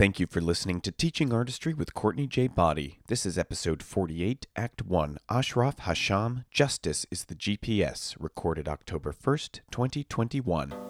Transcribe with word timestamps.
Thank 0.00 0.18
you 0.18 0.26
for 0.26 0.40
listening 0.40 0.80
to 0.80 0.92
Teaching 0.92 1.30
Artistry 1.30 1.74
with 1.74 1.92
Courtney 1.92 2.26
J. 2.26 2.46
Boddie. 2.46 3.00
This 3.08 3.26
is 3.26 3.36
episode 3.36 3.82
48, 3.82 4.46
Act 4.56 4.80
1. 4.80 5.18
Ashraf 5.28 5.76
Hasham, 5.76 6.46
Justice 6.50 7.04
is 7.10 7.24
the 7.24 7.34
GPS, 7.34 8.16
recorded 8.18 8.66
October 8.66 9.12
1st, 9.12 9.60
2021. 9.70 10.89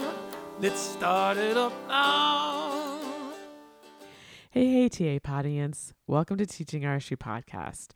Let's 0.61 0.79
start 0.79 1.37
it 1.37 1.57
up 1.57 1.73
now. 1.87 2.99
Hey, 4.51 4.67
hey, 4.67 4.89
TA 4.89 5.17
Podians. 5.27 5.93
Welcome 6.05 6.37
to 6.37 6.45
Teaching 6.45 6.85
Artistry 6.85 7.17
Podcast. 7.17 7.93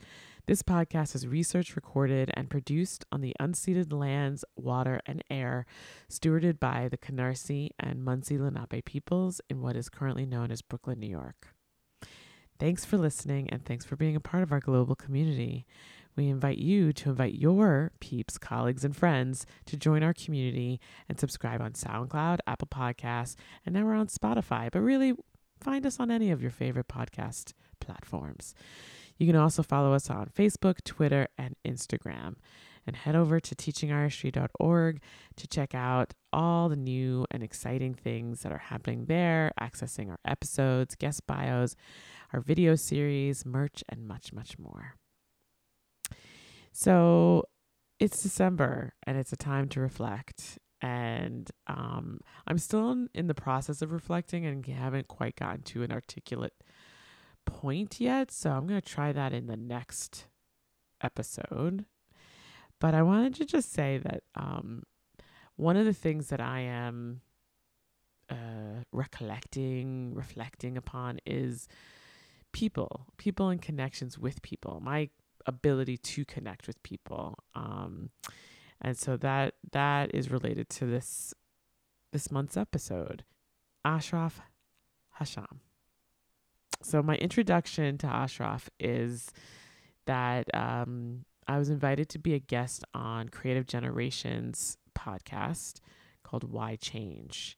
This 0.48 0.64
podcast 0.64 1.14
is 1.14 1.28
research 1.28 1.76
recorded 1.76 2.32
and 2.34 2.50
produced 2.50 3.06
on 3.12 3.22
the 3.22 3.36
unceded 3.40 3.94
lands, 3.94 4.44
water, 4.56 5.00
and 5.06 5.24
air 5.30 5.68
stewarded 6.10 6.60
by 6.60 6.88
the 6.90 6.98
Canarsie 6.98 7.70
and 7.80 8.00
Munsee 8.00 8.40
Lenape 8.40 8.84
peoples 8.84 9.42
in 9.48 9.62
what 9.62 9.76
is 9.76 9.88
currently 9.88 10.26
known 10.26 10.50
as 10.50 10.64
Brooklyn, 10.64 11.00
New 11.00 11.06
York. 11.06 11.54
Thanks 12.58 12.84
for 12.84 12.98
listening 12.98 13.48
and 13.52 13.64
thanks 13.64 13.86
for 13.86 13.96
being 13.96 14.16
a 14.16 14.20
part 14.20 14.42
of 14.42 14.52
our 14.52 14.60
global 14.60 14.96
community. 14.96 15.68
We 16.16 16.30
invite 16.30 16.58
you 16.58 16.94
to 16.94 17.10
invite 17.10 17.36
your 17.36 17.92
peeps, 18.00 18.38
colleagues, 18.38 18.86
and 18.86 18.96
friends 18.96 19.46
to 19.66 19.76
join 19.76 20.02
our 20.02 20.14
community 20.14 20.80
and 21.10 21.20
subscribe 21.20 21.62
on 21.62 21.74
SoundCloud, 21.74 22.40
Apple 22.48 22.70
Podcasts, 22.70 23.36
and 23.66 23.76
now 23.76 23.84
we're 23.84 23.96
on 23.96 24.08
Spotify. 24.08 24.72
But 24.72 24.80
really, 24.80 25.14
find 25.60 25.86
us 25.86 26.00
on 26.00 26.12
any 26.12 26.32
of 26.32 26.42
your 26.42 26.52
favorite 26.52 26.88
podcast 26.88 27.54
platforms. 27.82 28.56
You 29.18 29.28
can 29.28 29.36
also 29.36 29.64
follow 29.64 29.94
us 29.94 30.10
on 30.10 30.28
Facebook, 30.28 30.84
Twitter, 30.84 31.28
and 31.38 31.56
Instagram. 31.66 32.36
And 32.88 32.96
head 32.96 33.16
over 33.16 33.40
to 33.40 33.56
teachingartistry.org 33.56 35.02
to 35.38 35.48
check 35.48 35.74
out 35.74 36.14
all 36.32 36.70
the 36.70 36.76
new 36.76 37.26
and 37.32 37.42
exciting 37.42 37.96
things 37.96 38.42
that 38.42 38.52
are 38.52 38.60
happening 38.60 39.06
there, 39.06 39.52
accessing 39.60 40.10
our 40.12 40.20
episodes, 40.24 40.94
guest 40.96 41.26
bios, 41.26 41.76
our 42.32 42.42
video 42.42 42.76
series, 42.76 43.44
merch, 43.44 43.84
and 43.90 44.08
much, 44.08 44.32
much 44.32 44.60
more. 44.60 44.98
So 46.78 47.46
it's 48.02 48.22
December 48.22 48.96
and 49.08 49.18
it's 49.18 49.32
a 49.32 49.38
time 49.38 49.70
to 49.70 49.80
reflect. 49.80 50.60
And 50.82 51.50
um, 51.68 52.20
I'm 52.48 52.58
still 52.58 53.08
in, 53.14 53.28
the 53.28 53.34
process 53.34 53.82
of 53.82 53.94
reflecting 53.94 54.46
and 54.46 54.66
haven't 54.66 55.08
quite 55.08 55.38
gotten 55.38 55.62
to 55.62 55.84
an 55.84 55.94
articulate 55.94 56.54
point 57.46 58.02
yet. 58.02 58.30
So 58.30 58.52
I'm 58.52 58.68
going 58.68 58.82
to 58.82 58.86
try 58.86 59.14
that 59.14 59.32
in 59.32 59.48
the 59.48 59.56
next 59.56 60.28
episode. 61.02 61.86
But 62.82 62.94
I 62.94 63.04
wanted 63.04 63.36
to 63.36 63.46
just 63.46 63.72
say 63.72 63.98
that 64.00 64.24
um, 64.36 64.84
one 65.56 65.78
of 65.78 65.86
the 65.86 65.94
things 65.94 66.28
that 66.28 66.42
I 66.42 66.60
am 66.60 67.22
uh, 68.30 68.84
recollecting, 68.92 70.14
reflecting 70.14 70.76
upon 70.76 71.20
is 71.26 71.70
people, 72.52 73.08
people 73.16 73.48
and 73.48 73.62
connections 73.62 74.20
with 74.20 74.42
people. 74.42 74.82
My 74.84 75.10
ability 75.46 75.98
to 75.98 76.26
connect 76.26 76.68
with 76.68 76.82
people. 76.84 77.38
Um, 77.54 78.10
and 78.82 78.98
so 78.98 79.18
that 79.18 79.56
that 79.72 80.14
is 80.14 80.30
related 80.30 80.70
to 80.70 80.86
this 80.86 81.34
this 82.12 82.32
month's 82.32 82.58
episode. 82.58 83.24
Ashraf 83.84 84.42
Hasham. 85.20 85.60
So 86.82 87.02
my 87.02 87.16
introduction 87.16 87.98
to 88.00 88.08
Ashraf 88.08 88.70
is 88.80 89.32
that 90.06 90.54
um, 90.54 91.26
I 91.48 91.58
was 91.58 91.70
invited 91.70 92.10
to 92.10 92.20
be 92.20 92.34
a 92.34 92.40
guest 92.40 92.84
on 92.94 93.30
Creative 93.30 93.66
Generations 93.66 94.78
podcast 94.98 95.80
called 96.24 96.44
Why 96.44 96.76
Change. 96.76 97.58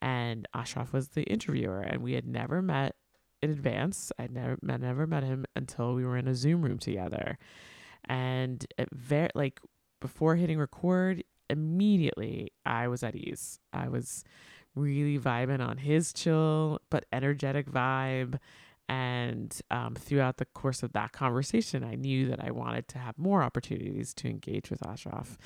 And 0.00 0.46
Ashraf 0.54 0.92
was 0.92 1.08
the 1.08 1.22
interviewer, 1.22 1.80
and 1.80 2.02
we 2.02 2.12
had 2.12 2.26
never 2.26 2.60
met 2.60 2.94
in 3.44 3.50
advance. 3.50 4.10
I'd 4.18 4.32
never 4.32 4.58
met, 4.62 4.80
never 4.80 5.06
met 5.06 5.22
him 5.22 5.44
until 5.54 5.94
we 5.94 6.04
were 6.04 6.16
in 6.16 6.26
a 6.26 6.34
Zoom 6.34 6.62
room 6.62 6.78
together. 6.78 7.38
And 8.06 8.66
it 8.78 8.88
very 8.92 9.30
like 9.34 9.60
before 10.00 10.36
hitting 10.36 10.58
record, 10.58 11.22
immediately 11.48 12.52
I 12.66 12.88
was 12.88 13.02
at 13.02 13.14
ease. 13.14 13.60
I 13.72 13.88
was 13.88 14.24
really 14.74 15.18
vibing 15.18 15.60
on 15.66 15.78
his 15.78 16.12
chill 16.12 16.80
but 16.90 17.06
energetic 17.12 17.70
vibe. 17.70 18.38
And 18.88 19.58
um, 19.70 19.94
throughout 19.94 20.36
the 20.36 20.44
course 20.44 20.82
of 20.82 20.92
that 20.92 21.12
conversation, 21.12 21.84
I 21.84 21.94
knew 21.94 22.28
that 22.28 22.42
I 22.42 22.50
wanted 22.50 22.88
to 22.88 22.98
have 22.98 23.16
more 23.16 23.42
opportunities 23.42 24.12
to 24.14 24.28
engage 24.28 24.70
with 24.70 24.86
Ashraf. 24.86 25.38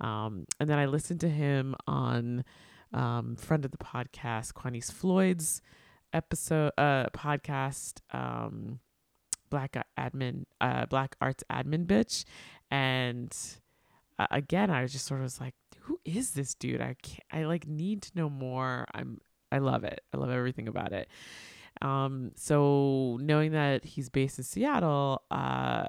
Um, 0.00 0.46
and 0.58 0.68
then 0.68 0.78
I 0.78 0.86
listened 0.86 1.20
to 1.20 1.28
him 1.28 1.76
on 1.86 2.44
um, 2.92 3.36
friend 3.36 3.64
of 3.64 3.70
the 3.70 3.78
podcast, 3.78 4.54
Quanice 4.54 4.90
Floyd's 4.90 5.62
episode 6.12 6.72
uh 6.78 7.06
podcast 7.10 8.00
um 8.12 8.80
black 9.48 9.76
admin 9.98 10.44
uh 10.60 10.86
black 10.86 11.16
arts 11.20 11.44
admin 11.50 11.86
bitch. 11.86 12.24
And 12.70 13.36
uh, 14.18 14.26
again 14.30 14.70
i 14.70 14.82
was 14.82 14.92
just 14.92 15.06
sort 15.06 15.20
of 15.20 15.24
was 15.24 15.40
like 15.40 15.54
who 15.80 15.98
is 16.04 16.32
this 16.32 16.54
dude? 16.54 16.80
I 16.80 16.94
can't 17.02 17.22
i 17.32 17.44
like 17.44 17.66
need 17.66 18.02
to 18.02 18.12
know 18.14 18.30
more. 18.30 18.86
I'm 18.94 19.20
i 19.50 19.58
love 19.58 19.84
it. 19.84 20.00
I 20.12 20.16
love 20.16 20.30
everything 20.30 20.68
about 20.68 20.92
it. 20.92 21.08
Um 21.82 22.32
so 22.36 23.18
knowing 23.20 23.52
that 23.52 23.84
he's 23.84 24.08
based 24.08 24.38
in 24.38 24.44
seattle 24.44 25.22
uh 25.30 25.86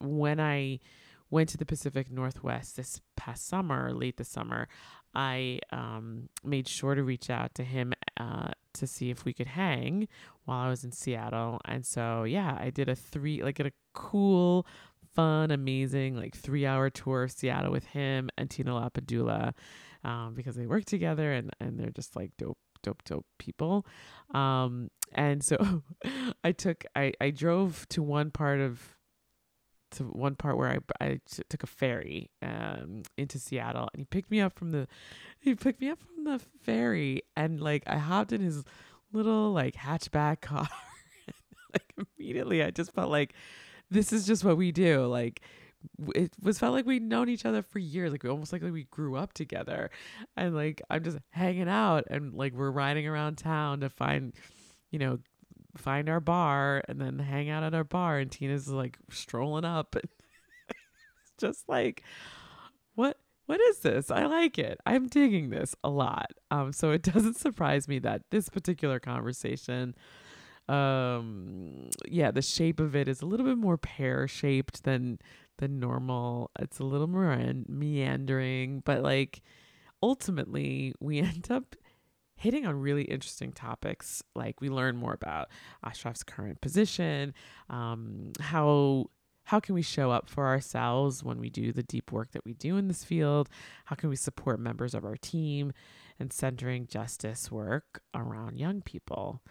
when 0.00 0.40
i 0.40 0.80
went 1.30 1.48
to 1.48 1.56
the 1.56 1.64
pacific 1.64 2.10
northwest 2.10 2.76
this 2.76 3.00
past 3.16 3.46
summer 3.46 3.92
late 3.94 4.18
this 4.18 4.28
summer 4.28 4.68
I 5.14 5.60
um, 5.70 6.28
made 6.44 6.68
sure 6.68 6.94
to 6.94 7.02
reach 7.02 7.30
out 7.30 7.54
to 7.56 7.64
him 7.64 7.92
uh, 8.16 8.52
to 8.82 8.86
see 8.88 9.10
if 9.10 9.24
we 9.24 9.32
could 9.32 9.46
hang 9.46 10.08
while 10.44 10.66
I 10.66 10.68
was 10.68 10.82
in 10.82 10.90
Seattle. 10.90 11.60
And 11.64 11.86
so, 11.86 12.24
yeah, 12.24 12.58
I 12.60 12.70
did 12.70 12.88
a 12.88 12.96
three, 12.96 13.42
like 13.42 13.60
a 13.60 13.70
cool, 13.94 14.66
fun, 15.14 15.52
amazing, 15.52 16.16
like 16.16 16.34
three 16.34 16.66
hour 16.66 16.90
tour 16.90 17.22
of 17.22 17.30
Seattle 17.30 17.70
with 17.70 17.86
him 17.86 18.28
and 18.36 18.50
Tina 18.50 18.72
LaPadula 18.72 19.52
um, 20.04 20.34
because 20.34 20.56
they 20.56 20.66
work 20.66 20.84
together 20.84 21.32
and, 21.32 21.50
and 21.60 21.78
they're 21.78 21.90
just 21.90 22.16
like 22.16 22.32
dope, 22.36 22.58
dope, 22.82 23.04
dope 23.04 23.26
people. 23.38 23.86
Um, 24.34 24.90
and 25.12 25.44
so 25.44 25.84
I 26.44 26.50
took, 26.50 26.84
I, 26.96 27.12
I 27.20 27.30
drove 27.30 27.86
to 27.90 28.02
one 28.02 28.32
part 28.32 28.60
of 28.60 28.96
to 29.92 30.04
one 30.04 30.34
part 30.34 30.56
where 30.56 30.68
I, 30.68 31.04
I 31.04 31.20
t- 31.30 31.42
took 31.48 31.62
a 31.62 31.66
ferry 31.66 32.30
um, 32.42 33.02
into 33.16 33.38
Seattle 33.38 33.88
and 33.92 34.00
he 34.00 34.04
picked 34.04 34.30
me 34.30 34.40
up 34.40 34.58
from 34.58 34.70
the 34.70 34.88
he 35.40 35.54
picked 35.54 35.80
me 35.80 35.90
up 35.90 35.98
from 36.00 36.24
the 36.24 36.40
ferry 36.62 37.22
and 37.36 37.60
like 37.60 37.82
I 37.86 37.98
hopped 37.98 38.32
in 38.32 38.40
his 38.40 38.64
little 39.12 39.52
like 39.52 39.74
hatchback 39.74 40.40
car 40.40 40.68
like 41.72 41.94
immediately 42.18 42.62
I 42.62 42.70
just 42.70 42.92
felt 42.92 43.10
like 43.10 43.34
this 43.90 44.12
is 44.12 44.26
just 44.26 44.44
what 44.44 44.56
we 44.56 44.72
do 44.72 45.06
like 45.06 45.40
it 46.14 46.32
was 46.40 46.60
felt 46.60 46.74
like 46.74 46.86
we'd 46.86 47.02
known 47.02 47.28
each 47.28 47.44
other 47.44 47.60
for 47.60 47.80
years 47.80 48.12
like 48.12 48.22
we 48.22 48.30
almost 48.30 48.52
like, 48.52 48.62
like 48.62 48.72
we 48.72 48.84
grew 48.84 49.16
up 49.16 49.32
together 49.32 49.90
and 50.36 50.54
like 50.54 50.80
I'm 50.88 51.02
just 51.02 51.18
hanging 51.30 51.68
out 51.68 52.04
and 52.08 52.34
like 52.34 52.54
we're 52.54 52.70
riding 52.70 53.06
around 53.06 53.36
town 53.36 53.80
to 53.80 53.90
find 53.90 54.32
you 54.92 54.98
know, 54.98 55.18
find 55.76 56.08
our 56.08 56.20
bar 56.20 56.82
and 56.88 57.00
then 57.00 57.18
hang 57.18 57.50
out 57.50 57.62
at 57.62 57.74
our 57.74 57.84
bar. 57.84 58.18
And 58.18 58.30
Tina's 58.30 58.68
like 58.68 58.98
strolling 59.10 59.64
up. 59.64 59.94
And 59.94 60.04
it's 60.68 61.32
just 61.38 61.68
like, 61.68 62.02
what? 62.94 63.18
What 63.46 63.60
is 63.60 63.80
this? 63.80 64.10
I 64.10 64.26
like 64.26 64.58
it. 64.58 64.78
I'm 64.86 65.08
digging 65.08 65.50
this 65.50 65.74
a 65.82 65.90
lot. 65.90 66.32
Um, 66.50 66.72
so 66.72 66.92
it 66.92 67.02
doesn't 67.14 67.36
surprise 67.36 67.88
me 67.88 67.98
that 68.00 68.22
this 68.30 68.48
particular 68.48 69.00
conversation, 69.00 69.94
um, 70.68 71.90
yeah, 72.06 72.30
the 72.30 72.40
shape 72.40 72.80
of 72.80 72.94
it 72.94 73.08
is 73.08 73.20
a 73.20 73.26
little 73.26 73.44
bit 73.44 73.58
more 73.58 73.76
pear 73.76 74.28
shaped 74.28 74.84
than 74.84 75.18
than 75.58 75.80
normal. 75.80 76.50
It's 76.58 76.78
a 76.78 76.84
little 76.84 77.08
more 77.08 77.36
meandering, 77.68 78.80
but 78.84 79.02
like 79.02 79.42
ultimately 80.02 80.94
we 81.00 81.18
end 81.20 81.48
up 81.50 81.76
hitting 82.36 82.66
on 82.66 82.80
really 82.80 83.04
interesting 83.04 83.52
topics. 83.52 84.22
Like 84.34 84.60
we 84.60 84.68
learn 84.68 84.96
more 84.96 85.12
about 85.12 85.48
Ashraf's 85.84 86.22
current 86.22 86.60
position, 86.60 87.34
um, 87.70 88.32
how 88.40 89.06
how 89.44 89.60
can 89.60 89.74
we 89.74 89.82
show 89.82 90.10
up 90.10 90.28
for 90.28 90.46
ourselves 90.46 91.24
when 91.24 91.40
we 91.40 91.50
do 91.50 91.72
the 91.72 91.82
deep 91.82 92.12
work 92.12 92.30
that 92.32 92.44
we 92.44 92.54
do 92.54 92.76
in 92.76 92.88
this 92.88 93.04
field? 93.04 93.48
How 93.86 93.96
can 93.96 94.08
we 94.08 94.16
support 94.16 94.60
members 94.60 94.94
of 94.94 95.04
our 95.04 95.16
team 95.16 95.72
and 96.18 96.32
centering 96.32 96.86
justice 96.86 97.50
work 97.50 98.02
around 98.14 98.58
young 98.58 98.82
people? 98.82 99.42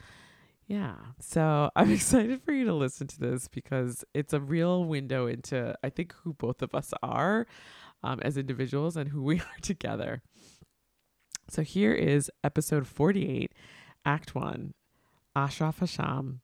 Yeah. 0.66 0.96
So 1.20 1.70
I'm 1.76 1.92
excited 1.92 2.42
for 2.44 2.54
you 2.54 2.66
to 2.66 2.74
listen 2.74 3.08
to 3.08 3.20
this 3.20 3.48
because 3.50 4.06
it's 4.14 4.34
a 4.34 4.40
real 4.40 4.86
window 4.86 5.28
into, 5.28 5.76
I 5.84 5.90
think, 5.90 6.14
who 6.24 6.34
both 6.34 6.62
of 6.62 6.74
us 6.74 6.94
are 7.04 7.46
um, 8.04 8.20
as 8.22 8.38
individuals 8.38 8.96
and 8.96 9.10
who 9.10 9.22
we 9.22 9.40
are 9.40 9.60
together. 9.62 10.22
So 11.52 11.64
here 11.64 11.92
is 11.92 12.32
episode 12.46 12.88
48, 12.88 13.52
Act 14.06 14.34
1 14.34 14.74
Ashraf 15.36 15.82
Hasham 15.82 16.38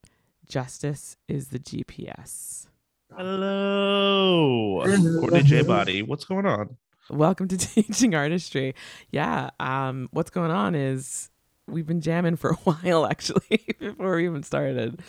Justice 0.46 1.16
is 1.30 1.48
the 1.48 1.60
GPS. 1.60 2.68
Hello, 3.16 4.82
Courtney 5.22 5.44
J. 5.44 5.62
Boddie. 5.62 6.02
What's 6.02 6.26
going 6.26 6.46
on? 6.46 6.76
Welcome 7.10 7.48
to 7.48 7.58
Teaching 7.58 8.16
Artistry. 8.16 8.76
Yeah, 9.10 9.52
um, 9.62 10.10
what's 10.12 10.30
going 10.30 10.52
on 10.52 10.76
is 10.76 11.30
we've 11.68 11.88
been 11.88 12.02
jamming 12.02 12.36
for 12.36 12.50
a 12.52 12.56
while 12.56 13.06
actually 13.06 13.66
before 13.80 14.18
we 14.18 14.26
even 14.26 14.44
started, 14.44 15.00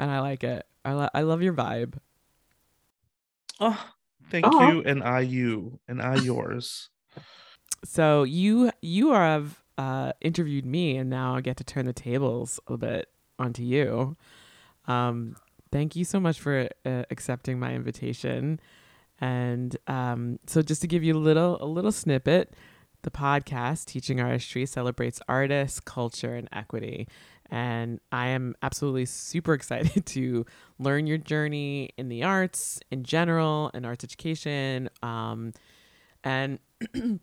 and 0.00 0.10
I 0.10 0.18
like 0.18 0.42
it. 0.42 0.66
I 0.84 0.94
lo- 0.94 1.10
I 1.14 1.22
love 1.22 1.42
your 1.42 1.54
vibe. 1.54 1.94
Oh, 3.60 3.86
thank 4.32 4.46
you, 4.46 4.82
and 4.84 5.04
I 5.04 5.20
you, 5.20 5.78
and 5.86 6.02
I 6.02 6.16
yours. 6.16 6.90
So 7.84 8.22
you 8.22 8.70
you 8.80 9.12
have 9.12 9.62
uh, 9.76 10.12
interviewed 10.20 10.66
me, 10.66 10.96
and 10.96 11.10
now 11.10 11.36
I 11.36 11.40
get 11.40 11.56
to 11.58 11.64
turn 11.64 11.86
the 11.86 11.92
tables 11.92 12.58
a 12.66 12.72
little 12.72 12.88
bit 12.88 13.08
onto 13.38 13.62
you. 13.62 14.16
Um, 14.86 15.36
thank 15.70 15.96
you 15.96 16.04
so 16.04 16.20
much 16.20 16.40
for 16.40 16.68
uh, 16.86 17.02
accepting 17.10 17.58
my 17.58 17.74
invitation. 17.74 18.60
And 19.20 19.76
um, 19.86 20.38
so, 20.46 20.62
just 20.62 20.80
to 20.82 20.88
give 20.88 21.04
you 21.04 21.14
a 21.14 21.18
little 21.18 21.62
a 21.62 21.66
little 21.66 21.92
snippet, 21.92 22.54
the 23.02 23.10
podcast 23.10 23.86
Teaching 23.86 24.20
Artistry 24.20 24.66
celebrates 24.66 25.20
artists, 25.28 25.80
culture, 25.80 26.34
and 26.34 26.48
equity. 26.52 27.06
And 27.50 28.00
I 28.10 28.28
am 28.28 28.56
absolutely 28.62 29.04
super 29.04 29.52
excited 29.54 30.06
to 30.06 30.46
learn 30.78 31.06
your 31.06 31.18
journey 31.18 31.90
in 31.96 32.08
the 32.08 32.22
arts 32.22 32.80
in 32.90 33.04
general 33.04 33.70
and 33.74 33.84
arts 33.84 34.04
education. 34.04 34.88
Um, 35.02 35.52
and 36.24 36.58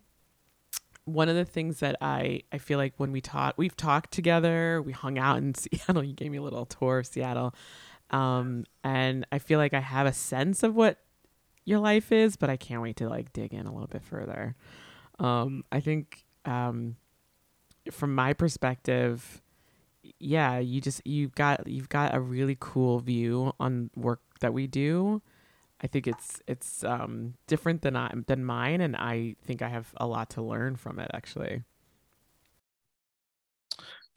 one 1.05 1.29
of 1.29 1.35
the 1.35 1.45
things 1.45 1.79
that 1.79 1.95
I, 2.01 2.43
I 2.51 2.57
feel 2.57 2.77
like 2.77 2.93
when 2.97 3.11
we 3.11 3.21
taught, 3.21 3.57
we've 3.57 3.75
talked 3.75 4.11
together, 4.11 4.81
we 4.81 4.91
hung 4.91 5.17
out 5.17 5.37
in 5.37 5.55
Seattle. 5.55 6.03
You 6.03 6.13
gave 6.13 6.31
me 6.31 6.37
a 6.37 6.41
little 6.41 6.65
tour 6.65 6.99
of 6.99 7.07
Seattle. 7.07 7.55
Um, 8.11 8.65
and 8.83 9.25
I 9.31 9.39
feel 9.39 9.57
like 9.57 9.73
I 9.73 9.79
have 9.79 10.05
a 10.05 10.13
sense 10.13 10.63
of 10.63 10.75
what 10.75 10.99
your 11.65 11.79
life 11.79 12.11
is, 12.11 12.35
but 12.35 12.49
I 12.49 12.57
can't 12.57 12.81
wait 12.81 12.97
to 12.97 13.09
like 13.09 13.33
dig 13.33 13.53
in 13.53 13.65
a 13.65 13.71
little 13.71 13.87
bit 13.87 14.03
further. 14.03 14.55
Um, 15.19 15.63
I 15.71 15.79
think, 15.79 16.25
um, 16.45 16.97
from 17.91 18.13
my 18.13 18.33
perspective, 18.33 19.41
yeah, 20.19 20.59
you 20.59 20.81
just, 20.81 21.05
you've 21.05 21.33
got, 21.35 21.67
you've 21.67 21.89
got 21.89 22.13
a 22.13 22.19
really 22.19 22.57
cool 22.59 22.99
view 22.99 23.53
on 23.59 23.89
work 23.95 24.21
that 24.39 24.53
we 24.53 24.67
do 24.67 25.21
I 25.81 25.87
think 25.87 26.07
it's 26.07 26.41
it's 26.47 26.83
um, 26.83 27.33
different 27.47 27.81
than 27.81 27.95
I 27.95 28.13
than 28.27 28.45
mine, 28.45 28.81
and 28.81 28.95
I 28.95 29.35
think 29.45 29.61
I 29.61 29.69
have 29.69 29.93
a 29.97 30.05
lot 30.05 30.29
to 30.31 30.41
learn 30.41 30.75
from 30.75 30.99
it. 30.99 31.09
Actually, 31.13 31.63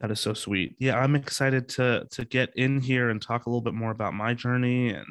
that 0.04 0.10
is 0.10 0.20
so 0.20 0.34
sweet. 0.34 0.76
Yeah, 0.78 0.98
I'm 0.98 1.16
excited 1.16 1.66
to 1.70 2.06
to 2.10 2.26
get 2.26 2.50
in 2.56 2.78
here 2.78 3.08
and 3.08 3.22
talk 3.22 3.46
a 3.46 3.48
little 3.48 3.62
bit 3.62 3.72
more 3.72 3.90
about 3.90 4.12
my 4.12 4.34
journey. 4.34 4.90
And 4.90 5.06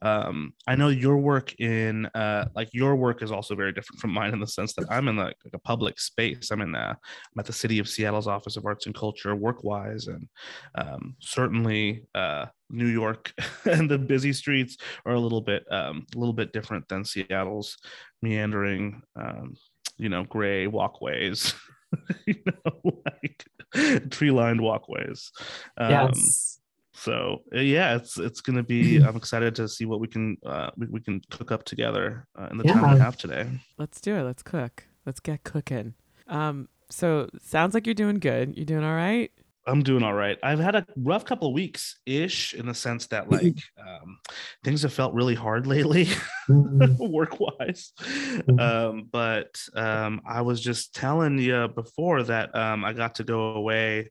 um, 0.00 0.52
I 0.68 0.76
know 0.76 0.90
your 0.90 1.16
work 1.16 1.58
in 1.58 2.06
uh, 2.14 2.46
like 2.54 2.68
your 2.72 2.94
work 2.94 3.20
is 3.20 3.32
also 3.32 3.56
very 3.56 3.72
different 3.72 4.00
from 4.00 4.12
mine 4.12 4.32
in 4.32 4.38
the 4.38 4.46
sense 4.46 4.74
that 4.74 4.86
I'm 4.88 5.08
in 5.08 5.16
like, 5.16 5.34
like 5.44 5.54
a 5.54 5.58
public 5.58 5.98
space. 5.98 6.52
I'm 6.52 6.60
in 6.60 6.76
uh, 6.76 6.94
I'm 6.94 7.40
at 7.40 7.46
the 7.46 7.52
City 7.52 7.80
of 7.80 7.88
Seattle's 7.88 8.28
Office 8.28 8.56
of 8.56 8.64
Arts 8.64 8.86
and 8.86 8.94
Culture, 8.94 9.34
work 9.34 9.64
wise, 9.64 10.06
and 10.06 10.28
um, 10.76 11.16
certainly 11.18 12.04
uh, 12.14 12.46
New 12.70 12.86
York 12.86 13.32
and 13.64 13.90
the 13.90 13.98
busy 13.98 14.32
streets 14.32 14.76
are 15.04 15.14
a 15.14 15.20
little 15.20 15.40
bit 15.40 15.64
um, 15.72 16.06
a 16.14 16.18
little 16.18 16.32
bit 16.32 16.52
different 16.52 16.86
than 16.86 17.04
Seattle's 17.04 17.76
meandering, 18.22 19.02
um, 19.16 19.56
you 19.96 20.08
know, 20.08 20.22
gray 20.22 20.68
walkways. 20.68 21.54
you 22.26 22.36
know, 22.46 22.80
like 23.04 23.44
tree 24.10 24.30
lined 24.30 24.60
walkways. 24.60 25.32
Um, 25.76 25.90
yes. 25.90 26.60
So 26.94 27.42
yeah, 27.52 27.96
it's 27.96 28.18
it's 28.18 28.40
gonna 28.40 28.62
be. 28.62 28.98
I'm 29.04 29.16
excited 29.16 29.54
to 29.56 29.68
see 29.68 29.84
what 29.84 30.00
we 30.00 30.08
can 30.08 30.36
uh, 30.44 30.70
we, 30.76 30.86
we 30.86 31.00
can 31.00 31.20
cook 31.30 31.52
up 31.52 31.64
together 31.64 32.26
uh, 32.38 32.48
in 32.50 32.58
the 32.58 32.64
yeah. 32.64 32.74
time 32.74 32.94
we 32.94 33.00
have 33.00 33.16
today. 33.16 33.46
Let's 33.76 34.00
do 34.00 34.16
it. 34.16 34.22
Let's 34.22 34.42
cook. 34.42 34.84
Let's 35.06 35.20
get 35.20 35.44
cooking. 35.44 35.94
Um. 36.26 36.68
So 36.90 37.28
sounds 37.42 37.74
like 37.74 37.86
you're 37.86 37.94
doing 37.94 38.18
good. 38.18 38.56
You're 38.56 38.64
doing 38.64 38.84
all 38.84 38.94
right. 38.94 39.30
I'm 39.68 39.82
doing 39.82 40.02
all 40.02 40.14
right. 40.14 40.38
I've 40.42 40.58
had 40.58 40.74
a 40.74 40.86
rough 40.96 41.24
couple 41.24 41.48
of 41.48 41.54
weeks 41.54 41.98
ish 42.06 42.54
in 42.54 42.66
the 42.66 42.74
sense 42.74 43.06
that 43.08 43.30
like 43.30 43.58
um, 43.78 44.18
things 44.64 44.82
have 44.82 44.92
felt 44.92 45.12
really 45.12 45.34
hard 45.34 45.66
lately, 45.66 46.06
mm-hmm. 46.48 46.96
work 47.12 47.38
wise. 47.38 47.92
Mm-hmm. 48.00 48.58
Um, 48.58 49.08
but 49.12 49.60
um, 49.74 50.22
I 50.26 50.40
was 50.40 50.60
just 50.60 50.94
telling 50.94 51.38
you 51.38 51.68
before 51.68 52.22
that 52.24 52.54
um, 52.56 52.84
I 52.84 52.94
got 52.94 53.16
to 53.16 53.24
go 53.24 53.52
away 53.52 54.10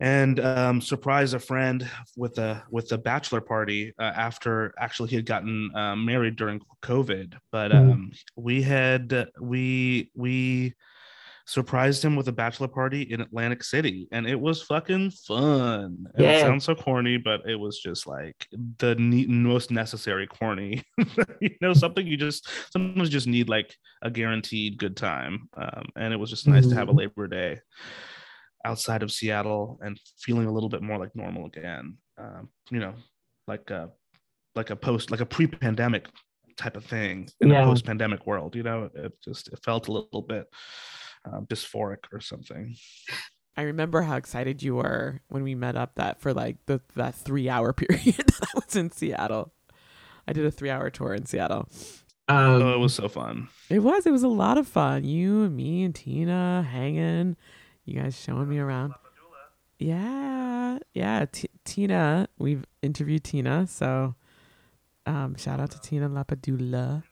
and 0.00 0.38
um, 0.38 0.80
surprise 0.80 1.34
a 1.34 1.40
friend 1.40 1.88
with 2.16 2.38
a 2.38 2.62
with 2.70 2.92
a 2.92 2.98
bachelor 2.98 3.40
party 3.40 3.92
uh, 3.98 4.02
after 4.14 4.72
actually 4.78 5.10
he 5.10 5.16
had 5.16 5.26
gotten 5.26 5.70
um, 5.74 6.04
married 6.04 6.36
during 6.36 6.60
COVID. 6.82 7.36
But 7.50 7.72
mm-hmm. 7.72 8.10
we 8.36 8.62
had 8.62 9.28
we 9.40 10.12
we 10.14 10.74
surprised 11.48 12.04
him 12.04 12.14
with 12.14 12.28
a 12.28 12.32
bachelor 12.32 12.68
party 12.68 13.02
in 13.02 13.22
Atlantic 13.22 13.64
City, 13.64 14.06
and 14.12 14.26
it 14.26 14.38
was 14.38 14.62
fucking 14.62 15.10
fun. 15.10 16.06
Yeah. 16.18 16.32
It 16.32 16.40
sounds 16.42 16.64
so 16.64 16.74
corny, 16.74 17.16
but 17.16 17.40
it 17.48 17.56
was 17.56 17.80
just 17.80 18.06
like 18.06 18.46
the 18.78 18.96
most 18.98 19.70
necessary 19.70 20.26
corny. 20.26 20.82
you 21.40 21.50
know, 21.62 21.72
something 21.72 22.06
you 22.06 22.18
just 22.18 22.46
sometimes 22.70 23.08
just 23.08 23.26
need 23.26 23.48
like 23.48 23.74
a 24.02 24.10
guaranteed 24.10 24.78
good 24.78 24.94
time, 24.94 25.48
um, 25.56 25.86
and 25.96 26.12
it 26.12 26.18
was 26.18 26.28
just 26.28 26.46
nice 26.46 26.64
mm-hmm. 26.64 26.70
to 26.70 26.76
have 26.76 26.88
a 26.88 26.90
mm-hmm. 26.90 26.98
Labor 26.98 27.28
Day 27.28 27.60
outside 28.64 29.02
of 29.02 29.10
Seattle 29.10 29.80
and 29.82 29.98
feeling 30.18 30.46
a 30.46 30.52
little 30.52 30.68
bit 30.68 30.82
more 30.82 30.98
like 30.98 31.16
normal 31.16 31.46
again. 31.46 31.96
Um, 32.18 32.50
you 32.70 32.80
know, 32.80 32.92
like 33.46 33.70
a 33.70 33.90
like 34.54 34.68
a 34.68 34.76
post 34.76 35.10
like 35.10 35.20
a 35.20 35.26
pre-pandemic 35.26 36.08
type 36.58 36.76
of 36.76 36.84
thing 36.84 37.28
in 37.40 37.48
yeah. 37.48 37.62
a 37.62 37.64
post-pandemic 37.64 38.26
world. 38.26 38.54
You 38.54 38.64
know, 38.64 38.90
it 38.94 39.12
just 39.24 39.48
it 39.48 39.60
felt 39.64 39.88
a 39.88 39.92
little 39.92 40.22
bit 40.22 40.46
uh, 41.24 41.40
dysphoric 41.40 42.04
or 42.12 42.20
something. 42.20 42.76
I 43.56 43.62
remember 43.62 44.02
how 44.02 44.16
excited 44.16 44.62
you 44.62 44.76
were 44.76 45.20
when 45.28 45.42
we 45.42 45.54
met 45.54 45.76
up 45.76 45.96
that 45.96 46.20
for 46.20 46.32
like 46.32 46.58
the 46.66 46.80
that 46.94 47.14
three 47.14 47.48
hour 47.48 47.72
period 47.74 48.16
that 48.16 48.48
I 48.54 48.58
was 48.64 48.76
in 48.76 48.90
Seattle. 48.90 49.52
I 50.26 50.32
did 50.32 50.44
a 50.44 50.50
three 50.50 50.70
hour 50.70 50.90
tour 50.90 51.14
in 51.14 51.26
Seattle. 51.26 51.68
Um, 52.28 52.62
oh, 52.62 52.74
it 52.74 52.78
was 52.78 52.94
so 52.94 53.08
fun. 53.08 53.48
It 53.70 53.78
was. 53.78 54.06
It 54.06 54.10
was 54.10 54.22
a 54.22 54.28
lot 54.28 54.58
of 54.58 54.68
fun. 54.68 55.04
You 55.04 55.44
and 55.44 55.56
me 55.56 55.82
and 55.82 55.94
Tina 55.94 56.66
hanging. 56.70 57.36
You 57.84 58.00
guys 58.02 58.20
showing 58.20 58.48
me 58.48 58.58
around. 58.58 58.94
Yeah, 59.78 60.78
yeah. 60.92 61.24
T- 61.30 61.48
Tina, 61.64 62.28
we've 62.38 62.64
interviewed 62.82 63.24
Tina, 63.24 63.66
so 63.66 64.14
um, 65.06 65.36
shout 65.36 65.58
out 65.58 65.70
to 65.70 65.80
Tina 65.80 66.08
LaPadula. 66.08 67.02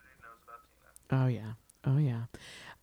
Oh 1.10 1.26
yeah, 1.26 1.52
oh 1.86 1.96
yeah. 1.96 2.24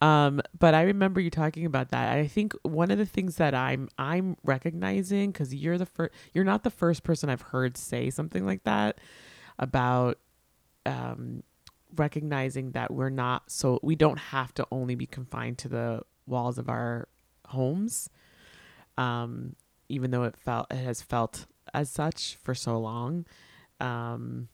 Um, 0.04 0.42
but 0.60 0.74
I 0.74 0.82
remember 0.82 1.22
you 1.22 1.30
talking 1.30 1.66
about 1.66 1.92
that. 1.92 2.18
I 2.18 2.28
think 2.28 2.54
one 2.64 2.92
of 2.92 2.98
the 2.98 3.06
things 3.06 3.38
that 3.38 3.56
I'm 3.56 3.88
I'm 3.98 4.36
recognizing 4.44 5.32
because 5.32 5.56
you're 5.56 5.78
the 5.78 5.86
first, 5.86 6.14
you're 6.34 6.44
not 6.44 6.64
the 6.64 6.70
first 6.70 7.04
person 7.04 7.30
I've 7.30 7.42
heard 7.42 7.78
say 7.78 8.10
something 8.10 8.46
like 8.46 8.66
that 8.66 8.98
about 9.58 10.20
um, 10.86 11.42
recognizing 11.96 12.72
that 12.72 12.92
we're 12.92 13.12
not 13.12 13.50
so 13.50 13.80
we 13.82 13.96
don't 13.96 14.20
have 14.20 14.54
to 14.56 14.68
only 14.74 14.96
be 14.96 15.06
confined 15.06 15.58
to 15.60 15.70
the 15.70 16.02
walls 16.28 16.58
of 16.58 16.68
our 16.68 17.08
homes. 17.48 18.10
Um, 18.98 19.56
even 19.88 20.12
though 20.12 20.24
it 20.24 20.36
felt 20.36 20.68
it 20.70 20.84
has 20.84 21.02
felt 21.02 21.46
as 21.74 21.90
such 21.90 22.36
for 22.44 22.54
so 22.54 22.78
long. 22.78 23.26
Um, 23.80 24.50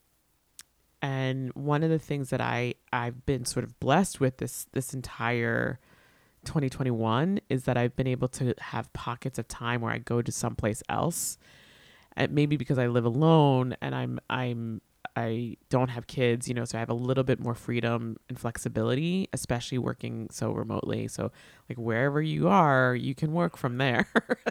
and 1.02 1.54
one 1.54 1.84
of 1.84 1.90
the 1.90 2.00
things 2.00 2.30
that 2.30 2.42
I 2.42 2.76
I've 2.92 3.26
been 3.26 3.46
sort 3.46 3.64
of 3.64 3.80
blessed 3.80 4.20
with 4.20 4.38
this 4.38 4.68
this 4.74 4.94
entire 4.94 5.80
2021 6.46 7.40
is 7.50 7.64
that 7.64 7.78
I've 7.78 7.96
been 7.96 8.08
able 8.08 8.28
to 8.30 8.54
have 8.60 8.92
pockets 8.94 9.38
of 9.40 9.48
time 9.48 9.82
where 9.82 9.92
I 9.92 9.98
go 9.98 10.22
to 10.22 10.32
someplace 10.32 10.82
else. 10.90 11.38
And 12.16 12.32
maybe 12.32 12.58
because 12.58 12.78
I 12.78 12.88
live 12.88 13.06
alone 13.06 13.76
and 13.82 13.96
I'm 13.96 14.20
I'm 14.30 14.82
I 15.16 15.58
don't 15.70 15.90
have 15.90 16.08
kids, 16.08 16.48
you 16.48 16.54
know, 16.54 16.66
so 16.66 16.78
I 16.78 16.80
have 16.80 16.90
a 16.90 16.94
little 16.94 17.24
bit 17.24 17.40
more 17.40 17.56
freedom 17.56 18.18
and 18.30 18.40
flexibility, 18.40 19.28
especially 19.34 19.78
working 19.78 20.30
so 20.32 20.52
remotely. 20.52 21.08
So 21.08 21.32
like 21.68 21.78
wherever 21.78 22.22
you 22.22 22.48
are, 22.48 22.96
you 22.96 23.16
can 23.16 23.34
work 23.34 23.58
from 23.58 23.78
there. 23.78 24.08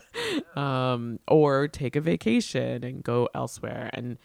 um, 0.57 1.21
or 1.29 1.69
take 1.69 1.97
a 1.97 2.01
vacation 2.01 2.85
and 2.85 3.03
go 3.03 3.29
elsewhere. 3.35 3.91
And 3.93 4.19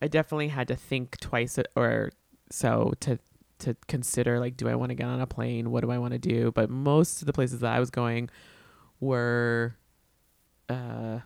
I 0.00 0.08
definitely 0.08 0.48
had 0.48 0.68
to 0.68 0.76
think 0.76 1.18
twice 1.20 1.58
or 1.76 2.10
so 2.50 2.92
to 3.00 3.18
to 3.60 3.76
consider 3.88 4.38
like 4.38 4.56
do 4.56 4.68
I 4.68 4.74
want 4.76 4.90
to 4.90 4.94
get 4.94 5.06
on 5.06 5.20
a 5.20 5.26
plane? 5.26 5.70
What 5.70 5.82
do 5.82 5.90
I 5.90 5.98
want 5.98 6.12
to 6.12 6.18
do? 6.18 6.52
But 6.52 6.70
most 6.70 7.22
of 7.22 7.26
the 7.26 7.32
places 7.32 7.60
that 7.60 7.72
I 7.72 7.80
was 7.80 7.90
going 7.90 8.30
were 9.00 9.76
uh 10.68 11.20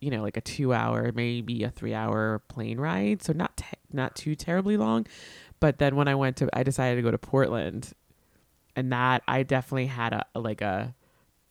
you 0.00 0.10
know 0.10 0.22
like 0.22 0.36
a 0.36 0.40
2 0.40 0.72
hour 0.72 1.10
maybe 1.14 1.62
a 1.64 1.70
3 1.70 1.92
hour 1.94 2.40
plane 2.48 2.78
ride 2.78 3.22
so 3.22 3.32
not 3.32 3.56
te- 3.56 3.76
not 3.92 4.14
too 4.14 4.34
terribly 4.34 4.76
long 4.76 5.06
but 5.60 5.78
then 5.78 5.96
when 5.96 6.08
I 6.08 6.14
went 6.14 6.36
to 6.38 6.48
I 6.52 6.62
decided 6.62 6.96
to 6.96 7.02
go 7.02 7.10
to 7.10 7.18
Portland 7.18 7.92
and 8.76 8.92
that 8.92 9.22
I 9.26 9.42
definitely 9.42 9.86
had 9.86 10.12
a 10.12 10.24
like 10.38 10.60
a 10.60 10.94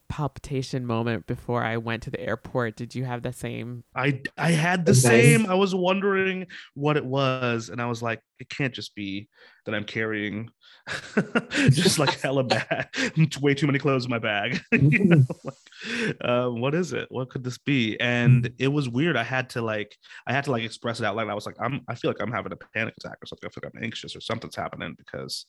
palpitation 0.10 0.86
moment 0.86 1.28
before 1.28 1.64
I 1.64 1.78
went 1.78 2.04
to 2.04 2.12
the 2.12 2.20
airport. 2.20 2.76
Did 2.76 2.96
you 2.96 3.06
have 3.06 3.22
the 3.22 3.32
same? 3.32 3.84
I 3.96 4.22
I 4.38 4.52
had 4.52 4.86
the 4.86 4.96
same. 4.96 5.46
I 5.46 5.54
was 5.54 5.74
wondering 5.74 6.48
what 6.74 6.98
it 6.98 7.06
was, 7.06 7.70
and 7.70 7.82
I 7.82 7.86
was 7.86 8.02
like, 8.02 8.22
it 8.40 8.50
can't 8.50 8.74
just 8.74 8.96
be 8.96 9.30
that 9.66 9.76
I'm 9.76 9.84
carrying 9.84 10.50
just 11.70 12.00
like 12.00 12.20
hella 12.22 12.44
bad, 12.44 12.90
way 13.42 13.54
too 13.54 13.68
many 13.68 13.80
clothes 13.80 14.06
in 14.06 14.12
my 14.12 14.20
bag. 14.20 14.62
you 14.72 15.06
know, 15.06 15.24
like, 15.44 16.16
uh, 16.22 16.48
what 16.50 16.74
is 16.74 16.94
it? 16.94 17.08
What 17.10 17.30
could 17.30 17.44
this 17.44 17.58
be? 17.58 18.00
And 18.00 18.52
it 18.58 18.68
was 18.68 18.90
weird. 18.90 19.18
I 19.18 19.24
had 19.24 19.50
to 19.52 19.62
like, 19.62 19.96
I 20.28 20.34
had 20.34 20.46
to 20.46 20.52
like 20.52 20.64
express 20.64 21.00
it 21.00 21.06
out 21.06 21.16
loud. 21.16 21.30
I 21.30 21.34
was 21.34 21.46
like, 21.46 21.56
I'm, 21.60 21.82
I 21.88 21.96
feel 21.96 22.10
like 22.12 22.22
I'm 22.22 22.32
having 22.32 22.52
a 22.52 22.58
panic 22.74 22.94
attack 22.98 23.18
or 23.22 23.26
something. 23.26 23.48
I 23.48 23.52
feel 23.52 23.62
like 23.64 23.74
I'm 23.76 23.84
anxious 23.84 24.16
or 24.16 24.22
something's 24.22 24.56
happening 24.56 24.96
because 24.98 25.46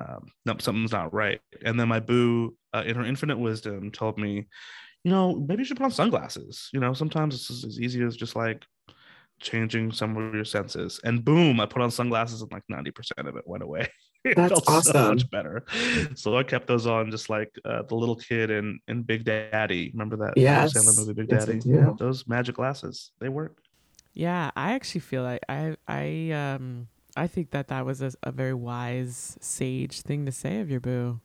um, 0.00 0.26
something's 0.60 0.92
not 0.92 1.12
right. 1.12 1.40
And 1.64 1.78
then 1.78 1.88
my 1.88 2.00
boo, 2.00 2.56
uh, 2.72 2.84
in 2.86 2.96
her 2.96 3.04
infinite 3.04 3.38
wisdom, 3.38 3.90
told 3.90 4.18
me, 4.18 4.46
you 5.04 5.10
know, 5.10 5.34
maybe 5.34 5.60
you 5.60 5.64
should 5.64 5.78
put 5.78 5.84
on 5.84 5.90
sunglasses. 5.90 6.68
You 6.72 6.80
know, 6.80 6.92
sometimes 6.92 7.34
it's 7.34 7.64
as 7.64 7.80
easy 7.80 8.02
as 8.02 8.16
just 8.16 8.36
like 8.36 8.64
changing 9.40 9.92
some 9.92 10.16
of 10.16 10.34
your 10.34 10.44
senses. 10.44 11.00
And 11.04 11.24
boom, 11.24 11.60
I 11.60 11.66
put 11.66 11.82
on 11.82 11.90
sunglasses 11.90 12.42
and 12.42 12.52
like 12.52 12.64
90% 12.70 13.28
of 13.28 13.36
it 13.36 13.46
went 13.46 13.62
away. 13.62 13.88
it 14.24 14.36
That's 14.36 14.50
felt 14.50 14.68
awesome. 14.68 14.92
so 14.92 15.08
much 15.10 15.30
better. 15.30 15.64
So 16.14 16.36
I 16.36 16.42
kept 16.42 16.66
those 16.66 16.86
on 16.86 17.10
just 17.10 17.30
like 17.30 17.50
uh, 17.64 17.82
the 17.88 17.94
little 17.94 18.16
kid 18.16 18.50
in, 18.50 18.78
in 18.88 19.02
Big 19.02 19.24
Daddy. 19.24 19.90
Remember 19.94 20.16
that 20.18 20.34
Yes. 20.36 20.74
Sandler 20.74 20.96
movie 20.96 21.14
Big 21.14 21.28
Daddy? 21.28 21.58
do. 21.58 21.70
Yeah, 21.70 21.92
those 21.98 22.26
magic 22.28 22.56
glasses, 22.56 23.12
they 23.20 23.28
work. 23.28 23.58
Yeah, 24.12 24.50
I 24.56 24.72
actually 24.72 25.00
feel 25.02 25.22
like 25.22 25.40
I 25.48 25.76
I 25.86 26.32
um 26.32 26.88
I 27.16 27.26
think 27.26 27.50
that 27.52 27.68
that 27.68 27.86
was 27.86 28.02
a, 28.02 28.12
a 28.22 28.32
very 28.32 28.54
wise 28.54 29.38
sage 29.40 30.02
thing 30.02 30.26
to 30.26 30.32
say 30.32 30.60
of 30.60 30.70
your 30.70 30.80
boo. 30.80 31.20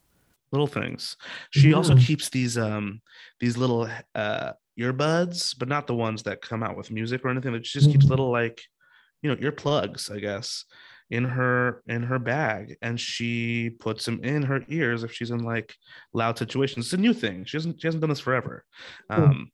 Little 0.51 0.67
things. 0.67 1.17
She 1.49 1.73
also 1.73 1.95
keeps 1.95 2.29
these 2.29 2.57
um 2.57 3.01
these 3.39 3.57
little 3.57 3.89
uh 4.13 4.51
earbuds, 4.79 5.57
but 5.57 5.67
not 5.67 5.87
the 5.87 5.95
ones 5.95 6.23
that 6.23 6.41
come 6.41 6.63
out 6.63 6.77
with 6.77 6.91
music 6.91 7.23
or 7.23 7.29
anything. 7.29 7.51
But 7.53 7.65
she 7.65 7.79
just 7.79 7.91
keeps 7.91 8.05
Mhm. 8.05 8.09
little 8.09 8.31
like 8.31 8.61
you 9.21 9.29
know 9.29 9.37
earplugs, 9.37 10.11
I 10.13 10.19
guess, 10.19 10.65
in 11.09 11.23
her 11.25 11.81
in 11.87 12.03
her 12.03 12.19
bag, 12.19 12.75
and 12.81 12.99
she 12.99 13.69
puts 13.79 14.05
them 14.05 14.23
in 14.23 14.43
her 14.43 14.63
ears 14.67 15.03
if 15.03 15.13
she's 15.13 15.31
in 15.31 15.39
like 15.43 15.75
loud 16.13 16.37
situations. 16.37 16.87
It's 16.87 16.93
a 16.93 16.97
new 16.97 17.13
thing. 17.13 17.45
She 17.45 17.57
hasn't 17.57 17.79
she 17.81 17.87
hasn't 17.87 18.01
done 18.01 18.09
this 18.09 18.19
forever. 18.19 18.63
Hmm. 19.09 19.23
Um, 19.23 19.51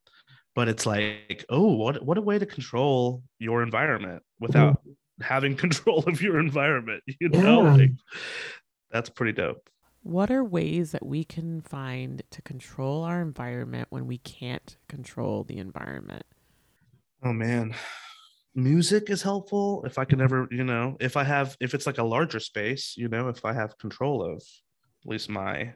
but 0.56 0.68
it's 0.68 0.86
like, 0.86 1.46
oh, 1.50 1.76
what 1.76 2.04
what 2.04 2.18
a 2.18 2.22
way 2.22 2.38
to 2.40 2.46
control 2.46 3.24
your 3.40 3.64
environment 3.64 4.24
without 4.40 4.82
having 5.22 5.56
control 5.66 6.04
of 6.08 6.22
your 6.22 6.40
environment. 6.40 7.04
You 7.20 7.30
know, 7.30 7.64
Yeah. 7.64 7.74
like 7.76 7.92
that's 8.90 9.10
pretty 9.10 9.32
dope. 9.34 9.70
What 10.04 10.32
are 10.32 10.44
ways 10.44 10.92
that 10.92 11.06
we 11.06 11.24
can 11.24 11.62
find 11.62 12.24
to 12.32 12.42
control 12.42 13.04
our 13.04 13.22
environment 13.22 13.88
when 13.92 14.08
we 14.08 14.18
can't 14.18 14.76
control 14.88 15.44
the 15.44 15.58
environment? 15.58 16.24
Oh 17.24 17.34
man. 17.34 17.76
Music 18.56 19.10
is 19.10 19.22
helpful 19.22 19.84
if 19.86 19.98
I 19.98 20.06
can 20.06 20.20
ever, 20.20 20.48
you 20.52 20.64
know, 20.64 20.98
if 21.00 21.16
I 21.16 21.24
have 21.24 21.56
if 21.60 21.74
it's 21.74 21.86
like 21.86 22.00
a 22.00 22.04
larger 22.04 22.40
space, 22.40 22.96
you 22.98 23.08
know, 23.08 23.30
if 23.30 23.46
I 23.46 23.54
have 23.54 23.78
control 23.78 24.24
of 24.24 24.38
at 24.38 25.12
least 25.12 25.30
my 25.30 25.74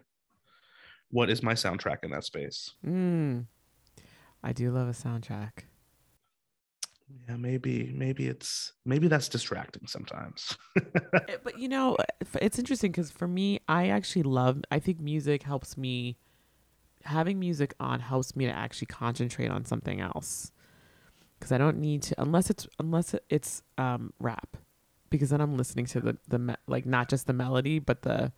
what 1.11 1.29
is 1.29 1.43
my 1.43 1.53
soundtrack 1.53 2.03
in 2.03 2.11
that 2.11 2.23
space. 2.23 2.73
Mm. 2.85 3.45
I 4.43 4.53
do 4.53 4.71
love 4.71 4.87
a 4.87 4.91
soundtrack. 4.91 5.65
Yeah, 7.27 7.37
maybe 7.37 7.91
maybe 7.95 8.27
it's 8.27 8.73
maybe 8.83 9.07
that's 9.07 9.29
distracting 9.29 9.87
sometimes. 9.87 10.57
Eh, 11.27 11.37
but 11.43 11.57
you 11.59 11.67
know, 11.67 11.97
it's 12.41 12.59
interesting 12.59 12.91
because 12.91 13.11
for 13.11 13.27
me, 13.27 13.59
I 13.67 13.89
actually 13.89 14.23
love. 14.23 14.61
I 14.71 14.79
think 14.79 14.99
music 14.99 15.43
helps 15.43 15.77
me. 15.77 16.17
Having 17.03 17.39
music 17.39 17.75
on 17.79 17.99
helps 17.99 18.35
me 18.35 18.45
to 18.45 18.51
actually 18.51 18.87
concentrate 18.87 19.51
on 19.51 19.65
something 19.65 20.01
else, 20.01 20.51
because 21.37 21.51
I 21.51 21.57
don't 21.59 21.77
need 21.77 22.01
to 22.03 22.21
unless 22.21 22.49
it's 22.49 22.67
unless 22.79 23.13
it's 23.29 23.61
um, 23.77 24.11
rap, 24.19 24.57
because 25.11 25.29
then 25.29 25.41
I'm 25.41 25.55
listening 25.57 25.85
to 25.87 25.99
the 25.99 26.17
the 26.27 26.39
me- 26.39 26.55
like 26.67 26.85
not 26.87 27.07
just 27.09 27.27
the 27.27 27.33
melody 27.33 27.77
but 27.77 28.01
the 28.01 28.31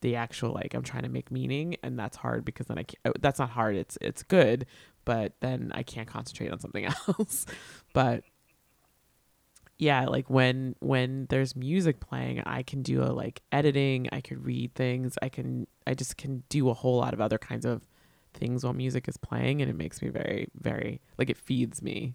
the 0.00 0.16
actual 0.16 0.52
like 0.52 0.72
I'm 0.74 0.82
trying 0.82 1.02
to 1.02 1.08
make 1.10 1.30
meaning, 1.30 1.76
and 1.82 1.98
that's 1.98 2.16
hard 2.16 2.44
because 2.46 2.66
then 2.66 2.78
I 2.78 2.84
can't. 2.84 2.98
oh, 3.04 3.12
That's 3.20 3.38
not 3.38 3.50
hard. 3.50 3.76
It's 3.76 3.98
it's 4.00 4.22
good, 4.22 4.64
but 5.04 5.32
then 5.40 5.70
I 5.74 5.82
can't 5.82 6.08
concentrate 6.08 6.50
on 6.50 6.60
something 6.60 6.84
else. 7.08 7.46
but 7.92 8.24
yeah 9.78 10.06
like 10.06 10.30
when 10.30 10.76
when 10.80 11.26
there's 11.30 11.56
music 11.56 11.98
playing 11.98 12.40
i 12.46 12.62
can 12.62 12.82
do 12.82 13.02
a 13.02 13.10
like 13.10 13.42
editing 13.50 14.08
i 14.12 14.20
could 14.20 14.44
read 14.44 14.72
things 14.74 15.18
i 15.20 15.28
can 15.28 15.66
i 15.86 15.94
just 15.94 16.16
can 16.16 16.44
do 16.48 16.68
a 16.68 16.74
whole 16.74 16.98
lot 16.98 17.12
of 17.12 17.20
other 17.20 17.38
kinds 17.38 17.64
of 17.64 17.82
things 18.32 18.64
while 18.64 18.72
music 18.72 19.08
is 19.08 19.16
playing 19.16 19.60
and 19.60 19.70
it 19.70 19.76
makes 19.76 20.00
me 20.00 20.08
very 20.08 20.48
very 20.60 21.00
like 21.18 21.28
it 21.28 21.36
feeds 21.36 21.82
me 21.82 22.14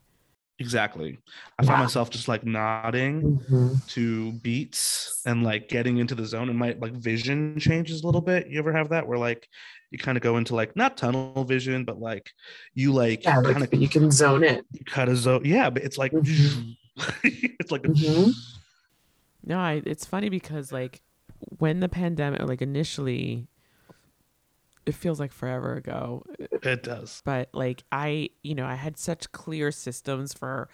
exactly. 0.60 1.18
I 1.58 1.64
find 1.64 1.78
Wow. 1.80 1.86
myself 1.86 2.10
just 2.10 2.28
like 2.28 2.44
nodding 2.46 3.40
Mhm. 3.52 3.88
to 3.90 4.32
beats 4.34 5.22
and 5.26 5.44
like 5.44 5.70
getting 5.70 5.98
into 5.98 6.16
the 6.16 6.26
zone 6.26 6.50
and 6.50 6.58
my 6.58 6.76
like 6.80 6.94
vision 6.94 7.60
changes 7.60 8.04
a 8.04 8.06
little 8.06 8.22
bit. 8.22 8.48
You 8.48 8.60
ever 8.60 8.72
have 8.74 8.90
that 8.90 9.08
where 9.08 9.18
like 9.18 9.48
you 9.92 9.98
kind 9.98 10.18
of 10.18 10.22
go 10.24 10.38
into 10.38 10.56
like 10.56 10.76
not 10.76 10.98
tunnel 10.98 11.44
vision, 11.46 11.86
but 11.86 12.00
like 12.00 12.32
you 12.76 12.94
like 12.94 13.24
Yeah, 13.24 13.42
kind 13.42 13.62
like 13.62 13.74
of 13.74 13.82
you 13.82 13.90
can 13.90 14.12
zone 14.12 14.44
it. 14.44 14.66
cut 14.86 15.10
a 15.10 15.16
zone. 15.16 15.42
Yeah, 15.46 15.70
but 15.70 15.84
it's 15.84 15.98
like 15.98 16.12
Mhm. 16.12 16.76
it's 17.24 17.72
like 17.72 17.86
a, 17.86 17.90
Mhm. 17.90 18.34
no 19.46 19.58
i 19.58 19.82
it's 19.86 20.06
funny 20.06 20.30
because 20.30 20.72
like 20.72 21.02
when 21.58 21.80
the 21.80 21.90
pandemic 21.90 22.42
like 22.44 22.62
initially 22.62 23.48
it 24.90 24.96
feels 24.96 25.20
like 25.20 25.32
forever 25.32 25.76
ago 25.76 26.24
it 26.64 26.84
does. 26.84 27.22
but 27.24 27.50
like 27.54 27.84
I, 27.92 28.30
you 28.44 28.56
know, 28.56 28.66
I 28.66 28.76
had 28.76 28.98
such 28.98 29.32
clear 29.32 29.72
systems 29.72 30.34
for 30.34 30.68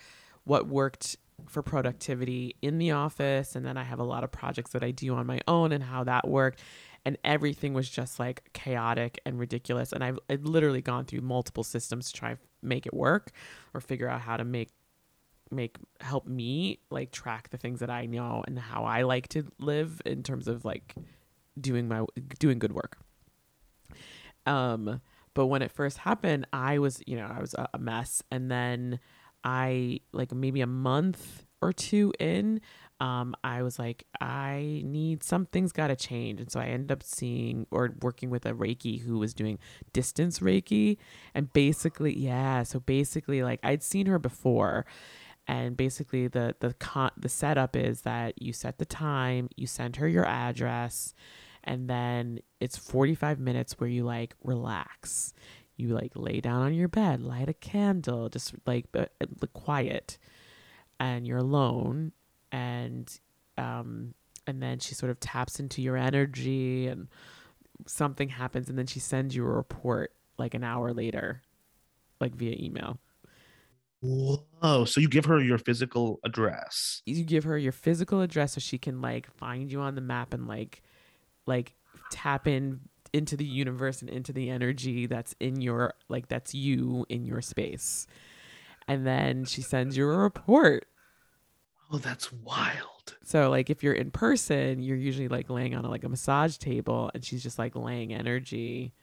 what 0.46 0.68
worked 0.68 1.18
for 1.48 1.62
productivity 1.62 2.56
in 2.62 2.78
the 2.78 2.92
office 2.92 3.56
and 3.56 3.66
then 3.66 3.78
I 3.78 3.84
have 3.84 4.00
a 4.00 4.04
lot 4.04 4.24
of 4.24 4.32
projects 4.32 4.72
that 4.72 4.84
I 4.84 4.92
do 4.92 5.14
on 5.16 5.26
my 5.26 5.42
own 5.48 5.72
and 5.72 5.84
how 5.84 6.06
that 6.06 6.28
worked 6.28 6.62
and 7.04 7.18
everything 7.24 7.74
was 7.74 7.90
just 7.90 8.20
like 8.20 8.50
chaotic 8.54 9.20
and 9.26 9.38
ridiculous 9.38 9.92
and 9.92 10.04
I've, 10.04 10.18
I've 10.30 10.46
literally 10.46 10.82
gone 10.82 11.06
through 11.06 11.22
multiple 11.22 11.64
systems 11.64 12.12
to 12.12 12.18
try 12.18 12.30
and 12.32 12.40
make 12.62 12.86
it 12.86 12.94
work 12.94 13.32
or 13.74 13.82
figure 13.82 14.10
out 14.10 14.22
how 14.22 14.38
to 14.38 14.46
make 14.46 14.70
make 15.52 15.78
help 16.00 16.26
me 16.26 16.80
like 16.90 17.12
track 17.12 17.50
the 17.50 17.58
things 17.58 17.80
that 17.82 17.90
I 17.90 18.06
know 18.06 18.44
and 18.48 18.58
how 18.58 18.86
I 18.86 19.04
like 19.04 19.28
to 19.30 19.44
live 19.60 20.02
in 20.06 20.24
terms 20.24 20.48
of 20.48 20.66
like 20.66 20.96
doing 21.60 21.88
my 21.88 22.06
doing 22.40 22.60
good 22.60 22.74
work. 22.74 22.98
Um 24.46 25.02
but 25.34 25.48
when 25.48 25.62
it 25.62 25.72
first 25.72 25.98
happened, 25.98 26.48
I 26.54 26.80
was, 26.80 27.04
you 27.06 27.18
know, 27.18 27.26
I 27.26 27.42
was 27.42 27.54
a 27.54 27.78
mess 27.78 28.24
and 28.32 28.50
then 28.50 29.00
I 29.44 30.00
like 30.14 30.34
maybe 30.34 30.62
a 30.62 30.68
month 30.68 31.46
or 31.62 31.74
two 31.74 32.14
in 32.20 32.62
um, 33.00 33.36
I 33.44 33.62
was 33.62 33.78
like, 33.78 34.06
I 34.22 34.82
need 34.86 35.22
something's 35.24 35.74
got 35.74 35.88
to 35.88 35.96
change. 35.96 36.40
And 36.40 36.50
so 36.50 36.60
I 36.60 36.68
ended 36.68 36.92
up 36.92 37.04
seeing 37.04 37.68
or 37.70 37.94
working 38.02 38.30
with 38.30 38.46
a 38.46 38.54
Reiki 38.54 39.02
who 39.02 39.20
was 39.20 39.34
doing 39.34 39.60
distance 39.92 40.40
Reiki. 40.40 40.98
And 41.34 41.52
basically, 41.52 42.18
yeah. 42.18 42.64
So 42.64 42.80
basically, 42.80 43.44
like 43.44 43.60
I'd 43.64 43.84
seen 43.84 44.06
her 44.06 44.20
before. 44.20 44.86
And 45.48 45.76
basically, 45.76 46.28
the 46.28 46.56
the 46.60 46.74
con- 46.76 47.12
the 47.18 47.30
setup 47.30 47.76
is 47.76 48.02
that 48.02 48.42
you 48.42 48.54
set 48.54 48.80
the 48.80 48.86
time, 48.86 49.50
you 49.56 49.68
send 49.68 49.98
her 49.98 50.08
your 50.08 50.26
address, 50.26 51.14
and 51.66 51.90
then 51.90 52.40
it's 52.60 52.78
45 52.78 53.40
minutes 53.40 53.74
where 53.80 53.90
you 53.90 54.04
like 54.04 54.36
relax 54.44 55.34
you 55.78 55.90
like 55.90 56.12
lay 56.16 56.40
down 56.40 56.62
on 56.62 56.74
your 56.74 56.88
bed, 56.88 57.22
light 57.22 57.50
a 57.50 57.54
candle, 57.54 58.30
just 58.30 58.54
like 58.66 58.86
uh, 58.94 59.06
uh, 59.22 59.48
quiet, 59.54 60.18
and 61.00 61.28
you're 61.28 61.38
alone, 61.38 62.14
and 62.52 63.20
um, 63.58 64.14
and 64.48 64.62
then 64.62 64.80
she 64.80 64.96
sort 64.96 65.10
of 65.10 65.20
taps 65.20 65.60
into 65.60 65.82
your 65.82 65.98
energy, 65.98 66.88
and 66.88 67.08
something 67.86 68.30
happens, 68.30 68.70
and 68.70 68.78
then 68.78 68.88
she 68.88 69.00
sends 69.00 69.36
you 69.36 69.44
a 69.44 69.50
report 69.50 70.14
like 70.38 70.54
an 70.54 70.64
hour 70.64 70.94
later, 70.94 71.42
like 72.22 72.34
via 72.36 72.56
email. 72.58 72.98
Whoa! 74.02 74.86
So 74.86 75.02
you 75.02 75.10
give 75.10 75.26
her 75.26 75.42
your 75.42 75.58
physical 75.58 76.20
address. 76.24 77.02
You 77.06 77.24
give 77.24 77.44
her 77.44 77.58
your 77.58 77.72
physical 77.74 78.22
address 78.22 78.54
so 78.54 78.62
she 78.62 78.78
can 78.78 79.02
like 79.02 79.30
find 79.30 79.70
you 79.72 79.82
on 79.82 79.96
the 79.96 80.02
map 80.02 80.34
and 80.34 80.48
like 80.48 80.82
like 81.46 81.76
tap 82.12 82.48
in 82.48 82.82
into 83.14 83.38
the 83.38 83.46
universe 83.46 84.02
and 84.02 84.10
into 84.10 84.34
the 84.34 84.50
energy 84.50 85.06
that's 85.06 85.34
in 85.40 85.62
your 85.62 85.94
like 86.10 86.28
that's 86.28 86.54
you 86.54 87.06
in 87.10 87.26
your 87.26 87.42
space. 87.42 88.08
And 88.88 89.08
then 89.08 89.46
she 89.46 89.62
sends 89.62 89.98
you 89.98 90.08
a 90.10 90.18
report. 90.18 90.86
Oh, 91.92 91.98
that's 91.98 92.32
wild. 92.32 93.16
So 93.24 93.50
like 93.50 93.70
if 93.70 93.84
you're 93.84 93.94
in 93.94 94.12
person, 94.12 94.82
you're 94.82 94.98
usually 94.98 95.28
like 95.28 95.50
laying 95.50 95.76
on 95.76 95.86
a, 95.86 95.90
like 95.90 96.04
a 96.04 96.10
massage 96.10 96.58
table 96.58 97.10
and 97.14 97.24
she's 97.24 97.42
just 97.42 97.58
like 97.58 97.76
laying 97.76 98.14
energy 98.14 98.94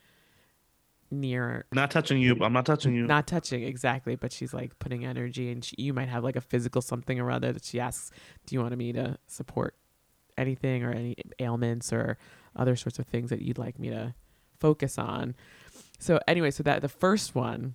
near 1.10 1.66
Not 1.72 1.90
touching 1.90 2.20
you. 2.20 2.36
I'm 2.42 2.52
not 2.52 2.66
touching 2.66 2.94
you. 2.94 3.06
not 3.06 3.26
touching 3.26 3.62
exactly 3.62 4.16
but 4.16 4.32
she's 4.32 4.54
like 4.54 4.78
putting 4.78 5.04
energy 5.04 5.50
and 5.50 5.64
she, 5.64 5.74
you 5.78 5.92
might 5.92 6.08
have 6.08 6.24
like 6.24 6.36
a 6.36 6.40
physical 6.40 6.80
something 6.80 7.20
or 7.20 7.30
other 7.30 7.52
that 7.52 7.64
she 7.64 7.78
asks 7.78 8.10
do 8.46 8.54
you 8.54 8.60
want 8.62 8.76
me 8.76 8.92
to 8.94 9.18
support 9.26 9.74
anything 10.38 10.82
or 10.82 10.90
any 10.90 11.16
ailments 11.38 11.92
or 11.92 12.18
other 12.56 12.76
sorts 12.76 12.98
of 12.98 13.06
things 13.06 13.30
that 13.30 13.42
you'd 13.42 13.58
like 13.58 13.78
me 13.78 13.90
to 13.90 14.14
focus 14.60 14.98
on 14.98 15.34
so 15.98 16.20
anyway 16.28 16.50
so 16.50 16.62
that 16.62 16.82
the 16.82 16.88
first 16.88 17.34
one 17.34 17.74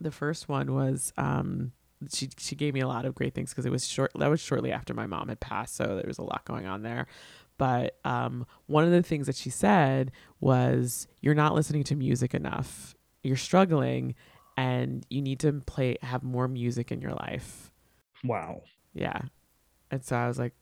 the 0.00 0.10
first 0.10 0.48
one 0.48 0.74
was 0.74 1.12
um 1.16 1.72
she 2.12 2.28
she 2.38 2.54
gave 2.54 2.74
me 2.74 2.80
a 2.80 2.88
lot 2.88 3.04
of 3.04 3.14
great 3.14 3.34
things 3.34 3.50
because 3.50 3.64
it 3.64 3.72
was 3.72 3.86
short 3.86 4.12
that 4.16 4.28
was 4.28 4.40
shortly 4.40 4.70
after 4.70 4.92
my 4.94 5.06
mom 5.06 5.28
had 5.28 5.40
passed 5.40 5.74
so 5.74 5.96
there 5.96 6.04
was 6.06 6.18
a 6.18 6.22
lot 6.22 6.44
going 6.44 6.66
on 6.66 6.82
there 6.82 7.06
but 7.56 7.98
um, 8.04 8.46
one 8.66 8.84
of 8.84 8.90
the 8.90 9.02
things 9.02 9.26
that 9.26 9.36
she 9.36 9.50
said 9.50 10.10
was, 10.40 11.06
"You're 11.20 11.34
not 11.34 11.54
listening 11.54 11.84
to 11.84 11.94
music 11.94 12.34
enough. 12.34 12.94
You're 13.22 13.36
struggling, 13.36 14.14
and 14.56 15.06
you 15.08 15.22
need 15.22 15.40
to 15.40 15.52
play 15.52 15.96
have 16.02 16.22
more 16.22 16.48
music 16.48 16.90
in 16.90 17.00
your 17.00 17.12
life." 17.12 17.70
Wow. 18.24 18.62
Yeah, 18.92 19.20
and 19.90 20.04
so 20.04 20.16
I 20.16 20.26
was 20.26 20.38
like, 20.38 20.54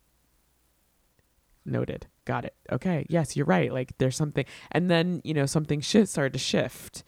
"Noted. 1.64 2.06
Got 2.24 2.44
it. 2.44 2.54
Okay. 2.70 3.06
Yes, 3.08 3.36
you're 3.36 3.46
right. 3.46 3.72
Like 3.72 3.96
there's 3.98 4.16
something." 4.16 4.44
And 4.70 4.90
then 4.90 5.20
you 5.24 5.34
know 5.34 5.46
something 5.46 5.80
shit 5.80 6.08
started 6.08 6.32
to 6.34 6.38
shift 6.38 7.04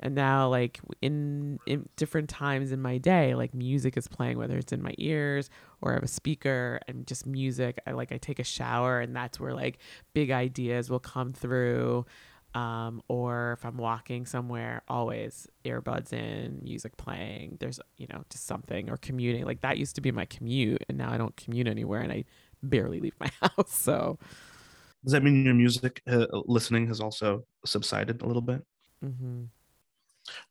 and 0.00 0.14
now 0.14 0.48
like 0.48 0.80
in, 1.00 1.58
in 1.66 1.88
different 1.96 2.28
times 2.28 2.72
in 2.72 2.80
my 2.80 2.98
day 2.98 3.34
like 3.34 3.54
music 3.54 3.96
is 3.96 4.06
playing 4.06 4.38
whether 4.38 4.56
it's 4.58 4.72
in 4.72 4.82
my 4.82 4.94
ears 4.98 5.50
or 5.80 5.92
I 5.92 5.94
have 5.94 6.02
a 6.02 6.08
speaker 6.08 6.80
and 6.86 7.06
just 7.06 7.26
music 7.26 7.80
i 7.86 7.92
like 7.92 8.12
i 8.12 8.18
take 8.18 8.38
a 8.38 8.44
shower 8.44 9.00
and 9.00 9.16
that's 9.16 9.40
where 9.40 9.54
like 9.54 9.78
big 10.12 10.30
ideas 10.30 10.90
will 10.90 11.00
come 11.00 11.32
through 11.32 12.04
um, 12.54 13.02
or 13.08 13.54
if 13.58 13.64
i'm 13.64 13.78
walking 13.78 14.26
somewhere 14.26 14.82
always 14.88 15.48
earbuds 15.64 16.12
in 16.12 16.60
music 16.62 16.96
playing 16.96 17.56
there's 17.60 17.80
you 17.96 18.06
know 18.12 18.24
just 18.30 18.46
something 18.46 18.90
or 18.90 18.96
commuting 18.98 19.44
like 19.44 19.60
that 19.62 19.78
used 19.78 19.94
to 19.96 20.00
be 20.00 20.12
my 20.12 20.26
commute 20.26 20.84
and 20.88 20.98
now 20.98 21.10
i 21.10 21.16
don't 21.16 21.36
commute 21.36 21.66
anywhere 21.66 22.00
and 22.00 22.12
i 22.12 22.24
barely 22.68 23.00
leave 23.00 23.14
my 23.20 23.30
house 23.42 23.74
so 23.74 24.18
does 25.04 25.12
that 25.12 25.22
mean 25.22 25.44
your 25.44 25.54
music 25.54 26.00
uh, 26.06 26.26
listening 26.46 26.86
has 26.86 27.00
also 27.00 27.44
subsided 27.64 28.22
a 28.22 28.26
little 28.26 28.42
bit 28.42 28.62
mm-hmm. 29.04 29.44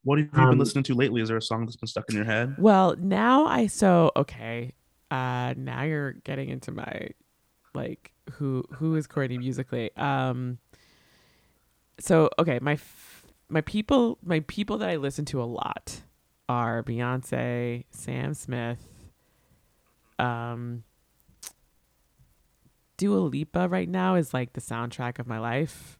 What 0.03 0.19
have 0.19 0.29
you 0.33 0.43
um, 0.43 0.49
been 0.51 0.59
listening 0.59 0.83
to 0.85 0.93
lately? 0.93 1.21
Is 1.21 1.29
there 1.29 1.37
a 1.37 1.41
song 1.41 1.65
that's 1.65 1.75
been 1.75 1.87
stuck 1.87 2.09
in 2.09 2.15
your 2.15 2.25
head? 2.25 2.55
Well, 2.57 2.95
now 2.97 3.45
I 3.45 3.67
so 3.67 4.11
okay. 4.15 4.73
Uh 5.09 5.53
now 5.57 5.83
you're 5.83 6.13
getting 6.13 6.49
into 6.49 6.71
my 6.71 7.09
like 7.73 8.11
who 8.33 8.63
who 8.73 8.95
is 8.95 9.07
Courtney 9.07 9.37
musically. 9.37 9.95
Um 9.97 10.59
so 11.99 12.29
okay, 12.39 12.59
my 12.59 12.77
my 13.49 13.61
people 13.61 14.19
my 14.23 14.41
people 14.41 14.77
that 14.79 14.89
I 14.89 14.97
listen 14.97 15.25
to 15.25 15.41
a 15.41 15.45
lot 15.45 16.01
are 16.49 16.83
Beyonce, 16.83 17.85
Sam 17.91 18.33
Smith, 18.33 18.85
um 20.19 20.83
Dua 23.03 23.17
Lipa 23.17 23.67
right 23.67 23.89
now 23.89 24.15
is 24.15 24.33
like 24.33 24.53
the 24.53 24.61
soundtrack 24.61 25.19
of 25.19 25.27
my 25.27 25.37
life 25.37 25.99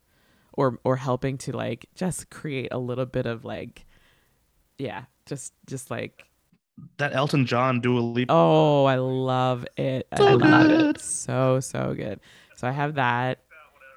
or 0.54 0.80
or 0.86 0.96
helping 0.96 1.38
to 1.40 1.52
like 1.52 1.88
just 1.96 2.30
create 2.30 2.70
a 2.72 2.78
little 2.78 3.06
bit 3.06 3.26
of 3.26 3.44
like 3.44 3.86
yeah 4.78 5.04
just 5.26 5.52
just 5.68 5.92
like 5.92 6.24
that 6.96 7.14
Elton 7.14 7.46
John 7.46 7.82
Dua 7.82 8.00
Lipa. 8.00 8.32
Oh, 8.32 8.86
I 8.86 8.96
love 8.96 9.66
it. 9.76 10.08
So 10.18 10.26
I 10.26 10.34
love 10.36 10.68
good. 10.70 10.96
it. 10.96 11.02
So 11.02 11.60
so 11.60 11.94
good. 11.94 12.22
So 12.56 12.70
I 12.70 12.72
have 12.72 12.96
that. 12.96 13.40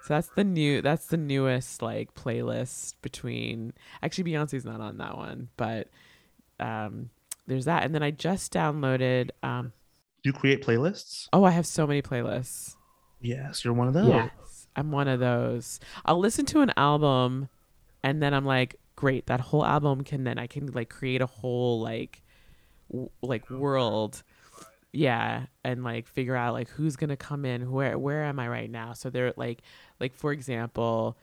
So 0.02 0.14
that's 0.14 0.30
the 0.34 0.42
new 0.42 0.82
that's 0.82 1.06
the 1.06 1.16
newest 1.16 1.82
like 1.82 2.12
playlist 2.14 2.94
between 3.02 3.72
actually 4.02 4.32
Beyonce's 4.32 4.64
not 4.64 4.80
on 4.80 4.96
that 4.96 5.16
one, 5.16 5.50
but 5.56 5.90
um 6.58 7.10
there's 7.46 7.66
that. 7.66 7.84
And 7.84 7.94
then 7.94 8.02
I 8.02 8.10
just 8.10 8.52
downloaded 8.52 9.30
um 9.44 9.72
Do 10.24 10.30
you 10.30 10.32
create 10.32 10.66
playlists? 10.66 11.28
Oh, 11.32 11.44
I 11.44 11.52
have 11.52 11.66
so 11.66 11.86
many 11.86 12.02
playlists. 12.02 12.74
Yes, 13.20 13.64
you're 13.64 13.74
one 13.74 13.88
of 13.88 13.94
those. 13.94 14.08
Yeah. 14.08 14.28
I'm 14.76 14.90
one 14.90 15.08
of 15.08 15.20
those. 15.20 15.80
I'll 16.04 16.18
listen 16.18 16.44
to 16.46 16.60
an 16.60 16.72
album 16.76 17.48
and 18.02 18.22
then 18.22 18.34
I'm 18.34 18.44
like, 18.44 18.76
great, 18.94 19.26
that 19.26 19.40
whole 19.40 19.64
album 19.64 20.04
can 20.04 20.24
then 20.24 20.38
I 20.38 20.46
can 20.46 20.66
like 20.68 20.88
create 20.88 21.22
a 21.22 21.26
whole 21.26 21.80
like 21.80 22.22
w- 22.90 23.10
like 23.22 23.48
world. 23.50 24.22
Yeah, 24.92 25.46
and 25.62 25.84
like 25.84 26.06
figure 26.06 26.36
out 26.36 26.54
like 26.54 26.68
who's 26.68 26.96
going 26.96 27.10
to 27.10 27.16
come 27.16 27.44
in, 27.44 27.70
where 27.70 27.98
where 27.98 28.24
am 28.24 28.38
I 28.38 28.48
right 28.48 28.70
now? 28.70 28.92
So 28.94 29.10
they're 29.10 29.34
like 29.36 29.62
like 30.00 30.14
for 30.14 30.32
example, 30.32 31.16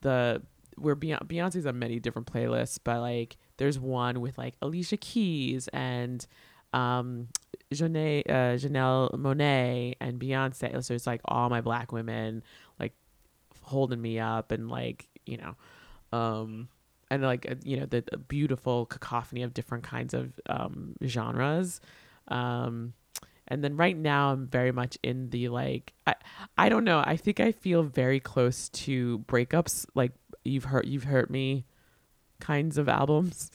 the 0.00 0.42
where 0.76 0.96
Beyonce's 0.96 1.66
on 1.66 1.78
many 1.78 2.00
different 2.00 2.32
playlists, 2.32 2.78
but 2.82 3.00
like 3.00 3.36
there's 3.58 3.78
one 3.78 4.20
with 4.20 4.38
like 4.38 4.54
Alicia 4.62 4.96
Keys 4.96 5.68
and 5.72 6.26
um 6.72 7.28
uh, 7.72 8.56
Janelle 8.58 9.12
Monáe 9.12 9.94
and 10.00 10.20
Beyonce. 10.20 10.82
So 10.84 10.94
it's 10.94 11.06
like 11.06 11.20
all 11.24 11.48
my 11.48 11.60
black 11.60 11.92
women 11.92 12.42
like 12.78 12.92
holding 13.62 14.00
me 14.00 14.18
up 14.18 14.50
and 14.50 14.68
like 14.68 15.08
you 15.26 15.36
know 15.36 15.54
um 16.16 16.68
and 17.10 17.22
like 17.22 17.46
uh, 17.50 17.54
you 17.62 17.78
know 17.78 17.86
the, 17.86 18.04
the 18.10 18.18
beautiful 18.18 18.86
cacophony 18.86 19.42
of 19.42 19.54
different 19.54 19.84
kinds 19.84 20.14
of 20.14 20.40
um 20.48 20.94
genres. 21.04 21.80
Um 22.28 22.94
and 23.48 23.64
then 23.64 23.76
right 23.76 23.96
now 23.96 24.30
i'm 24.30 24.46
very 24.46 24.70
much 24.70 24.96
in 25.02 25.28
the 25.30 25.48
like 25.48 25.92
i 26.06 26.14
i 26.56 26.68
don't 26.68 26.84
know. 26.84 27.02
I 27.04 27.16
think 27.16 27.40
i 27.40 27.52
feel 27.52 27.82
very 27.82 28.20
close 28.20 28.68
to 28.70 29.20
breakups. 29.20 29.86
Like 29.94 30.12
you've 30.44 30.64
heard 30.64 30.86
you've 30.86 31.04
heard 31.04 31.30
me 31.30 31.66
kinds 32.40 32.78
of 32.78 32.88
albums 32.88 33.50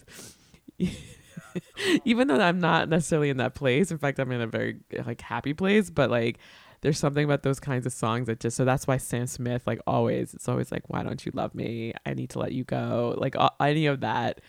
even 2.06 2.28
though 2.28 2.40
i'm 2.40 2.60
not 2.60 2.90
necessarily 2.90 3.30
in 3.30 3.38
that 3.38 3.56
place 3.56 3.92
in 3.92 3.98
fact 3.98 4.20
i'm 4.20 4.32
in 4.32 4.42
a 4.42 4.48
very 4.48 4.78
like 5.06 5.22
happy 5.22 5.54
place 5.54 5.90
but 5.90 6.10
like 6.10 6.38
there's 6.82 7.00
something 7.00 7.26
about 7.26 7.42
those 7.42 7.60
kinds 7.60 7.86
of 7.86 7.94
songs 7.94 8.28
that 8.28 8.40
just 8.40 8.56
so 8.56 8.64
that's 8.64 8.86
why 8.86 8.98
Sam 8.98 9.26
Smith 9.26 9.64
like 9.66 9.80
always 9.88 10.36
it's 10.36 10.48
always 10.48 10.72
like 10.72 10.84
why 10.88 11.02
don't 11.02 11.26
you 11.26 11.32
love 11.34 11.56
me 11.56 11.94
I 12.06 12.14
need 12.14 12.30
to 12.32 12.40
let 12.40 12.52
you 12.52 12.64
go 12.64 13.16
like 13.18 13.36
uh, 13.36 13.50
any 13.60 13.88
of 13.88 14.02
that 14.02 14.42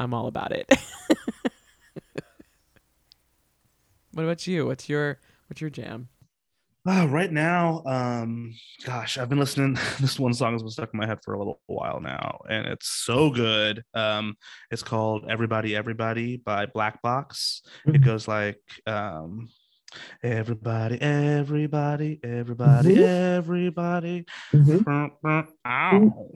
I'm 0.00 0.14
all 0.14 0.26
about 0.28 0.52
it. 0.52 0.66
what 4.12 4.22
about 4.22 4.46
you? 4.46 4.66
What's 4.66 4.88
your 4.88 5.18
what's 5.48 5.60
your 5.60 5.68
jam? 5.68 6.08
Uh, 6.88 7.06
right 7.10 7.30
now, 7.30 7.82
um, 7.84 8.54
gosh, 8.84 9.18
I've 9.18 9.28
been 9.28 9.38
listening. 9.38 9.78
This 10.00 10.18
one 10.18 10.32
song 10.32 10.54
has 10.54 10.62
been 10.62 10.70
stuck 10.70 10.90
in 10.94 10.98
my 10.98 11.06
head 11.06 11.18
for 11.22 11.34
a 11.34 11.38
little 11.38 11.60
while 11.66 12.00
now, 12.00 12.40
and 12.48 12.66
it's 12.66 12.88
so 12.88 13.30
good. 13.30 13.84
Um, 13.92 14.36
it's 14.70 14.82
called 14.82 15.26
"Everybody, 15.28 15.76
Everybody" 15.76 16.38
by 16.38 16.66
Black 16.66 17.02
Box. 17.02 17.60
Mm-hmm. 17.86 17.96
It 17.96 18.04
goes 18.04 18.26
like, 18.26 18.58
um, 18.86 19.48
Everybody, 20.22 21.00
everybody, 21.00 22.20
everybody, 22.22 22.94
mm-hmm. 22.94 23.02
everybody. 23.02 24.24
Mm-hmm. 24.52 25.40
Ow. 25.66 26.30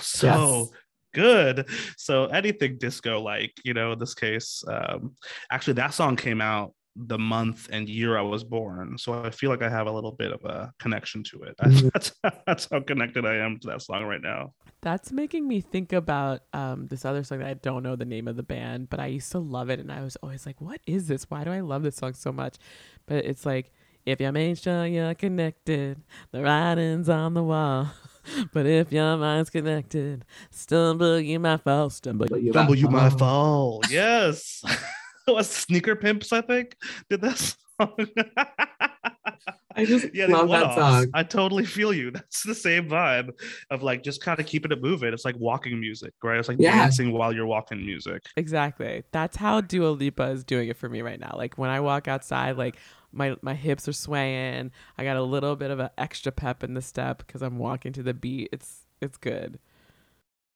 So 0.00 0.26
yes. 0.26 0.70
Good. 1.16 1.68
So 1.96 2.26
anything 2.26 2.76
disco 2.78 3.20
like, 3.20 3.52
you 3.64 3.74
know, 3.74 3.92
in 3.92 3.98
this 3.98 4.14
case. 4.14 4.62
Um, 4.68 5.14
actually, 5.50 5.74
that 5.74 5.94
song 5.94 6.14
came 6.16 6.40
out 6.40 6.72
the 6.96 7.18
month 7.18 7.68
and 7.70 7.88
year 7.88 8.16
I 8.16 8.22
was 8.22 8.44
born. 8.44 8.96
So 8.98 9.24
I 9.24 9.30
feel 9.30 9.50
like 9.50 9.62
I 9.62 9.68
have 9.68 9.86
a 9.86 9.92
little 9.92 10.12
bit 10.12 10.32
of 10.32 10.44
a 10.44 10.72
connection 10.78 11.22
to 11.24 11.42
it. 11.42 11.56
Mm-hmm. 11.58 11.88
That's, 11.92 12.12
that's 12.46 12.68
how 12.70 12.80
connected 12.80 13.26
I 13.26 13.36
am 13.36 13.58
to 13.60 13.68
that 13.68 13.82
song 13.82 14.04
right 14.04 14.22
now. 14.22 14.52
That's 14.80 15.12
making 15.12 15.46
me 15.48 15.60
think 15.60 15.92
about 15.92 16.42
um, 16.52 16.86
this 16.86 17.04
other 17.04 17.24
song 17.24 17.40
that 17.40 17.48
I 17.48 17.54
don't 17.54 17.82
know 17.82 17.96
the 17.96 18.04
name 18.04 18.28
of 18.28 18.36
the 18.36 18.42
band, 18.42 18.88
but 18.88 19.00
I 19.00 19.06
used 19.06 19.32
to 19.32 19.38
love 19.38 19.68
it. 19.68 19.80
And 19.80 19.90
I 19.92 20.02
was 20.02 20.16
always 20.22 20.46
like, 20.46 20.60
what 20.60 20.80
is 20.86 21.08
this? 21.08 21.28
Why 21.28 21.44
do 21.44 21.50
I 21.50 21.60
love 21.60 21.82
this 21.82 21.96
song 21.96 22.14
so 22.14 22.32
much? 22.32 22.56
But 23.06 23.24
it's 23.24 23.44
like, 23.44 23.72
If 24.06 24.20
you 24.20 24.30
make 24.30 24.56
sure 24.58 24.86
you're 24.86 25.14
connected, 25.14 26.00
the 26.30 26.42
writing's 26.42 27.08
on 27.08 27.34
the 27.34 27.42
wall. 27.42 27.90
But 28.52 28.66
if 28.66 28.92
your 28.92 29.16
mind's 29.16 29.50
connected, 29.50 30.24
stumble 30.50 31.20
you 31.20 31.38
might 31.40 31.62
fall, 31.62 31.90
stumble 31.90 32.26
you 32.38 32.52
Stumble 32.52 32.74
might 32.74 32.78
you 32.80 32.88
my 32.88 33.10
fall. 33.10 33.18
fall. 33.18 33.82
Yes. 33.90 34.62
was 35.28 35.50
Sneaker 35.50 35.96
Pimps, 35.96 36.32
I 36.32 36.40
think, 36.40 36.76
did 37.10 37.20
that 37.22 37.36
song. 37.38 38.06
I 39.74 39.84
just 39.84 40.06
yeah, 40.14 40.26
love 40.26 40.48
that 40.48 40.74
song. 40.74 41.06
I 41.14 41.22
totally 41.22 41.64
feel 41.64 41.92
you. 41.92 42.10
That's 42.10 42.42
the 42.44 42.54
same 42.54 42.88
vibe 42.88 43.30
of 43.70 43.82
like 43.82 44.02
just 44.02 44.22
kind 44.22 44.38
of 44.40 44.46
keeping 44.46 44.72
it 44.72 44.80
moving. 44.80 45.12
It's 45.12 45.24
like 45.24 45.36
walking 45.38 45.78
music, 45.78 46.14
right? 46.22 46.38
It's 46.38 46.48
like 46.48 46.58
Yeah. 46.60 46.76
dancing 46.76 47.12
while 47.12 47.32
you're 47.34 47.46
walking 47.46 47.84
music. 47.84 48.22
Exactly. 48.36 49.02
That's 49.12 49.36
how 49.36 49.60
Dua 49.60 49.88
Lipa 49.88 50.24
is 50.30 50.44
doing 50.44 50.68
it 50.68 50.76
for 50.76 50.88
me 50.88 51.02
right 51.02 51.20
now. 51.20 51.34
Like 51.36 51.58
when 51.58 51.70
I 51.70 51.80
walk 51.80 52.08
outside, 52.08 52.56
like 52.56 52.76
my 53.16 53.36
my 53.42 53.54
hips 53.54 53.88
are 53.88 53.92
swaying. 53.92 54.70
I 54.98 55.04
got 55.04 55.16
a 55.16 55.22
little 55.22 55.56
bit 55.56 55.70
of 55.70 55.80
an 55.80 55.90
extra 55.98 56.30
pep 56.32 56.62
in 56.62 56.74
the 56.74 56.82
step 56.82 57.18
because 57.26 57.42
I'm 57.42 57.58
walking 57.58 57.92
to 57.94 58.02
the 58.02 58.14
beat. 58.14 58.50
It's 58.52 58.86
it's 59.00 59.16
good. 59.16 59.58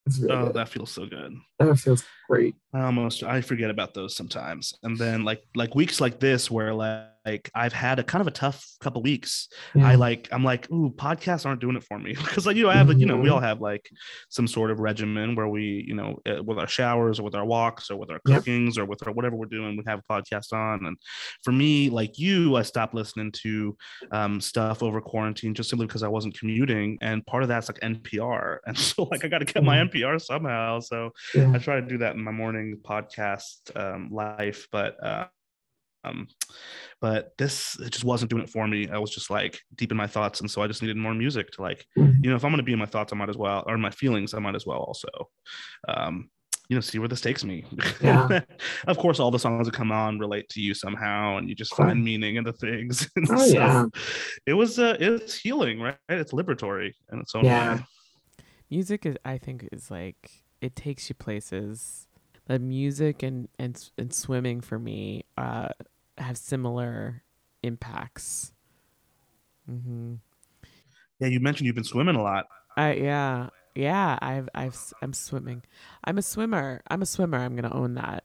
It's 0.07 0.19
really 0.19 0.35
Oh, 0.37 0.45
good. 0.47 0.55
that 0.55 0.69
feels 0.69 0.91
so 0.91 1.07
good. 1.07 1.35
that 1.59 1.79
feels 1.79 2.05
great. 2.31 2.55
I 2.73 2.83
almost 2.83 3.23
I 3.25 3.41
forget 3.41 3.71
about 3.71 3.95
those 3.95 4.15
sometimes. 4.17 4.73
And 4.85 4.97
then 4.97 5.25
like 5.25 5.43
like 5.57 5.75
weeks 5.75 6.01
like 6.01 6.21
this 6.21 6.51
where 6.51 6.73
like, 6.73 7.09
like 7.27 7.51
I've 7.55 7.73
had 7.75 7.99
a 7.99 8.05
kind 8.05 8.21
of 8.23 8.29
a 8.29 8.31
tough 8.31 8.65
couple 8.81 9.03
weeks. 9.03 9.49
Yeah. 9.75 9.87
I 9.89 9.97
like 9.97 10.29
I'm 10.33 10.45
like, 10.45 10.71
ooh, 10.71 10.91
podcasts 10.97 11.45
aren't 11.45 11.61
doing 11.61 11.77
it 11.77 11.83
for 11.85 11.99
me 11.99 12.13
because 12.25 12.47
like 12.47 12.57
you 12.57 12.63
know 12.63 12.71
I 12.71 12.75
have 12.77 12.89
like, 12.89 12.99
you 12.99 13.07
know 13.07 13.17
we 13.17 13.29
Mhm. 13.29 13.33
all 13.33 13.41
have 13.41 13.61
like 13.61 13.91
some 14.31 14.47
sort 14.47 14.71
of 14.71 14.79
regimen 14.79 15.35
where 15.35 15.49
we 15.49 15.85
you 15.87 15.95
know 15.95 16.19
uh, 16.29 16.43
with 16.45 16.59
our 16.59 16.69
showers 16.69 17.19
or 17.19 17.25
with 17.25 17.35
our 17.35 17.45
walks 17.45 17.91
or 17.91 17.97
with 17.97 18.11
our 18.11 18.21
Yep. 18.27 18.37
cookings 18.39 18.79
or 18.79 18.85
with 18.87 19.05
our 19.07 19.13
whatever 19.13 19.35
we're 19.37 19.47
doing 19.47 19.77
we 19.77 19.83
have 19.87 20.01
a 20.09 20.13
podcast 20.13 20.53
on 20.53 20.87
and 20.87 20.97
for 21.43 21.51
me 21.53 21.91
like 21.91 22.19
you 22.19 22.55
I 22.57 22.63
stopped 22.63 22.95
listening 22.95 23.33
to 23.43 23.77
um, 24.13 24.41
stuff 24.41 24.83
over 24.83 25.01
quarantine 25.01 25.53
just 25.55 25.69
simply 25.71 25.87
because 25.89 26.03
I 26.05 26.09
wasn't 26.09 26.39
commuting 26.39 26.97
and 27.03 27.27
part 27.27 27.43
of 27.43 27.49
that's 27.49 27.69
like 27.69 27.81
NPR 27.81 28.59
and 28.67 28.79
so 28.79 29.03
like 29.11 29.25
I 29.25 29.29
got 29.29 29.39
to 29.39 29.45
get 29.45 29.65
my 29.65 29.77
Mhm. 29.79 29.91
NPR 29.93 30.21
somehow 30.23 30.79
so 30.81 31.11
Yeah. 31.35 31.53
I 31.55 31.59
try 31.59 31.81
to 31.81 31.87
do 31.87 31.99
that 31.99 32.17
my 32.25 32.31
morning 32.33 32.79
podcast 32.83 33.75
um, 33.77 34.11
life, 34.13 34.67
but 34.73 34.97
uh, 35.05 35.27
um, 36.05 36.29
but 37.01 37.33
this 37.37 37.79
it 37.81 37.91
just 37.91 38.05
wasn't 38.05 38.31
doing 38.31 38.43
it 38.45 38.51
for 38.51 38.67
me. 38.67 38.89
I 38.89 38.99
was 38.99 39.11
just 39.11 39.31
like 39.31 39.61
deep 39.75 39.91
in 39.91 39.97
my 39.99 40.07
thoughts, 40.07 40.41
and 40.41 40.51
so 40.51 40.63
I 40.63 40.67
just 40.67 40.81
needed 40.83 40.97
more 40.97 41.15
music 41.15 41.51
to 41.53 41.63
like, 41.63 41.85
Mhm. 41.99 42.25
you 42.25 42.31
know, 42.31 42.37
if 42.37 42.45
I'm 42.45 42.51
gonna 42.53 42.63
be 42.63 42.73
in 42.73 42.79
my 42.79 42.87
thoughts, 42.87 43.13
I 43.13 43.17
might 43.17 43.29
as 43.29 43.37
well, 43.37 43.65
or 43.67 43.77
my 43.79 43.91
feelings, 43.91 44.33
I 44.35 44.39
might 44.39 44.55
as 44.55 44.65
well 44.67 44.79
also, 44.79 45.09
um, 45.89 46.31
you 46.71 46.77
know, 46.77 46.81
see 46.81 46.99
where 46.99 47.09
this 47.09 47.21
takes 47.21 47.45
me. 47.45 47.65
Yeah. 48.01 48.41
of 48.87 48.97
course, 48.97 49.21
all 49.21 49.31
the 49.31 49.39
songs 49.39 49.67
that 49.67 49.75
come 49.75 49.93
on 49.93 50.19
relate 50.19 50.49
to 50.51 50.61
you 50.61 50.73
somehow, 50.73 51.37
and 51.37 51.49
you 51.49 51.55
just 51.55 51.73
Cool. 51.73 51.87
find 51.87 52.03
meaning 52.03 52.37
in 52.37 52.45
the 52.45 52.53
things. 52.55 53.09
And 53.17 53.27
Oh, 53.31 53.45
so 53.47 53.55
yeah. 53.55 53.85
it 54.47 54.55
was 54.55 54.79
uh, 54.79 54.97
it's 55.01 55.37
healing, 55.37 55.81
right? 55.81 55.97
It's 56.09 56.33
liberatory 56.33 56.93
and 57.11 57.21
its 57.21 57.35
own 57.35 57.45
Yeah. 57.45 57.75
way. 57.75 57.85
Music 58.71 59.05
is 59.05 59.17
I 59.25 59.37
think 59.37 59.69
is 59.73 59.91
like 59.91 60.31
it 60.61 60.77
takes 60.77 61.09
you 61.11 61.15
places. 61.15 62.07
The 62.51 62.59
music 62.59 63.23
and 63.23 63.47
and 63.61 63.79
and 63.97 64.13
swimming 64.13 64.61
for 64.61 64.77
me 64.77 65.25
uh 65.39 65.69
have 66.19 66.37
similar 66.37 67.23
impacts. 67.63 68.53
Mhm. 69.71 70.19
Yeah, 71.21 71.29
you 71.29 71.39
mentioned 71.39 71.67
you've 71.67 71.77
been 71.77 71.85
swimming 71.85 72.17
a 72.17 72.23
lot. 72.23 72.47
I 72.77 72.95
yeah. 72.95 73.51
Yeah, 73.77 74.19
I've 74.21 74.49
I've 74.53 74.73
s- 74.73 74.93
I'm 75.01 75.13
swimming. 75.13 75.63
I'm 76.03 76.19
a 76.19 76.23
swimmer. 76.23 76.83
I'm 76.89 77.03
a 77.03 77.07
swimmer. 77.07 77.39
I'm 77.39 77.55
going 77.55 77.71
to 77.71 77.73
own 77.77 77.95
that. 77.95 78.25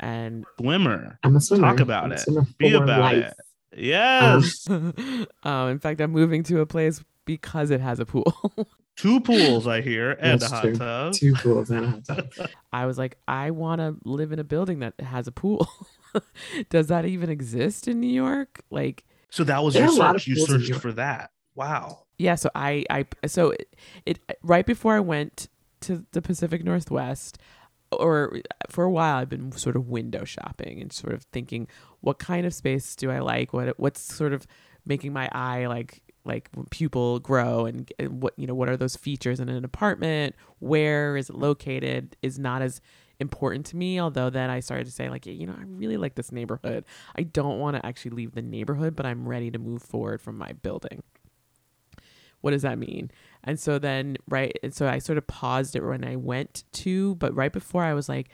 And 0.00 0.46
Swimmer. 0.58 1.18
I'm 1.22 1.36
a 1.36 1.40
swimmer. 1.42 1.68
Talk 1.68 1.80
about 1.80 2.04
I'm 2.04 2.12
it. 2.12 2.24
Be 2.56 2.72
about 2.72 3.00
life. 3.00 3.34
it. 3.72 3.84
Yes. 3.84 4.66
um, 5.44 5.68
in 5.68 5.78
fact, 5.78 6.00
I'm 6.00 6.12
moving 6.12 6.42
to 6.44 6.60
a 6.60 6.66
place 6.66 7.04
because 7.26 7.70
it 7.70 7.80
has 7.82 8.00
a 8.00 8.06
pool. 8.06 8.32
Two 8.98 9.20
pools, 9.20 9.66
I 9.68 9.80
hear, 9.80 10.10
and 10.12 10.40
That's 10.40 10.50
a 10.50 10.54
hot 10.56 10.62
true. 10.62 10.76
tub. 10.76 11.12
Two 11.14 11.32
pools 11.34 11.70
and 11.70 11.84
a 11.84 11.88
hot 11.88 12.04
tub. 12.04 12.30
I 12.72 12.86
was 12.86 12.98
like, 12.98 13.16
I 13.28 13.52
want 13.52 13.80
to 13.80 13.96
live 14.04 14.32
in 14.32 14.38
a 14.40 14.44
building 14.44 14.80
that 14.80 15.00
has 15.00 15.26
a 15.28 15.32
pool. 15.32 15.68
Does 16.70 16.88
that 16.88 17.04
even 17.04 17.30
exist 17.30 17.86
in 17.86 18.00
New 18.00 18.10
York? 18.12 18.60
Like, 18.70 19.04
So 19.30 19.44
that 19.44 19.62
was 19.62 19.74
your 19.76 19.84
are 19.84 19.88
a 19.88 19.92
lot 19.92 20.16
of 20.16 20.22
search. 20.22 20.28
You 20.28 20.34
pools 20.36 20.50
in 20.50 20.56
New 20.60 20.66
searched 20.66 20.80
for 20.80 20.92
that. 20.92 21.30
Wow. 21.54 22.04
yeah. 22.18 22.34
So 22.34 22.50
I, 22.54 22.84
I, 22.90 23.06
so 23.26 23.50
it, 23.50 23.68
it 24.06 24.18
right 24.42 24.66
before 24.66 24.94
I 24.96 25.00
went 25.00 25.48
to 25.82 26.04
the 26.12 26.20
Pacific 26.22 26.64
Northwest, 26.64 27.38
or 27.92 28.40
for 28.68 28.84
a 28.84 28.90
while, 28.90 29.16
I've 29.16 29.28
been 29.28 29.52
sort 29.52 29.76
of 29.76 29.88
window 29.88 30.24
shopping 30.24 30.80
and 30.80 30.92
sort 30.92 31.14
of 31.14 31.22
thinking, 31.32 31.68
what 32.00 32.18
kind 32.18 32.46
of 32.46 32.52
space 32.52 32.94
do 32.96 33.10
I 33.10 33.20
like? 33.20 33.52
What, 33.52 33.78
what's 33.78 34.00
sort 34.00 34.32
of 34.32 34.46
making 34.84 35.12
my 35.12 35.28
eye 35.32 35.66
like 35.66 36.02
like 36.24 36.50
pupil 36.70 37.20
grow 37.20 37.66
and, 37.66 37.90
and 37.98 38.22
what 38.22 38.34
you 38.36 38.46
know 38.46 38.54
what 38.54 38.68
are 38.68 38.76
those 38.76 38.96
features 38.96 39.40
in 39.40 39.48
an 39.48 39.64
apartment? 39.64 40.34
Where 40.58 41.16
is 41.16 41.30
it 41.30 41.36
located 41.36 42.16
is 42.22 42.38
not 42.38 42.62
as 42.62 42.80
important 43.20 43.66
to 43.66 43.76
me 43.76 44.00
although 44.00 44.30
then 44.30 44.48
i 44.48 44.60
started 44.60 44.84
to 44.84 44.92
say 44.92 45.10
like 45.10 45.26
you 45.26 45.44
know 45.44 45.54
i 45.58 45.64
really 45.66 45.96
like 45.96 46.14
this 46.14 46.30
neighborhood. 46.30 46.84
I 47.16 47.22
don't 47.22 47.58
want 47.58 47.76
to 47.76 47.84
actually 47.84 48.12
leave 48.12 48.34
the 48.34 48.42
neighborhood 48.42 48.94
but 48.94 49.06
i'm 49.06 49.28
ready 49.28 49.50
to 49.50 49.58
move 49.58 49.82
forward 49.82 50.20
from 50.20 50.38
my 50.38 50.52
building. 50.52 51.02
What 52.40 52.52
does 52.52 52.62
that 52.62 52.78
mean? 52.78 53.10
And 53.42 53.58
so 53.58 53.80
then 53.80 54.18
right 54.28 54.56
and 54.62 54.72
so 54.72 54.86
i 54.86 54.98
sort 54.98 55.18
of 55.18 55.26
paused 55.26 55.74
it 55.74 55.82
when 55.82 56.04
i 56.04 56.14
went 56.14 56.62
to 56.74 57.16
but 57.16 57.34
right 57.34 57.52
before 57.52 57.82
i 57.82 57.94
was 57.94 58.08
like 58.08 58.28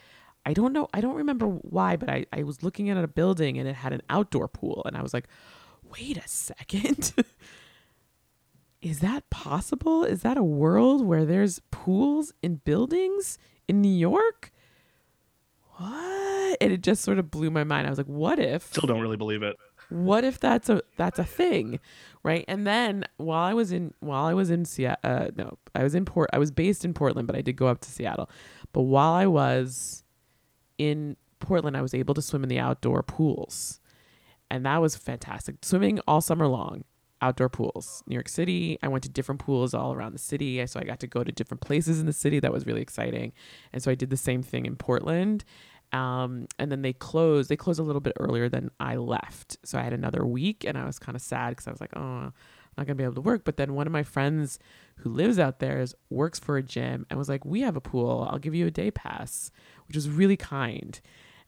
i 0.45 0.53
don't 0.53 0.75
know 0.75 0.89
i 0.93 1.01
don't 1.01 1.15
remember 1.15 1.47
why 1.47 1.97
but 1.97 2.11
i, 2.11 2.27
I 2.33 2.43
was 2.43 2.63
looking 2.63 2.91
at 2.91 3.03
a 3.03 3.09
building 3.09 3.59
and 3.59 3.67
it 3.67 3.77
had 3.77 3.93
an 3.95 4.03
outdoor 4.11 4.49
pool. 4.49 4.83
And 4.85 4.97
i 4.97 5.03
was 5.03 5.15
like 5.15 5.29
wait 5.83 6.19
a 6.19 6.29
second 6.29 7.15
is 8.85 9.01
that 9.01 9.29
possible? 9.31 10.05
Is 10.05 10.21
that 10.23 10.37
a 10.37 10.45
world 10.45 11.05
where 11.07 11.25
there's 11.25 11.61
pools 11.71 12.33
in 12.43 12.57
buildings 12.57 13.39
in 13.67 13.81
new 13.81 13.89
york? 13.89 14.53
What? 15.77 16.59
And 16.61 16.73
it 16.73 16.83
just 16.83 17.03
sort 17.03 17.19
of 17.19 17.31
blew 17.31 17.51
my 17.51 17.65
mind. 17.65 17.87
I 17.87 17.91
was 17.91 17.99
like 17.99 18.07
what 18.07 18.39
if 18.39 18.65
Still 18.67 18.87
don't 18.87 19.01
really 19.01 19.17
believe 19.17 19.43
it. 19.43 19.57
what 19.89 20.23
if 20.25 20.39
that's 20.39 20.69
a 20.69 20.83
that's 20.97 21.19
a 21.19 21.25
thing 21.25 21.81
right? 22.23 22.45
And 22.49 22.67
then 22.67 23.05
while 23.17 23.45
i 23.45 23.53
was 23.55 23.73
in 23.73 23.93
while 24.01 24.25
i 24.25 24.35
was 24.35 24.51
in 24.51 24.65
seattle 24.65 24.99
uh, 25.03 25.29
no 25.37 25.59
i 25.75 25.83
was 25.83 25.95
in 25.95 26.05
port 26.05 26.31
i 26.33 26.39
was 26.39 26.51
based 26.51 26.85
in 26.85 26.95
portland 26.95 27.27
but 27.27 27.37
i 27.37 27.41
did 27.43 27.57
go 27.57 27.67
up 27.67 27.81
to 27.81 27.91
seattle. 27.91 28.31
But 28.73 28.83
while 28.83 29.13
i 29.13 29.27
was 29.27 30.05
in 30.79 31.17
portland 31.41 31.77
i 31.77 31.83
was 31.83 31.95
able 31.95 32.15
to 32.15 32.23
swim 32.23 32.43
in 32.43 32.49
the 32.49 32.59
outdoor 32.59 33.03
pools. 33.03 33.81
And 34.51 34.65
that 34.67 34.81
was 34.81 34.95
fantastic. 34.95 35.57
Swimming 35.63 35.99
all 36.07 36.21
summer 36.21 36.47
long 36.47 36.85
outdoor 37.23 37.49
pools 37.49 38.03
new 38.07 38.15
york 38.15 38.29
city. 38.29 38.79
I 38.83 38.89
went 38.89 39.05
to 39.05 39.09
different 39.09 39.41
pools 39.41 39.75
all 39.75 39.93
around 39.93 40.13
the 40.13 40.19
city 40.19 40.65
so 40.67 40.81
i 40.81 40.85
got 40.85 41.01
to 41.01 41.07
go 41.07 41.25
to 41.25 41.33
different 41.33 41.61
places 41.61 42.01
in 42.01 42.07
the 42.07 42.13
city. 42.13 42.41
That 42.41 42.53
was 42.53 42.67
really 42.67 42.83
exciting. 42.83 43.33
And 43.73 43.83
so 43.83 43.91
i 43.91 43.95
did 43.95 44.11
the 44.11 44.17
same 44.17 44.43
thing 44.43 44.67
in 44.67 44.77
portland. 44.77 45.45
Um, 45.93 46.49
and 46.59 46.73
then 46.73 46.83
they 46.83 46.93
closed 46.93 47.49
they 47.49 47.57
closed 47.57 47.79
a 47.79 47.85
little 47.85 48.01
bit 48.01 48.15
earlier 48.19 48.49
than 48.49 48.71
i 48.81 48.97
left. 48.97 49.59
So 49.65 49.79
i 49.79 49.83
had 49.83 49.93
another 49.93 50.25
week 50.25 50.65
and 50.65 50.77
i 50.77 50.85
was 50.85 50.99
kind 50.99 51.17
of 51.17 51.23
sad 51.23 51.51
because 51.51 51.69
i 51.69 51.71
was 51.71 51.81
like 51.81 51.97
oh 51.97 52.01
i'm 52.01 52.33
not 52.77 52.87
gonna 52.87 52.97
be 52.97 53.05
able 53.05 53.15
to 53.15 53.21
work. 53.21 53.45
But 53.45 53.57
then 53.57 53.75
one 53.75 53.87
of 53.87 53.93
my 53.93 54.03
friends 54.03 54.59
who 54.97 55.11
lives 55.11 55.39
out 55.39 55.59
there 55.61 55.81
is, 55.81 55.95
works 56.11 56.39
for 56.39 56.57
a 56.57 56.63
gym 56.63 57.07
and 57.09 57.19
was 57.19 57.29
like 57.29 57.45
we 57.45 57.61
have 57.61 57.77
a 57.77 57.81
pool. 57.81 58.29
I'll 58.31 58.39
give 58.39 58.55
you 58.55 58.67
a 58.67 58.71
day 58.71 58.91
pass 58.91 59.51
which 59.87 59.97
was 59.97 60.09
really 60.09 60.37
kind 60.37 61.01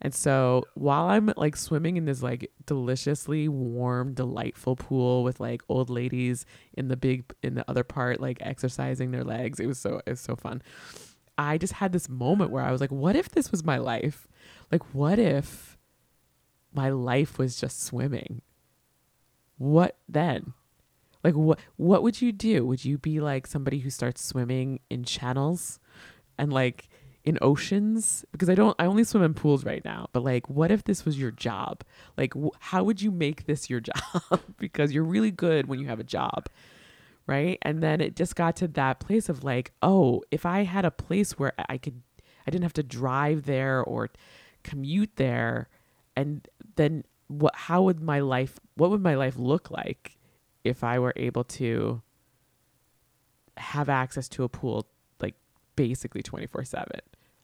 and 0.02 0.14
so 0.14 0.64
while 0.74 1.06
i'm 1.06 1.32
like 1.36 1.56
swimming 1.56 1.96
in 1.96 2.04
this 2.04 2.22
like 2.22 2.50
deliciously 2.66 3.48
warm 3.48 4.12
delightful 4.14 4.76
pool 4.76 5.22
with 5.22 5.40
like 5.40 5.62
old 5.68 5.90
ladies 5.90 6.44
in 6.74 6.88
the 6.88 6.96
big 6.96 7.24
in 7.42 7.54
the 7.54 7.64
other 7.68 7.84
part 7.84 8.20
like 8.20 8.38
exercising 8.40 9.10
their 9.10 9.24
legs 9.24 9.60
it 9.60 9.66
was 9.66 9.78
so 9.78 10.00
it 10.06 10.10
was 10.10 10.20
so 10.20 10.36
fun 10.36 10.62
I 11.38 11.58
just 11.58 11.74
had 11.74 11.92
this 11.92 12.08
moment 12.08 12.50
where 12.50 12.64
I 12.64 12.72
was 12.72 12.80
like, 12.80 12.90
what 12.90 13.14
if 13.14 13.28
this 13.28 13.50
was 13.50 13.62
my 13.64 13.76
life? 13.76 14.26
Like, 14.72 14.94
what 14.94 15.18
if 15.18 15.76
my 16.72 16.90
life 16.90 17.38
was 17.38 17.60
just 17.60 17.82
swimming? 17.82 18.42
What 19.58 19.96
then? 20.08 20.52
Like 21.24 21.34
what 21.34 21.58
what 21.76 22.02
would 22.04 22.22
you 22.22 22.30
do? 22.30 22.64
Would 22.66 22.84
you 22.84 22.98
be 22.98 23.18
like 23.18 23.46
somebody 23.46 23.80
who 23.80 23.90
starts 23.90 24.22
swimming 24.22 24.78
in 24.88 25.02
channels 25.02 25.80
and 26.38 26.52
like 26.52 26.88
in 27.26 27.38
oceans? 27.42 28.24
Because 28.32 28.48
I 28.48 28.54
don't 28.54 28.74
I 28.78 28.86
only 28.86 29.04
swim 29.04 29.22
in 29.22 29.34
pools 29.34 29.64
right 29.64 29.84
now, 29.84 30.08
but 30.12 30.22
like 30.24 30.48
what 30.48 30.70
if 30.70 30.84
this 30.84 31.04
was 31.04 31.18
your 31.18 31.32
job? 31.32 31.82
Like 32.16 32.32
wh- 32.34 32.56
how 32.60 32.84
would 32.84 33.02
you 33.02 33.10
make 33.10 33.44
this 33.44 33.68
your 33.68 33.80
job? 33.90 34.40
because 34.58 34.92
you're 34.92 35.04
really 35.04 35.30
good 35.30 35.66
when 35.66 35.78
you 35.78 35.86
have 35.88 36.00
a 36.00 36.04
job 36.04 36.48
right 37.26 37.58
and 37.62 37.82
then 37.82 38.00
it 38.00 38.14
just 38.14 38.36
got 38.36 38.54
to 38.54 38.68
that 38.68 39.00
place 39.00 39.28
of 39.28 39.42
like 39.42 39.72
oh 39.82 40.22
if 40.30 40.46
i 40.46 40.62
had 40.62 40.84
a 40.84 40.92
place 40.92 41.36
where 41.36 41.52
i 41.68 41.76
could 41.76 42.00
i 42.46 42.50
didn't 42.52 42.62
have 42.62 42.72
to 42.72 42.84
drive 42.84 43.46
there 43.46 43.82
or 43.82 44.08
commute 44.62 45.10
there 45.16 45.68
and 46.14 46.46
then 46.76 47.02
what 47.26 47.52
how 47.56 47.82
would 47.82 48.00
my 48.00 48.20
life 48.20 48.60
what 48.76 48.90
would 48.90 49.02
my 49.02 49.16
life 49.16 49.36
look 49.36 49.72
like 49.72 50.16
if 50.62 50.84
i 50.84 51.00
were 51.00 51.12
able 51.16 51.42
to 51.42 52.00
have 53.56 53.88
access 53.88 54.28
to 54.28 54.44
a 54.44 54.48
pool 54.48 54.86
like 55.20 55.34
basically 55.74 56.22
24/7 56.22 56.86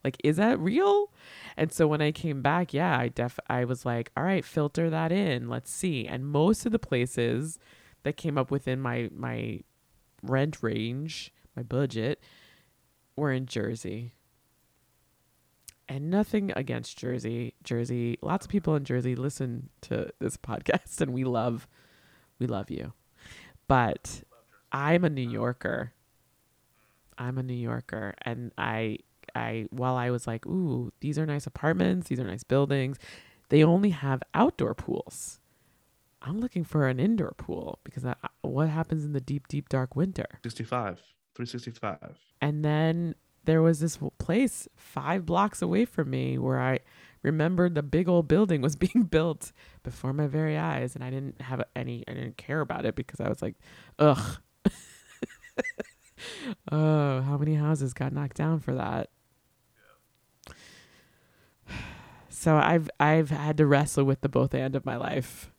Like, 0.04 0.16
is 0.24 0.36
that 0.36 0.58
real? 0.58 1.12
And 1.56 1.72
so 1.72 1.86
when 1.86 2.02
I 2.02 2.10
came 2.12 2.42
back, 2.42 2.74
yeah, 2.74 2.98
I 2.98 3.08
def 3.08 3.38
I 3.48 3.64
was 3.64 3.84
like, 3.84 4.10
all 4.16 4.24
right, 4.24 4.44
filter 4.44 4.90
that 4.90 5.12
in. 5.12 5.48
Let's 5.48 5.70
see. 5.70 6.06
And 6.06 6.26
most 6.26 6.66
of 6.66 6.72
the 6.72 6.78
places 6.78 7.58
that 8.02 8.16
came 8.16 8.36
up 8.36 8.50
within 8.50 8.80
my 8.80 9.10
my 9.14 9.60
rent 10.22 10.62
range, 10.62 11.32
my 11.56 11.62
budget, 11.62 12.20
were 13.16 13.32
in 13.32 13.46
Jersey. 13.46 14.14
And 15.88 16.10
nothing 16.10 16.52
against 16.56 16.96
Jersey. 16.96 17.54
Jersey, 17.62 18.18
lots 18.22 18.46
of 18.46 18.50
people 18.50 18.74
in 18.76 18.84
Jersey 18.84 19.14
listen 19.14 19.68
to 19.82 20.10
this 20.20 20.36
podcast 20.48 21.00
and 21.00 21.12
we 21.12 21.24
love 21.24 21.68
we 22.38 22.46
love 22.46 22.70
you. 22.70 22.92
But 23.68 24.22
I'm 24.72 25.04
a 25.04 25.10
New 25.10 25.28
Yorker. 25.28 25.92
I'm 27.18 27.38
a 27.38 27.42
New 27.42 27.54
Yorker 27.54 28.14
and 28.22 28.52
I 28.58 28.98
I 29.34 29.66
while 29.70 29.96
I 29.96 30.10
was 30.10 30.26
like, 30.26 30.46
"Ooh, 30.46 30.92
these 31.00 31.18
are 31.18 31.26
nice 31.26 31.46
apartments, 31.46 32.08
these 32.08 32.20
are 32.20 32.24
nice 32.24 32.44
buildings." 32.44 32.98
They 33.48 33.62
only 33.62 33.90
have 33.90 34.22
outdoor 34.32 34.74
pools. 34.74 35.40
I'm 36.22 36.40
looking 36.40 36.64
for 36.64 36.88
an 36.88 36.98
indoor 36.98 37.32
pool 37.36 37.80
because 37.84 38.04
I, 38.04 38.14
what 38.42 38.68
happens 38.68 39.04
in 39.04 39.12
the 39.12 39.20
deep 39.20 39.48
deep 39.48 39.68
dark 39.68 39.94
winter? 39.96 40.26
65, 40.42 41.00
365. 41.34 42.18
And 42.40 42.64
then 42.64 43.14
there 43.44 43.60
was 43.60 43.80
this 43.80 43.98
place 44.18 44.68
5 44.76 45.26
blocks 45.26 45.60
away 45.60 45.84
from 45.84 46.10
me 46.10 46.38
where 46.38 46.60
I 46.60 46.78
remembered 47.22 47.74
the 47.74 47.82
big 47.82 48.08
old 48.08 48.28
building 48.28 48.62
was 48.62 48.76
being 48.84 49.04
built 49.04 49.52
before 49.82 50.12
my 50.12 50.26
very 50.26 50.56
eyes 50.56 50.94
and 50.94 51.02
I 51.02 51.10
didn't 51.10 51.40
have 51.42 51.62
any 51.74 52.04
I 52.06 52.14
didn't 52.14 52.36
care 52.36 52.60
about 52.60 52.86
it 52.86 52.94
because 52.94 53.20
I 53.20 53.28
was 53.28 53.42
like, 53.42 53.56
"Ugh." 53.98 54.38
oh, 56.72 57.20
how 57.20 57.36
many 57.36 57.54
houses 57.54 57.92
got 57.92 58.12
knocked 58.12 58.36
down 58.36 58.60
for 58.60 58.74
that? 58.74 59.10
So 62.42 62.57
I've 62.57 62.90
I've 62.98 63.31
had 63.31 63.59
to 63.59 63.66
wrestle 63.66 64.02
with 64.02 64.20
the 64.20 64.28
both 64.28 64.52
end 64.52 64.74
of 64.74 64.85
my 64.85 64.96
life. 64.96 65.52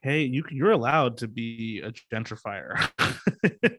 Hey, 0.00 0.22
you 0.22 0.42
you're 0.50 0.70
allowed 0.70 1.18
to 1.18 1.28
be 1.28 1.82
a 1.84 1.92
gentrifier 1.92 2.88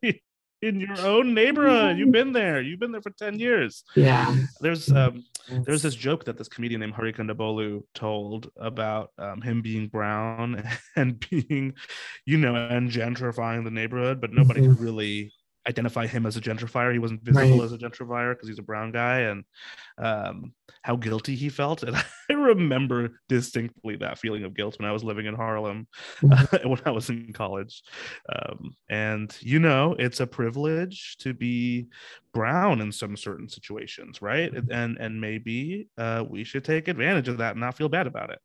in 0.61 0.79
your 0.79 1.01
own 1.01 1.33
neighborhood. 1.33 1.97
You've 1.97 2.11
been 2.11 2.33
there. 2.33 2.61
You've 2.61 2.79
been 2.79 2.91
there 2.91 3.01
for 3.01 3.09
10 3.09 3.39
years. 3.39 3.83
Yeah. 3.95 4.35
There's 4.61 4.91
um 4.91 5.23
there's 5.49 5.81
this 5.81 5.95
joke 5.95 6.25
that 6.25 6.37
this 6.37 6.47
comedian 6.47 6.81
named 6.81 6.93
Hari 6.93 7.13
Kondabolu 7.13 7.81
told 7.95 8.51
about 8.57 9.09
um, 9.17 9.41
him 9.41 9.63
being 9.63 9.87
brown 9.87 10.69
and 10.95 11.19
being, 11.31 11.73
you 12.27 12.37
know, 12.37 12.53
and 12.53 12.91
gentrifying 12.91 13.63
the 13.63 13.71
neighborhood, 13.71 14.21
but 14.21 14.31
nobody 14.31 14.61
could 14.61 14.79
really 14.79 15.33
identify 15.67 16.07
him 16.07 16.25
as 16.25 16.37
a 16.37 16.41
gentrifier. 16.41 16.93
He 16.93 16.99
wasn't 16.99 17.23
visible 17.23 17.61
Right. 17.61 17.63
as 17.63 17.71
a 17.73 17.77
gentrifier 17.77 18.33
because 18.33 18.47
he's 18.47 18.59
a 18.59 18.63
brown 18.63 18.91
guy, 18.91 19.19
and 19.21 19.43
um, 19.97 20.53
how 20.83 20.95
guilty 20.95 21.35
he 21.35 21.49
felt. 21.49 21.83
And 21.87 21.95
I 21.95 22.33
remember 22.33 23.19
distinctly 23.29 23.95
that 23.97 24.19
feeling 24.19 24.43
of 24.43 24.53
guilt 24.53 24.77
when 24.79 24.87
I 24.89 24.91
was 24.91 25.03
living 25.03 25.25
in 25.27 25.35
Harlem 25.35 25.87
when 26.21 26.81
I 26.85 26.91
was 26.91 27.09
in 27.09 27.33
college. 27.33 27.83
Um, 28.33 28.75
and 28.89 29.35
you 29.41 29.59
know, 29.59 29.95
it's 29.99 30.19
a 30.19 30.27
privilege 30.27 31.17
to 31.19 31.33
be 31.33 31.87
brown 32.33 32.81
in 32.81 32.91
some 32.91 33.15
certain 33.17 33.49
situations, 33.49 34.21
right? 34.21 34.51
And 34.71 34.97
and 34.99 35.21
maybe 35.21 35.89
uh, 35.97 36.25
we 36.29 36.43
should 36.43 36.65
take 36.65 36.87
advantage 36.87 37.27
of 37.27 37.37
that 37.39 37.51
and 37.51 37.61
not 37.61 37.77
feel 37.77 37.89
bad 37.89 38.07
about 38.07 38.29
it. 38.31 38.39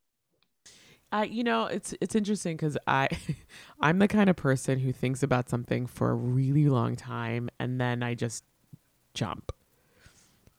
I 1.12 1.24
you 1.24 1.44
know, 1.44 1.66
it's 1.66 1.94
it's 2.00 2.14
interesting 2.14 2.56
cuz 2.56 2.76
I 2.86 3.08
I'm 3.80 3.98
the 3.98 4.08
kind 4.08 4.30
of 4.30 4.36
person 4.36 4.80
who 4.80 4.92
thinks 4.92 5.22
about 5.22 5.48
something 5.48 5.86
for 5.86 6.10
a 6.10 6.14
really 6.14 6.68
long 6.68 6.96
time 6.96 7.50
and 7.58 7.80
then 7.80 8.02
I 8.02 8.14
just 8.14 8.44
jump. 9.14 9.52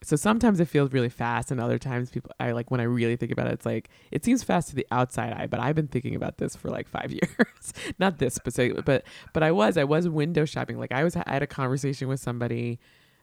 So 0.03 0.17
sometimes 0.17 0.59
it 0.59 0.67
feels 0.67 0.91
really 0.91 1.09
fast 1.09 1.49
and 1.49 1.61
other 1.61 1.79
times 1.79 2.11
people 2.11 2.31
I 2.39 2.51
like 2.51 2.69
when 2.69 2.81
I 2.81 2.83
really 2.83 3.15
think 3.15 3.31
about 3.31 3.47
it 3.47 3.53
it's 3.53 3.65
like 3.65 3.89
it 4.11 4.23
seems 4.23 4.43
fast 4.43 4.69
to 4.69 4.75
the 4.75 4.85
outside 4.91 5.33
eye, 5.33 5.47
but 5.47 5.59
I've 5.59 5.75
been 5.75 5.87
thinking 5.87 6.13
about 6.15 6.37
this 6.37 6.55
for 6.55 6.69
like 6.69 6.87
5 6.87 7.11
years. 7.21 7.73
Not 7.99 8.19
this 8.19 8.35
specifically, 8.35 8.83
but 8.83 9.03
but 9.33 9.43
I 9.43 9.51
was 9.51 9.77
I 9.77 9.85
was 9.85 10.07
window 10.07 10.45
shopping. 10.45 10.77
Like 10.77 10.91
I 10.91 11.03
was 11.03 11.15
I 11.15 11.23
had 11.25 11.43
a 11.43 11.47
conversation 11.47 12.07
with 12.07 12.19
somebody 12.19 12.79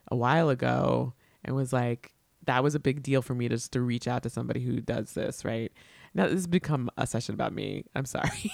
a 0.08 0.16
while 0.16 0.48
ago 0.48 1.14
and 1.44 1.54
was 1.54 1.72
like 1.72 2.12
that 2.46 2.62
was 2.62 2.74
a 2.74 2.80
big 2.80 3.02
deal 3.02 3.22
for 3.22 3.34
me 3.34 3.48
just 3.48 3.72
to 3.72 3.80
reach 3.80 4.08
out 4.08 4.22
to 4.22 4.30
somebody 4.30 4.60
who 4.60 4.80
does 4.80 5.12
this, 5.12 5.44
right? 5.44 5.72
Now 6.14 6.24
this 6.24 6.34
has 6.34 6.46
become 6.46 6.90
a 6.96 7.06
session 7.06 7.34
about 7.34 7.52
me. 7.52 7.84
I'm 7.94 8.04
sorry. 8.04 8.52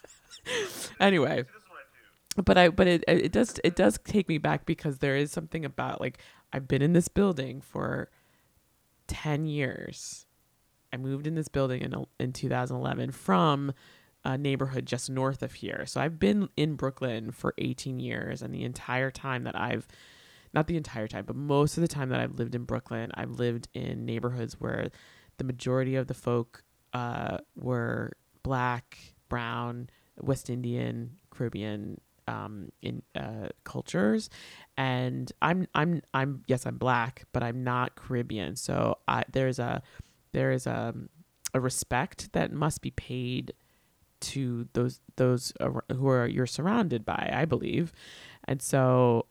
anyway, 1.00 1.44
but 2.36 2.58
I 2.58 2.68
but 2.68 2.86
it 2.86 3.04
it 3.06 3.32
does 3.32 3.60
it 3.64 3.76
does 3.76 3.98
take 4.04 4.28
me 4.28 4.38
back 4.38 4.66
because 4.66 4.98
there 4.98 5.16
is 5.16 5.30
something 5.30 5.64
about 5.64 6.00
like 6.00 6.18
I've 6.52 6.68
been 6.68 6.82
in 6.82 6.92
this 6.92 7.08
building 7.08 7.60
for 7.60 8.10
10 9.08 9.46
years. 9.46 10.26
I 10.92 10.96
moved 10.96 11.26
in 11.26 11.34
this 11.34 11.48
building 11.48 11.82
in 11.82 12.06
in 12.18 12.32
2011 12.32 13.12
from 13.12 13.72
a 14.24 14.36
neighborhood 14.36 14.86
just 14.86 15.08
north 15.08 15.42
of 15.42 15.54
here. 15.54 15.84
So 15.86 16.00
I've 16.00 16.18
been 16.18 16.48
in 16.56 16.74
Brooklyn 16.74 17.30
for 17.30 17.54
18 17.58 18.00
years 18.00 18.42
and 18.42 18.52
the 18.52 18.64
entire 18.64 19.10
time 19.10 19.44
that 19.44 19.58
I've 19.58 19.86
not 20.52 20.66
the 20.66 20.76
entire 20.76 21.06
time, 21.06 21.24
but 21.26 21.36
most 21.36 21.76
of 21.76 21.82
the 21.82 21.88
time 21.88 22.08
that 22.08 22.18
I've 22.20 22.38
lived 22.38 22.54
in 22.54 22.64
Brooklyn, 22.64 23.10
I've 23.14 23.32
lived 23.32 23.68
in 23.74 24.06
neighborhoods 24.06 24.54
where 24.58 24.90
the 25.38 25.44
majority 25.44 25.96
of 25.96 26.06
the 26.06 26.14
folk 26.14 26.62
uh, 26.92 27.38
were 27.54 28.12
black, 28.42 28.98
brown, 29.28 29.90
West 30.18 30.48
Indian, 30.50 31.16
Caribbean 31.30 32.00
um, 32.28 32.70
in 32.82 33.02
uh, 33.14 33.48
cultures, 33.64 34.30
and 34.76 35.30
I'm 35.42 35.66
I'm 35.74 36.02
I'm 36.12 36.42
yes 36.46 36.66
I'm 36.66 36.78
black, 36.78 37.24
but 37.32 37.42
I'm 37.42 37.62
not 37.62 37.96
Caribbean. 37.96 38.56
So 38.56 38.98
I, 39.06 39.24
there's 39.30 39.58
a 39.58 39.82
there 40.32 40.50
is 40.52 40.66
a 40.66 40.94
a 41.54 41.60
respect 41.60 42.32
that 42.32 42.52
must 42.52 42.82
be 42.82 42.90
paid 42.90 43.52
to 44.20 44.68
those 44.72 45.00
those 45.16 45.52
who 45.92 46.08
are 46.08 46.26
you're 46.26 46.46
surrounded 46.46 47.04
by, 47.04 47.30
I 47.32 47.44
believe, 47.44 47.92
and 48.44 48.60
so 48.60 49.26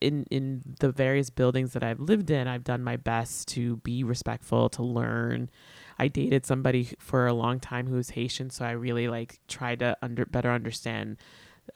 in 0.00 0.24
in 0.30 0.62
the 0.80 0.90
various 0.90 1.30
buildings 1.30 1.72
that 1.72 1.82
I've 1.82 2.00
lived 2.00 2.30
in, 2.30 2.48
I've 2.48 2.64
done 2.64 2.82
my 2.82 2.96
best 2.96 3.48
to 3.48 3.76
be 3.78 4.02
respectful, 4.02 4.68
to 4.70 4.82
learn. 4.82 5.50
I 5.98 6.08
dated 6.08 6.46
somebody 6.46 6.90
for 6.98 7.26
a 7.26 7.34
long 7.34 7.60
time 7.60 7.86
who 7.86 7.96
was 7.96 8.10
Haitian, 8.10 8.50
so 8.50 8.64
I 8.64 8.72
really 8.72 9.08
like 9.08 9.40
tried 9.48 9.80
to 9.80 9.96
under 10.00 10.24
better 10.24 10.50
understand 10.50 11.18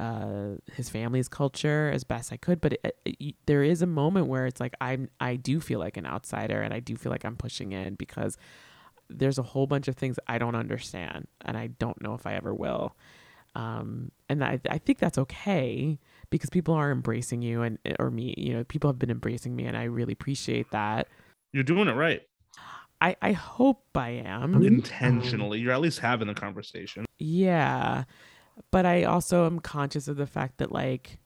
uh, 0.01 0.57
his 0.73 0.89
family's 0.89 1.29
culture 1.29 1.91
as 1.93 2.05
best 2.05 2.33
I 2.33 2.37
could. 2.37 2.61
But 2.61 2.75
it, 2.75 2.97
it, 3.05 3.35
there 3.47 3.63
is 3.63 3.83
a 3.83 3.87
moment 3.87 4.27
where 4.29 4.47
it's 4.47 4.61
like 4.61 4.75
I'm 4.81 5.11
I 5.21 5.37
do 5.37 5.61
feel 5.61 5.79
like 5.79 5.97
an 5.97 6.07
outsider, 6.07 6.63
and 6.63 6.73
I 6.73 6.81
do 6.81 6.97
feel 6.97 7.13
like 7.13 7.25
I'm 7.25 7.37
pushing 7.37 7.73
in 7.73 7.95
because 7.95 8.39
there's 9.11 9.39
a 9.39 9.43
whole 9.43 9.67
bunch 9.67 9.89
of 9.89 9.97
things 9.97 10.19
I 10.27 10.39
don't 10.39 10.55
understand, 10.55 11.29
and 11.43 11.57
I 11.57 11.67
don't 11.67 12.01
know 12.01 12.15
if 12.15 12.27
I 12.27 12.35
ever 12.35 12.55
will. 12.55 12.97
Um, 13.55 14.11
and 14.29 14.43
I, 14.43 14.61
I 14.69 14.79
think 14.79 14.99
that's 14.99 15.19
okay 15.19 16.01
because 16.35 16.51
people 16.51 16.75
are 16.75 16.91
embracing 16.91 17.43
you 17.43 17.63
and 17.63 17.79
or 18.01 18.11
me 18.11 18.35
you 18.37 18.53
know 18.53 18.65
people 18.65 18.91
have 18.91 18.99
been 18.99 19.11
embracing 19.11 19.55
me 19.55 19.65
and 19.67 19.77
i 19.77 19.85
really 19.85 20.13
appreciate 20.13 20.69
that. 20.73 21.07
You're 21.53 21.63
doing 21.63 21.87
it 21.87 21.93
right. 21.93 22.23
I 23.01 23.15
i 23.23 23.31
hope 23.31 23.85
i 23.95 24.11
am. 24.11 24.57
Um, 24.57 24.67
Intentionally. 24.67 25.61
You're 25.61 25.71
at 25.73 25.81
least 25.81 26.01
having 26.01 26.27
the 26.27 26.35
conversation. 26.35 27.07
yeah. 27.19 28.05
But 28.73 28.85
i 28.85 29.05
also 29.05 29.47
am 29.47 29.61
conscious 29.61 30.09
of 30.09 30.17
the 30.17 30.27
fact 30.27 30.59
that 30.59 30.73
like 30.73 31.19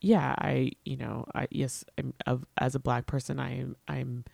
yeah 0.00 0.34
i 0.38 0.70
you 0.84 0.96
know 0.96 1.24
i 1.34 1.46
yes 1.50 1.84
i'm 1.98 2.12
of 2.26 2.44
as 2.58 2.74
a 2.74 2.80
black 2.80 3.06
person 3.06 3.38
i 3.38 3.58
am 3.58 3.76
i'm 3.88 4.24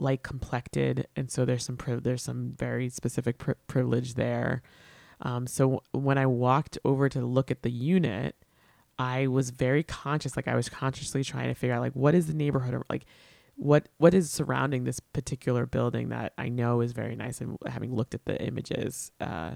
like 0.00 0.24
complected. 0.24 1.06
And 1.14 1.30
so 1.30 1.44
there's 1.44 1.64
some 1.64 1.76
priv- 1.76 2.02
there's 2.02 2.22
some 2.22 2.54
very 2.58 2.88
specific 2.88 3.38
pri- 3.38 3.54
privilege 3.68 4.14
there 4.14 4.60
um, 5.22 5.46
so 5.46 5.82
when 5.92 6.18
i 6.18 6.26
walked 6.26 6.78
over 6.84 7.08
to 7.08 7.20
look 7.20 7.50
at 7.50 7.62
the 7.62 7.70
unit 7.70 8.36
i 8.98 9.26
was 9.26 9.50
very 9.50 9.82
conscious 9.82 10.36
like 10.36 10.48
i 10.48 10.54
was 10.54 10.68
consciously 10.68 11.24
trying 11.24 11.48
to 11.48 11.54
figure 11.54 11.74
out 11.74 11.80
like 11.80 11.94
what 11.94 12.14
is 12.14 12.26
the 12.26 12.34
neighborhood 12.34 12.74
or 12.74 12.82
like 12.88 13.04
what 13.56 13.88
what 13.98 14.14
is 14.14 14.30
surrounding 14.30 14.84
this 14.84 15.00
particular 15.00 15.66
building 15.66 16.08
that 16.08 16.32
i 16.38 16.48
know 16.48 16.80
is 16.80 16.92
very 16.92 17.14
nice 17.16 17.40
and 17.40 17.56
having 17.66 17.94
looked 17.94 18.14
at 18.14 18.24
the 18.24 18.40
images 18.42 19.12
uh, 19.20 19.52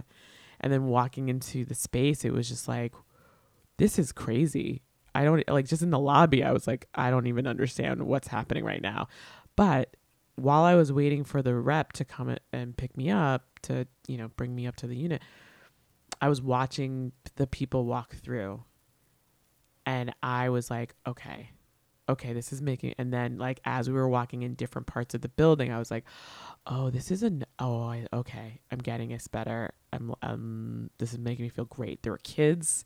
and 0.61 0.73
then 0.73 0.87
walking 0.87 1.29
into 1.29 1.65
the 1.65 1.75
space 1.75 2.25
it 2.25 2.33
was 2.33 2.49
just 2.49 2.69
like 2.69 2.93
this 3.79 3.99
is 3.99 4.13
crazy. 4.13 4.83
I 5.15 5.25
don't 5.25 5.49
like 5.49 5.67
just 5.67 5.83
in 5.83 5.91
the 5.91 5.99
lobby 5.99 6.45
i 6.45 6.53
was 6.53 6.67
like 6.67 6.87
i 6.95 7.11
don't 7.11 7.27
even 7.27 7.47
understand 7.47 8.03
what's 8.07 8.29
happening 8.29 8.65
right 8.65 8.83
now. 8.83 9.09
But 9.57 9.97
while 10.37 10.63
i 10.63 10.75
was 10.75 10.93
waiting 10.93 11.25
for 11.25 11.43
the 11.43 11.55
rep 11.55 11.93
to 11.95 12.05
come 12.05 12.37
and 12.53 12.77
pick 12.77 12.97
me 12.97 13.11
up 13.11 13.43
to 13.63 13.87
you 14.07 14.17
know 14.17 14.29
bring 14.37 14.55
me 14.55 14.67
up 14.67 14.77
to 14.77 14.87
the 14.87 14.95
unit 14.95 15.23
i 16.21 16.29
was 16.29 16.41
watching 16.41 17.13
the 17.37 17.47
people 17.47 17.85
walk 17.85 18.15
through 18.15 18.63
and 19.87 20.15
i 20.23 20.49
was 20.49 20.71
like 20.71 20.95
okay 21.07 21.51
okay 22.09 22.33
this 22.33 22.53
is 22.53 22.63
making 22.63 22.95
and 22.99 23.13
then 23.13 23.37
like 23.37 23.61
as 23.65 23.89
we 23.89 23.95
were 23.95 24.09
walking 24.09 24.43
in 24.43 24.55
different 24.55 24.87
parts 24.87 25.15
of 25.15 25.21
the 25.21 25.29
building 25.29 25.73
i 25.73 25.79
was 25.79 25.91
like 25.91 26.05
oh 26.67 26.89
this 26.89 27.11
is 27.11 27.23
an 27.23 27.45
oh 27.59 27.83
I, 27.83 28.07
okay 28.13 28.61
i'm 28.71 28.79
getting 28.79 29.11
this 29.11 29.29
better. 29.29 29.73
I'm 29.93 30.15
um 30.23 30.91
this 30.99 31.13
is 31.13 31.19
making 31.19 31.45
me 31.45 31.49
feel 31.49 31.65
great. 31.65 32.03
There 32.03 32.13
were 32.13 32.21
kids. 32.23 32.85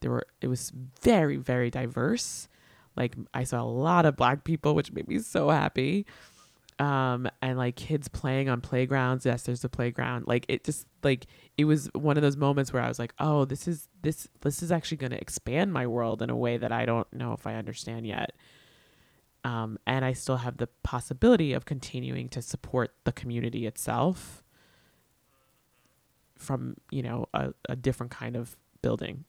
There 0.00 0.10
were 0.10 0.26
it 0.40 0.48
was 0.48 0.72
very 1.02 1.36
very 1.36 1.70
diverse. 1.70 2.48
Like 2.96 3.16
I 3.32 3.44
saw 3.44 3.62
a 3.62 3.64
lot 3.64 4.06
of 4.06 4.16
black 4.16 4.44
people, 4.44 4.74
which 4.74 4.92
made 4.92 5.08
me 5.08 5.18
so 5.18 5.50
happy. 5.50 6.06
Um, 6.80 7.28
and 7.40 7.56
like 7.56 7.76
kids 7.76 8.08
playing 8.08 8.48
on 8.48 8.60
playgrounds. 8.60 9.24
Yes, 9.24 9.44
there's 9.44 9.62
a 9.62 9.68
playground. 9.68 10.26
Like 10.26 10.44
it 10.48 10.64
just 10.64 10.86
like 11.04 11.26
it 11.56 11.66
was 11.66 11.88
one 11.94 12.16
of 12.16 12.22
those 12.22 12.36
moments 12.36 12.72
where 12.72 12.82
I 12.82 12.88
was 12.88 12.98
like, 12.98 13.14
oh, 13.20 13.44
this 13.44 13.68
is 13.68 13.88
this 14.02 14.26
this 14.40 14.62
is 14.62 14.72
actually 14.72 14.96
going 14.96 15.12
to 15.12 15.20
expand 15.20 15.72
my 15.72 15.86
world 15.86 16.20
in 16.20 16.30
a 16.30 16.36
way 16.36 16.56
that 16.56 16.72
I 16.72 16.84
don't 16.84 17.10
know 17.12 17.32
if 17.32 17.46
I 17.46 17.54
understand 17.54 18.06
yet. 18.06 18.32
Um, 19.44 19.78
and 19.86 20.04
I 20.04 20.14
still 20.14 20.38
have 20.38 20.56
the 20.56 20.68
possibility 20.82 21.52
of 21.52 21.64
continuing 21.64 22.28
to 22.30 22.42
support 22.42 22.94
the 23.04 23.12
community 23.12 23.66
itself 23.66 24.42
from 26.36 26.76
you 26.90 27.02
know 27.02 27.26
a, 27.34 27.52
a 27.68 27.76
different 27.76 28.10
kind 28.10 28.36
of 28.36 28.56
building. 28.82 29.24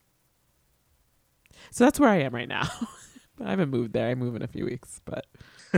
So 1.72 1.84
that's 1.84 2.00
where 2.00 2.10
I 2.10 2.22
am 2.22 2.34
right 2.34 2.48
now. 2.50 2.68
I 3.44 3.50
haven't 3.50 3.70
moved 3.70 3.94
there. 3.94 4.10
I 4.10 4.16
move 4.16 4.36
in 4.36 4.42
a 4.42 4.48
few 4.48 4.66
weeks, 4.66 5.02
but 5.06 5.26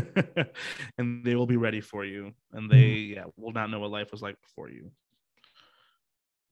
and 0.98 1.24
they 1.26 1.36
will 1.36 1.46
be 1.48 1.58
ready 1.58 1.82
for 1.82 2.06
you, 2.06 2.32
and 2.54 2.70
they 2.70 2.88
yeah 3.16 3.24
will 3.38 3.52
not 3.54 3.70
know 3.70 3.80
what 3.80 3.92
life 3.92 4.12
was 4.12 4.22
like 4.22 4.36
before 4.42 4.70
you. 4.70 4.92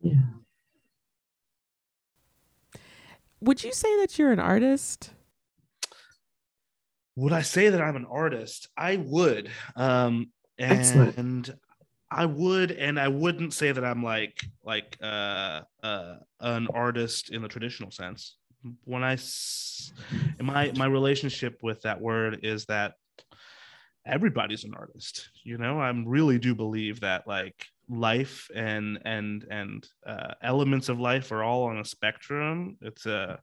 Yeah. 0.02 0.22
would 3.42 3.64
you 3.64 3.74
say 3.74 3.96
that 4.00 4.18
you're 4.18 4.32
an 4.32 4.40
artist? 4.40 5.12
Would 7.16 7.32
I 7.34 7.42
say 7.44 7.70
that 7.70 7.82
I'm 7.82 7.96
an 7.96 8.06
artist? 8.10 8.68
I 8.78 8.98
would. 8.98 9.50
Um, 9.76 10.32
Excellent. 10.60 11.18
and 11.18 11.56
I 12.12 12.26
would, 12.26 12.72
and 12.72 13.00
I 13.00 13.08
wouldn't 13.08 13.54
say 13.54 13.72
that 13.72 13.84
I'm 13.84 14.04
like 14.04 14.38
like 14.64 14.98
uh, 15.02 15.62
uh, 15.84 16.16
an 16.40 16.68
artist 16.74 17.30
in 17.32 17.42
the 17.42 17.48
traditional 17.48 17.92
sense. 17.92 18.38
When 18.84 19.04
I 19.04 19.14
s- 19.14 19.94
my 20.42 20.72
my 20.76 20.86
relationship 20.88 21.60
with 21.64 21.82
that 21.84 22.02
word 22.02 22.40
is 22.44 22.66
that 22.66 22.96
everybody's 24.06 24.64
an 24.64 24.74
artist. 24.76 25.30
You 25.44 25.58
know, 25.58 25.80
I 25.80 25.90
really 26.06 26.40
do 26.40 26.56
believe 26.56 27.02
that 27.02 27.28
like 27.28 27.66
life 27.90 28.50
and 28.56 29.00
and 29.06 29.46
and 29.50 29.88
uh, 30.06 30.34
elements 30.42 30.90
of 30.90 31.00
life 31.00 31.32
are 31.32 31.44
all 31.44 31.64
on 31.64 31.78
a 31.78 31.86
spectrum. 31.86 32.78
It's 32.82 33.06
a 33.06 33.40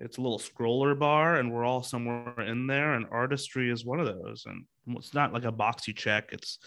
it's 0.00 0.18
a 0.18 0.20
little 0.20 0.38
scroller 0.38 0.98
bar 0.98 1.36
and 1.36 1.52
we're 1.52 1.64
all 1.64 1.82
somewhere 1.82 2.40
in 2.40 2.66
there 2.66 2.94
and 2.94 3.06
artistry 3.10 3.70
is 3.70 3.84
one 3.84 4.00
of 4.00 4.06
those 4.06 4.44
and 4.46 4.64
it's 4.96 5.14
not 5.14 5.32
like 5.32 5.44
a 5.44 5.52
box 5.52 5.86
you 5.88 5.94
check 5.94 6.30
it's 6.32 6.58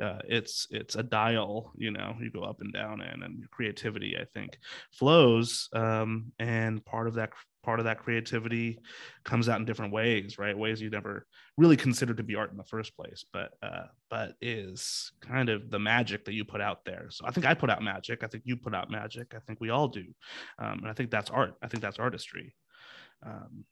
uh, 0.00 0.18
it's 0.28 0.66
it's 0.70 0.94
a 0.94 1.02
dial 1.02 1.72
you 1.76 1.90
know 1.90 2.14
you 2.20 2.30
go 2.30 2.42
up 2.42 2.60
and 2.60 2.72
down 2.72 3.00
in 3.00 3.22
and 3.22 3.50
creativity 3.50 4.16
i 4.18 4.24
think 4.34 4.58
flows 4.92 5.68
um, 5.72 6.32
and 6.38 6.84
part 6.84 7.06
of 7.08 7.14
that 7.14 7.30
part 7.66 7.80
of 7.80 7.84
that 7.84 7.98
creativity 7.98 8.78
comes 9.24 9.48
out 9.48 9.58
in 9.58 9.66
different 9.66 9.92
ways 9.92 10.38
right? 10.38 10.56
Ways 10.56 10.80
you 10.80 10.88
never 10.88 11.26
really 11.58 11.76
considered 11.76 12.16
to 12.18 12.22
be 12.22 12.36
art 12.36 12.52
in 12.52 12.56
the 12.56 12.64
first 12.64 12.96
place 12.96 13.24
but 13.32 13.50
uh, 13.62 13.86
but 14.08 14.34
is 14.40 15.12
kind 15.20 15.48
of 15.48 15.70
the 15.70 15.78
magic 15.78 16.24
that 16.24 16.34
you 16.34 16.44
put 16.44 16.60
out 16.60 16.84
there. 16.84 17.06
So 17.10 17.26
i 17.26 17.30
think 17.30 17.44
i 17.44 17.54
put 17.54 17.70
out 17.70 17.82
magic. 17.82 18.22
I 18.22 18.28
think 18.28 18.44
you 18.46 18.56
put 18.56 18.74
out 18.74 18.90
magic. 18.90 19.34
I 19.34 19.40
think 19.40 19.60
we 19.60 19.70
all 19.70 19.88
do. 19.88 20.06
Um, 20.58 20.78
and 20.80 20.88
i 20.88 20.92
think 20.92 21.10
that's 21.10 21.30
art. 21.30 21.54
I 21.62 21.68
think 21.68 21.82
that's 21.82 21.98
artistry. 21.98 22.54
Um, 23.24 23.64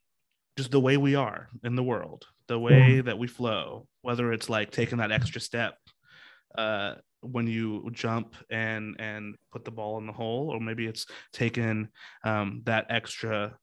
just 0.57 0.71
the 0.71 0.79
way 0.79 0.97
we 0.97 1.15
are 1.15 1.49
in 1.63 1.75
the 1.75 1.83
world, 1.83 2.25
the 2.47 2.59
way 2.59 3.01
that 3.01 3.17
we 3.17 3.27
flow, 3.27 3.87
whether 4.01 4.31
it's 4.31 4.49
like 4.49 4.71
taking 4.71 4.99
that 4.99 5.11
extra 5.11 5.41
step 5.41 5.77
uh, 6.57 6.95
when 7.21 7.47
you 7.47 7.89
jump 7.91 8.35
and 8.49 8.95
and 8.99 9.35
put 9.51 9.65
the 9.65 9.71
ball 9.71 9.97
in 9.97 10.05
the 10.05 10.13
hole, 10.13 10.49
or 10.49 10.59
maybe 10.59 10.85
it's 10.85 11.05
taking 11.33 11.89
um, 12.23 12.61
that 12.65 12.85
extra 12.89 13.55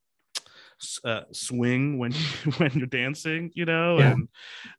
uh, 1.05 1.23
swing 1.31 1.97
when 1.99 2.11
when 2.57 2.71
you're 2.73 2.87
dancing, 2.87 3.51
you 3.55 3.65
know, 3.65 3.99
Yeah. 3.99 4.11
and 4.13 4.29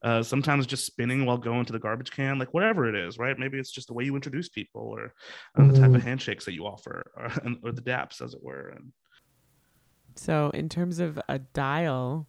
uh, 0.02 0.22
sometimes 0.22 0.66
just 0.66 0.86
spinning 0.86 1.26
while 1.26 1.38
going 1.38 1.64
to 1.66 1.72
the 1.72 1.78
garbage 1.78 2.10
can, 2.10 2.38
like 2.38 2.54
whatever 2.54 2.86
it 2.88 2.94
is, 2.94 3.18
right? 3.18 3.38
Maybe 3.38 3.58
it's 3.58 3.72
just 3.72 3.88
the 3.88 3.94
way 3.94 4.04
you 4.04 4.14
introduce 4.14 4.48
people, 4.48 4.82
or 4.82 5.14
um, 5.56 5.68
the 5.68 5.74
type 5.74 5.94
of 5.94 6.00
Mhm. 6.00 6.04
handshakes 6.04 6.44
that 6.46 6.54
you 6.54 6.64
offer, 6.66 7.04
or, 7.16 7.30
or 7.64 7.72
the 7.72 7.82
daps, 7.82 8.20
as 8.22 8.34
it 8.34 8.42
were. 8.42 8.68
And 8.70 8.92
So, 10.16 10.50
in 10.50 10.68
terms 10.68 10.98
of 11.00 11.20
a 11.28 11.38
dial 11.38 12.28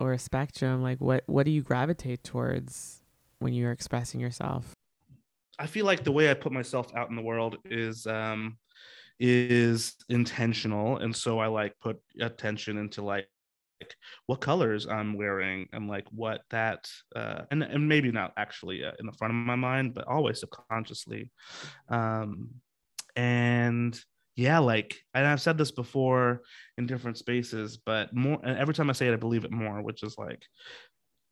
or 0.00 0.12
a 0.12 0.18
spectrum, 0.18 0.82
like 0.82 1.00
what 1.00 1.24
what 1.26 1.44
do 1.44 1.52
you 1.52 1.62
gravitate 1.62 2.24
towards 2.24 3.02
when 3.38 3.52
you're 3.52 3.72
expressing 3.72 4.20
yourself? 4.20 4.74
I 5.58 5.66
feel 5.66 5.84
like 5.86 6.04
the 6.04 6.12
way 6.12 6.30
I 6.30 6.34
put 6.34 6.52
myself 6.52 6.94
out 6.94 7.10
in 7.10 7.16
the 7.16 7.22
world 7.22 7.58
is 7.64 8.06
um 8.06 8.58
is 9.20 9.94
intentional 10.08 10.98
and 10.98 11.14
so 11.14 11.38
I 11.38 11.48
like 11.48 11.74
put 11.80 11.98
attention 12.20 12.78
into 12.78 13.02
like 13.02 13.26
like 13.80 13.94
what 14.26 14.40
colors 14.40 14.86
I'm 14.86 15.16
wearing 15.16 15.68
and 15.72 15.88
like 15.88 16.06
what 16.10 16.42
that 16.50 16.88
uh 17.14 17.42
and 17.50 17.62
and 17.62 17.88
maybe 17.88 18.10
not 18.10 18.32
actually 18.36 18.84
uh, 18.84 18.92
in 18.98 19.06
the 19.06 19.12
front 19.12 19.32
of 19.32 19.36
my 19.36 19.56
mind 19.56 19.94
but 19.94 20.06
always 20.06 20.40
subconsciously 20.40 21.30
um 21.88 22.48
and 23.16 23.98
yeah 24.36 24.58
like 24.58 24.96
and 25.14 25.26
I've 25.26 25.40
said 25.40 25.58
this 25.58 25.70
before 25.70 26.42
in 26.76 26.86
different 26.86 27.18
spaces 27.18 27.76
but 27.76 28.14
more 28.14 28.38
and 28.44 28.58
every 28.58 28.74
time 28.74 28.90
I 28.90 28.92
say 28.92 29.08
it 29.08 29.12
I 29.12 29.16
believe 29.16 29.44
it 29.44 29.52
more 29.52 29.82
which 29.82 30.02
is 30.02 30.16
like 30.18 30.42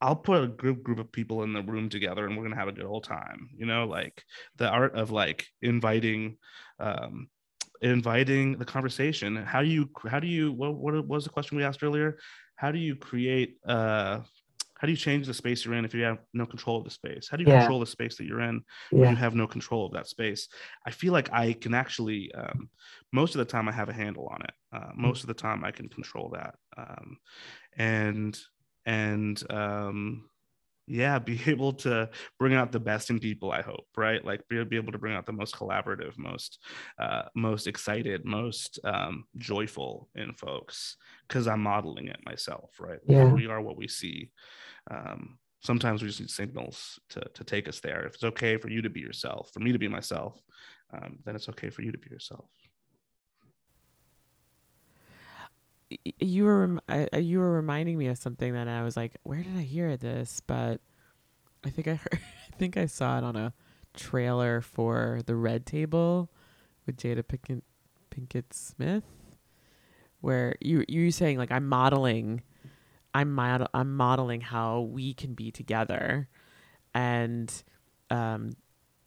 I'll 0.01 0.17
put 0.17 0.43
a 0.43 0.49
group 0.49 0.83
group 0.83 0.99
of 0.99 1.11
people 1.11 1.43
in 1.43 1.53
the 1.53 1.63
room 1.63 1.89
together 1.89 2.27
and 2.27 2.37
we're 2.37 2.43
gonna 2.43 2.57
have 2.57 2.69
a 2.69 2.73
good 2.73 2.85
old 2.85 3.05
time. 3.05 3.49
You 3.57 3.67
know, 3.67 3.87
like 3.87 4.23
the 4.57 4.69
art 4.69 4.95
of 4.95 5.11
like 5.11 5.47
inviting 5.63 6.37
um 6.79 7.29
inviting 7.83 8.59
the 8.59 8.65
conversation. 8.65 9.37
How 9.37 9.63
do 9.63 9.69
you 9.69 9.91
how 10.09 10.21
do 10.21 10.27
you 10.27 10.53
what 10.53 10.75
what 10.77 11.07
was 11.07 11.25
the 11.25 11.31
question 11.31 11.57
we 11.57 11.65
asked 11.65 11.83
earlier? 11.83 12.19
How 12.57 12.73
do 12.73 12.79
you 12.79 12.97
create 12.97 13.59
uh 13.67 14.23
how 14.79 14.87
do 14.87 14.93
you 14.93 14.97
change 14.97 15.27
the 15.27 15.33
space 15.33 15.65
you're 15.65 15.75
in 15.75 15.87
if 15.87 15.95
you 15.95 16.03
have 16.03 16.19
no 16.35 16.45
control 16.45 16.77
of 16.79 16.85
the 16.85 16.91
space? 16.91 17.29
How 17.31 17.39
do 17.39 17.43
you 17.43 17.47
Yeah. 17.47 17.49
control 17.49 17.81
the 17.81 17.87
space 17.87 18.17
that 18.19 18.25
you're 18.27 18.43
in 18.43 18.61
when 18.97 19.09
Yeah. 19.09 19.11
you 19.11 19.17
have 19.17 19.35
no 19.35 19.47
control 19.47 19.87
of 19.87 19.93
that 19.93 20.07
space? 20.07 20.49
I 20.85 20.91
feel 20.91 21.15
like 21.15 21.33
I 21.33 21.55
can 21.55 21.73
actually 21.73 22.31
um, 22.33 22.71
most 23.13 23.35
of 23.35 23.39
the 23.39 23.47
time 23.47 23.69
I 23.69 23.73
have 23.73 23.89
a 23.89 23.95
handle 23.95 24.29
on 24.29 24.43
it. 24.43 24.51
Uh, 24.73 24.93
most 24.95 25.23
of 25.23 25.29
the 25.29 25.35
time 25.35 25.65
I 25.65 25.71
can 25.71 25.89
control 25.89 26.31
that. 26.35 26.57
Um, 26.77 27.17
and 27.77 28.39
and 28.87 29.43
um 29.53 30.31
yeah 30.87 31.19
be 31.19 31.41
able 31.47 31.73
to 31.73 32.09
bring 32.39 32.55
out 32.55 32.73
the 32.73 32.81
best 32.81 33.11
in 33.11 33.19
people 33.19 33.51
i 33.53 33.63
hope 33.63 33.87
right? 33.97 34.25
Like 34.25 34.47
be, 34.49 34.63
be 34.65 34.77
able 34.77 34.93
to 34.93 34.99
bring 34.99 35.15
out 35.15 35.27
the 35.27 35.33
most 35.33 35.55
collaborative 35.55 36.17
most 36.17 36.59
uh 36.99 37.23
most 37.35 37.67
excited 37.67 38.25
most 38.25 38.79
um 38.85 39.25
joyful 39.37 40.09
in 40.15 40.33
folks 40.35 40.97
because 41.27 41.47
i'm 41.49 41.63
modeling 41.63 42.09
it 42.09 42.21
myself 42.25 42.71
right? 42.79 42.99
Yeah. 43.07 43.33
we 43.33 43.47
are 43.47 43.61
what 43.61 43.77
we 43.77 43.89
see. 43.89 44.31
Um 44.91 45.39
sometimes 45.63 46.03
we 46.03 46.09
just 46.09 46.21
need 46.21 46.31
signals 46.31 47.01
to 47.11 47.21
to 47.35 47.45
take 47.45 47.69
us 47.69 47.81
there. 47.81 48.07
If 48.07 48.15
it's 48.15 48.25
okay 48.25 48.57
for 48.57 48.69
you 48.69 48.83
to 48.83 48.91
be 48.91 49.01
yourself 49.01 49.51
for 49.53 49.61
me 49.61 49.73
to 49.73 49.79
be 49.79 49.89
myself 49.89 50.41
um, 50.93 51.19
then 51.25 51.35
it's 51.35 51.49
okay 51.49 51.71
for 51.71 51.83
you 51.83 51.93
to 51.93 51.99
be 51.99 52.09
yourself 52.11 52.49
You 55.89 56.45
were 56.45 56.79
you 57.19 57.39
were 57.39 57.53
reminding 57.53 57.99
me 57.99 58.09
of 58.09 58.19
something 58.19 58.53
that 58.55 58.69
I 58.69 58.83
was 58.83 58.97
like, 58.97 59.17
where 59.23 59.43
did 59.43 59.57
I 59.57 59.63
hear 59.63 59.97
this? 59.97 60.43
But 60.47 60.81
I 61.65 61.71
think 61.71 61.89
I 61.89 61.95
heard, 61.95 62.13
I 62.13 62.57
think 62.57 62.77
I 62.77 62.87
saw 62.87 63.19
it 63.19 63.25
on 63.25 63.37
a 63.37 63.53
trailer 63.95 64.61
for 64.61 65.21
the 65.27 65.35
Red 65.35 65.67
Table 65.67 66.31
with 66.87 66.97
Jada 66.97 67.23
Pinkett 67.23 67.63
Pinkett 68.11 68.53
Smith, 68.53 69.05
where 70.21 70.57
you 70.61 70.85
you 70.89 71.11
saying 71.11 71.39
like 71.39 71.53
I'm 71.53 71.67
modeling, 71.69 72.43
I'm 73.15 73.33
mod- 73.33 73.69
I'm 73.73 73.97
modeling 73.97 74.41
how 74.41 74.81
we 74.81 75.15
can 75.15 75.35
be 75.35 75.51
together, 75.51 76.29
and 76.95 77.53
um, 78.11 78.57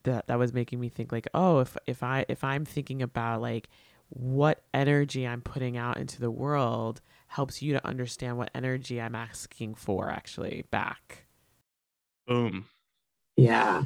that 0.03 0.27
that 0.27 0.39
was 0.39 0.53
making 0.53 0.79
me 0.79 0.89
think 0.89 1.11
like, 1.11 1.27
oh, 1.33 1.59
if 1.59 1.77
if 1.87 2.03
I 2.03 2.25
if 2.29 2.43
I'm 2.43 2.65
thinking 2.65 3.01
about 3.01 3.41
like 3.41 3.69
what 4.09 4.63
energy 4.73 5.27
I'm 5.27 5.41
putting 5.41 5.77
out 5.77 5.97
into 5.97 6.19
the 6.19 6.31
world 6.31 7.01
helps 7.27 7.61
you 7.61 7.73
to 7.73 7.87
understand 7.87 8.37
what 8.37 8.49
energy 8.55 8.99
I'm 8.99 9.15
asking 9.15 9.75
for 9.75 10.09
actually 10.09 10.65
back. 10.71 11.25
boom 12.27 12.65
Yeah. 13.37 13.83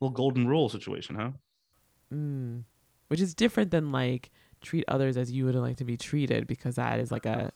little 0.00 0.14
golden 0.14 0.46
rule 0.46 0.68
situation 0.68 1.16
huh 1.16 1.30
Mm. 2.12 2.64
Which 3.08 3.20
is 3.20 3.34
different 3.34 3.70
than 3.70 3.90
like 3.92 4.30
treat 4.60 4.84
others 4.88 5.16
as 5.16 5.30
you 5.30 5.44
would 5.46 5.54
like 5.54 5.76
to 5.78 5.84
be 5.84 5.96
treated 5.96 6.46
because 6.46 6.76
that 6.76 7.00
is 7.00 7.10
like 7.10 7.26
a 7.26 7.52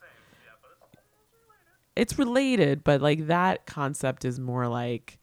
it's 1.96 2.16
related, 2.16 2.84
but 2.84 3.00
like 3.00 3.26
that 3.26 3.66
concept 3.66 4.24
is 4.24 4.38
more 4.38 4.68
like 4.68 5.18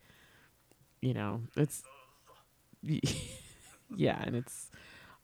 you 1.02 1.14
know, 1.14 1.42
it's 1.56 1.84
yeah, 2.82 4.22
and 4.24 4.36
it's 4.36 4.70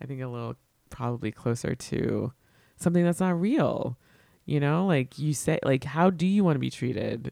I 0.02 0.06
think 0.06 0.22
a 0.22 0.28
little 0.28 0.56
probably 0.92 1.32
closer 1.32 1.74
to 1.74 2.34
something 2.78 3.04
that's 3.04 3.20
not 3.20 3.40
real. 3.40 3.98
You 4.46 4.60
know, 4.60 4.86
like 4.86 5.18
you 5.18 5.34
say 5.34 5.60
like 5.64 5.84
how 5.84 6.10
do 6.12 6.28
you 6.28 6.44
want 6.44 6.56
to 6.56 6.60
be 6.60 6.70
treated? 6.70 7.32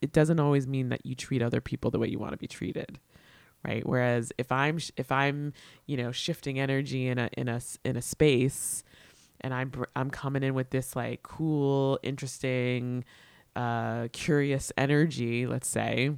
It 0.00 0.12
doesn't 0.12 0.40
always 0.40 0.66
mean 0.66 0.90
that 0.90 1.04
you 1.04 1.14
treat 1.14 1.42
other 1.42 1.60
people 1.60 1.90
the 1.90 1.98
way 1.98 2.08
you 2.08 2.18
want 2.18 2.32
to 2.32 2.38
be 2.38 2.46
treated. 2.46 2.98
Right? 3.66 3.84
Whereas 3.84 4.32
if 4.38 4.52
I'm 4.52 4.78
sh- 4.78 4.92
if 4.96 5.10
I'm, 5.10 5.52
you 5.86 5.96
know, 5.96 6.12
shifting 6.12 6.60
energy 6.60 7.08
in 7.08 7.18
a 7.18 7.28
in 7.36 7.48
a 7.48 7.60
in 7.84 7.96
a 7.96 8.02
space 8.02 8.84
and 9.40 9.54
I'm 9.54 9.70
br- 9.70 9.84
I'm 9.96 10.10
coming 10.10 10.42
in 10.42 10.54
with 10.54 10.70
this 10.70 10.94
like 10.96 11.22
cool, 11.22 11.98
interesting, 12.02 13.04
uh, 13.56 14.08
curious 14.12 14.72
energy, 14.76 15.46
let's 15.46 15.68
say, 15.68 16.12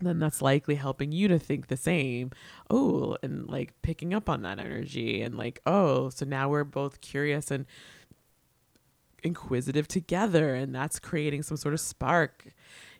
then 0.00 0.18
that's 0.18 0.42
likely 0.42 0.74
helping 0.74 1.12
you 1.12 1.28
to 1.28 1.38
think 1.38 1.68
the 1.68 1.76
same. 1.76 2.30
Oh, 2.70 3.16
and 3.22 3.48
like 3.48 3.74
picking 3.82 4.12
up 4.12 4.28
on 4.28 4.42
that 4.42 4.58
energy 4.58 5.22
and 5.22 5.36
like, 5.36 5.60
oh, 5.66 6.10
so 6.10 6.24
now 6.24 6.48
we're 6.48 6.64
both 6.64 7.00
curious 7.00 7.50
and 7.50 7.66
inquisitive 9.22 9.88
together 9.88 10.54
and 10.54 10.74
that's 10.74 10.98
creating 10.98 11.42
some 11.42 11.56
sort 11.56 11.74
of 11.74 11.80
spark. 11.80 12.46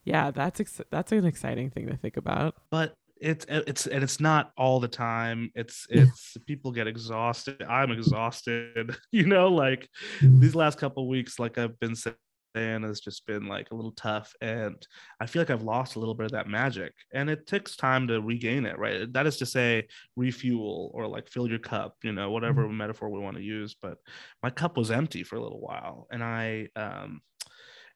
Yeah, 0.04 0.30
that's 0.30 0.60
ex- 0.60 0.80
that's 0.90 1.12
an 1.12 1.24
exciting 1.24 1.70
thing 1.70 1.86
to 1.88 1.96
think 1.96 2.16
about. 2.16 2.54
But 2.70 2.94
it's 3.20 3.46
it's 3.48 3.86
and 3.86 4.02
it's 4.02 4.20
not 4.20 4.52
all 4.56 4.80
the 4.80 4.88
time. 4.88 5.50
It's 5.54 5.86
it's 5.90 6.36
people 6.46 6.72
get 6.72 6.86
exhausted. 6.86 7.62
I'm 7.68 7.90
exhausted. 7.90 8.96
You 9.12 9.26
know, 9.26 9.48
like 9.48 9.88
mm-hmm. 10.20 10.40
these 10.40 10.54
last 10.54 10.78
couple 10.78 11.08
weeks, 11.08 11.38
like 11.38 11.56
I've 11.56 11.78
been 11.78 11.94
saying 11.94 12.16
has 12.54 13.00
just 13.00 13.26
been 13.26 13.46
like 13.46 13.70
a 13.70 13.74
little 13.74 13.92
tough 13.92 14.34
and 14.40 14.86
i 15.20 15.26
feel 15.26 15.40
like 15.40 15.50
i've 15.50 15.62
lost 15.62 15.96
a 15.96 15.98
little 15.98 16.14
bit 16.14 16.26
of 16.26 16.32
that 16.32 16.48
magic 16.48 16.92
and 17.12 17.28
it 17.28 17.46
takes 17.46 17.76
time 17.76 18.06
to 18.06 18.20
regain 18.20 18.64
it 18.64 18.78
right 18.78 19.12
that 19.12 19.26
is 19.26 19.36
to 19.36 19.46
say 19.46 19.86
refuel 20.16 20.90
or 20.94 21.06
like 21.06 21.28
fill 21.28 21.48
your 21.48 21.58
cup 21.58 21.96
you 22.02 22.12
know 22.12 22.30
whatever 22.30 22.64
mm-hmm. 22.64 22.76
metaphor 22.76 23.08
we 23.10 23.18
want 23.18 23.36
to 23.36 23.42
use 23.42 23.74
but 23.80 23.98
my 24.42 24.50
cup 24.50 24.76
was 24.76 24.90
empty 24.90 25.22
for 25.22 25.36
a 25.36 25.42
little 25.42 25.60
while 25.60 26.06
and 26.10 26.22
i 26.22 26.68
um 26.76 27.20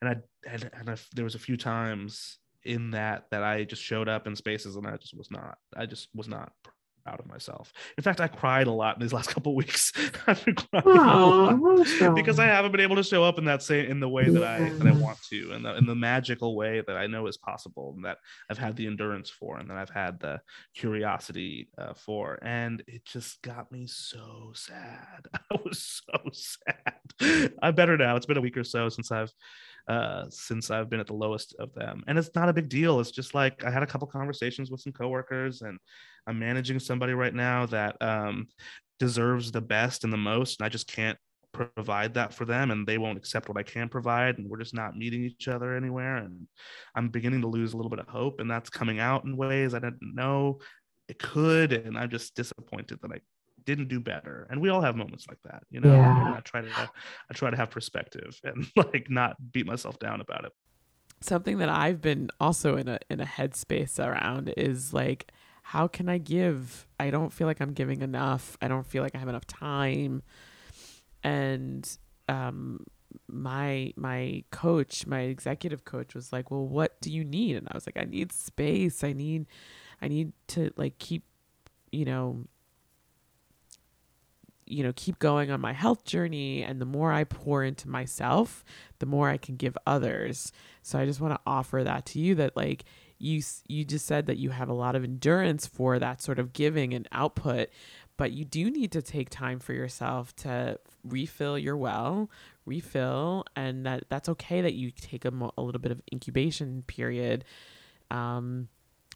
and 0.01 0.11
i 0.11 0.17
and, 0.49 0.71
and 0.73 0.91
I, 0.91 0.97
there 1.15 1.25
was 1.25 1.35
a 1.35 1.41
few 1.41 1.57
times 1.57 2.39
in 2.65 2.91
that 2.91 3.25
that 3.31 3.43
i 3.43 3.65
just 3.65 3.83
showed 3.83 4.09
up 4.09 4.27
in 4.27 4.35
spaces 4.35 4.77
and 4.77 4.87
i 4.87 4.97
just 4.97 5.17
was 5.17 5.31
not 5.31 5.59
i 5.77 5.87
just 5.87 6.09
was 6.15 6.29
not 6.29 6.53
out 7.09 7.21
of 7.21 7.27
myself. 7.27 7.73
In 7.97 8.05
fact, 8.05 8.21
I 8.21 8.29
cried 8.29 8.67
a 8.67 8.73
lot 8.73 8.97
in 8.97 9.03
these 9.03 9.13
last 9.19 9.31
couple 9.31 9.55
weeks. 9.55 9.93
I've 10.27 10.45
been 10.45 10.55
crying 10.55 12.15
because 12.15 12.39
I 12.39 12.47
haven't 12.47 12.73
been 12.73 12.81
able 12.81 12.97
to 12.97 13.03
show 13.03 13.25
up 13.25 13.39
in 13.39 13.45
that 13.47 13.63
same 13.63 13.91
in 13.91 14.01
the 14.01 14.09
way 14.09 14.29
that 14.29 14.45
I 14.45 14.69
that 14.69 14.87
I 14.87 14.93
want 14.93 15.19
to, 15.31 15.53
and 15.53 15.65
the 15.65 15.77
in 15.77 15.87
the 15.87 15.95
magical 15.95 16.57
way 16.57 16.83
that 16.87 16.97
I 16.97 17.07
know 17.07 17.27
is 17.27 17.37
possible, 17.37 17.95
and 17.97 18.05
that 18.05 18.19
I've 18.51 18.59
had 18.59 18.77
the 18.77 18.87
endurance 18.87 19.31
for, 19.31 19.59
and 19.59 19.71
that 19.71 19.77
I've 19.77 19.91
had 19.91 20.21
the 20.21 20.41
curiosity 20.75 21.71
uh, 21.79 21.95
for, 21.95 22.39
and 22.43 22.83
it 22.87 23.05
just 23.05 23.43
got 23.43 23.73
me 23.73 23.87
so 23.87 24.53
sad. 24.55 25.27
I 25.51 25.57
was 25.65 26.03
so 26.05 26.19
sad. 26.33 26.98
I'm 27.63 27.75
better 27.75 27.97
now. 27.97 28.17
It's 28.17 28.27
been 28.27 28.37
a 28.37 28.43
week 28.43 28.57
or 28.57 28.65
so 28.65 28.89
since 28.89 29.11
I've 29.11 29.33
uh, 29.89 30.27
since 30.29 30.71
I've 30.71 30.91
been 30.91 31.01
at 31.01 31.07
the 31.07 31.15
lowest 31.15 31.55
of 31.59 31.73
them. 31.75 32.05
And 32.07 32.19
it's 32.19 32.31
not 32.35 32.51
a 32.51 32.53
big 32.53 32.69
deal. 32.69 33.01
It's 33.01 33.11
just 33.11 33.35
like 33.35 33.65
I 33.65 33.71
had 33.71 33.83
a 33.83 33.87
couple 33.87 34.07
conversations 34.07 34.71
with 34.71 34.81
some 34.81 34.93
coworkers, 34.93 35.63
and 35.63 35.79
I'm 36.27 36.39
managing 36.39 36.79
somebody 36.79 37.15
right 37.15 37.35
now 37.35 37.67
that 37.67 37.97
um, 38.03 38.49
deserves 38.99 39.51
the 39.51 39.63
best 39.63 40.05
and 40.05 40.13
the 40.13 40.19
most, 40.19 40.61
and 40.61 40.67
I 40.67 40.69
just 40.69 40.87
can't 40.87 41.19
provide 41.53 42.15
that 42.15 42.35
for 42.35 42.45
them 42.45 42.71
and 42.71 42.87
they 42.87 42.99
won't 42.99 43.17
accept 43.17 43.49
what 43.49 43.59
I 43.59 43.63
can 43.63 43.89
provide 43.89 44.39
and 44.39 44.49
we're 44.49 44.59
just 44.59 44.75
not 44.75 44.97
meeting 44.97 45.25
each 45.25 45.49
other 45.49 45.75
anywhere 45.75 46.19
and 46.19 46.47
I'm 46.95 47.09
beginning 47.09 47.41
to 47.41 47.49
lose 47.49 47.73
a 47.73 47.77
little 47.77 47.91
bit 47.91 47.99
of 48.01 48.07
hope 48.07 48.41
and 48.41 48.51
that's 48.51 48.71
coming 48.71 49.01
out 49.01 49.25
in 49.25 49.37
ways 49.37 49.75
I 49.75 49.79
didn't 49.79 50.15
know 50.15 50.59
it 51.09 51.19
could 51.19 51.73
and 51.73 51.97
I'm 51.97 52.11
just 52.11 52.35
disappointed 52.35 52.99
that 53.01 53.13
I 53.13 53.21
didn't 53.69 53.89
do 53.89 54.01
better. 54.01 54.47
And 54.49 54.63
we 54.63 54.71
all 54.71 54.81
have 54.81 54.97
moments 54.97 55.27
like 55.29 55.43
that 55.45 55.63
you 55.71 55.81
know? 55.81 55.95
Yeah. 55.95 56.35
i 56.37 56.41
try 56.41 56.63
to 56.63 56.71
i 57.31 57.35
try 57.35 57.51
to 57.51 57.57
have 57.57 57.71
perspective 57.71 58.41
and 58.45 58.67
like 58.77 59.11
not 59.11 59.37
beat 59.53 59.67
myself 59.67 59.99
down 59.99 60.21
about 60.21 60.45
it. 60.47 60.53
Something 61.21 61.59
that 61.59 61.69
i've 61.69 62.01
been 62.01 62.31
also 62.41 62.77
in 62.77 62.89
a 62.89 62.99
in 63.11 63.21
a 63.21 63.27
headspace 63.27 63.99
around 63.99 64.53
is 64.57 64.95
like 64.95 65.31
how 65.63 65.87
can 65.87 66.09
i 66.09 66.17
give? 66.17 66.87
I 66.99 67.11
don't 67.11 67.31
feel 67.31 67.47
like 67.47 67.61
i'm 67.61 67.75
giving 67.75 68.01
enough. 68.01 68.57
I 68.63 68.69
don't 68.69 68.87
feel 68.87 69.03
like 69.03 69.15
i 69.15 69.19
have 69.19 69.29
enough 69.29 69.47
time. 69.47 70.23
And 71.23 71.85
um 72.29 72.87
my 73.27 73.93
my 73.97 74.45
coach 74.51 75.07
my 75.07 75.21
executive 75.21 75.85
coach 75.85 76.15
was 76.15 76.33
like 76.33 76.51
well 76.51 76.67
what 76.67 76.99
do 77.03 77.11
you 77.13 77.23
need? 77.23 77.57
And 77.57 77.69
i 77.71 77.75
was 77.75 77.87
like 77.87 77.99
i 77.99 78.05
need 78.05 78.33
space. 78.33 79.05
I 79.05 79.13
need 79.13 79.47
i 80.01 80.09
need 80.09 80.33
to 80.55 80.71
like 80.77 80.99
keep 80.99 81.25
you 81.91 82.07
know 82.07 82.45
you 84.71 84.83
know 84.83 84.93
keep 84.95 85.19
going 85.19 85.51
on 85.51 85.61
my 85.61 85.73
health 85.73 86.05
journey 86.05 86.63
and 86.63 86.81
the 86.81 86.87
more 86.87 87.13
i 87.13 87.25
pour 87.25 87.65
into 87.65 87.89
myself 87.89 88.65
the 88.99 89.07
more 89.07 89.29
i 89.29 89.37
can 89.37 89.57
give 89.57 89.77
others. 89.87 90.53
So 90.83 90.99
i 90.99 91.05
just 91.05 91.21
want 91.21 91.35
to 91.35 91.41
offer 91.47 91.83
that 91.85 92.07
to 92.07 92.19
you 92.19 92.35
that 92.37 92.57
like 92.57 92.85
you 93.19 93.43
you 93.67 93.85
just 93.85 94.07
said 94.07 94.27
that 94.27 94.39
you 94.39 94.51
have 94.51 94.69
a 94.69 94.75
lot 94.75 94.95
of 94.95 95.05
endurance 95.05 95.67
for 95.67 95.99
that 95.99 96.23
sort 96.23 96.39
of 96.39 96.53
giving 96.53 96.95
and 96.95 97.09
output 97.13 97.69
but 98.17 98.33
you 98.33 98.45
do 98.45 98.71
need 98.71 98.93
to 98.93 99.03
take 99.03 99.31
time 99.31 99.59
for 99.61 99.73
yourself 99.73 100.35
to 100.37 100.79
refill 101.05 101.59
your 101.59 101.77
well 101.77 102.31
refill 102.67 103.45
and 103.57 103.87
that 103.87 104.05
that's 104.09 104.29
okay 104.29 104.61
that 104.61 104.75
you 104.75 104.91
take 104.91 105.25
a, 105.25 105.33
a 105.57 105.63
little 105.63 105.81
bit 105.81 105.93
of 105.93 106.01
incubation 106.13 106.83
period 106.87 107.45
um 108.11 108.69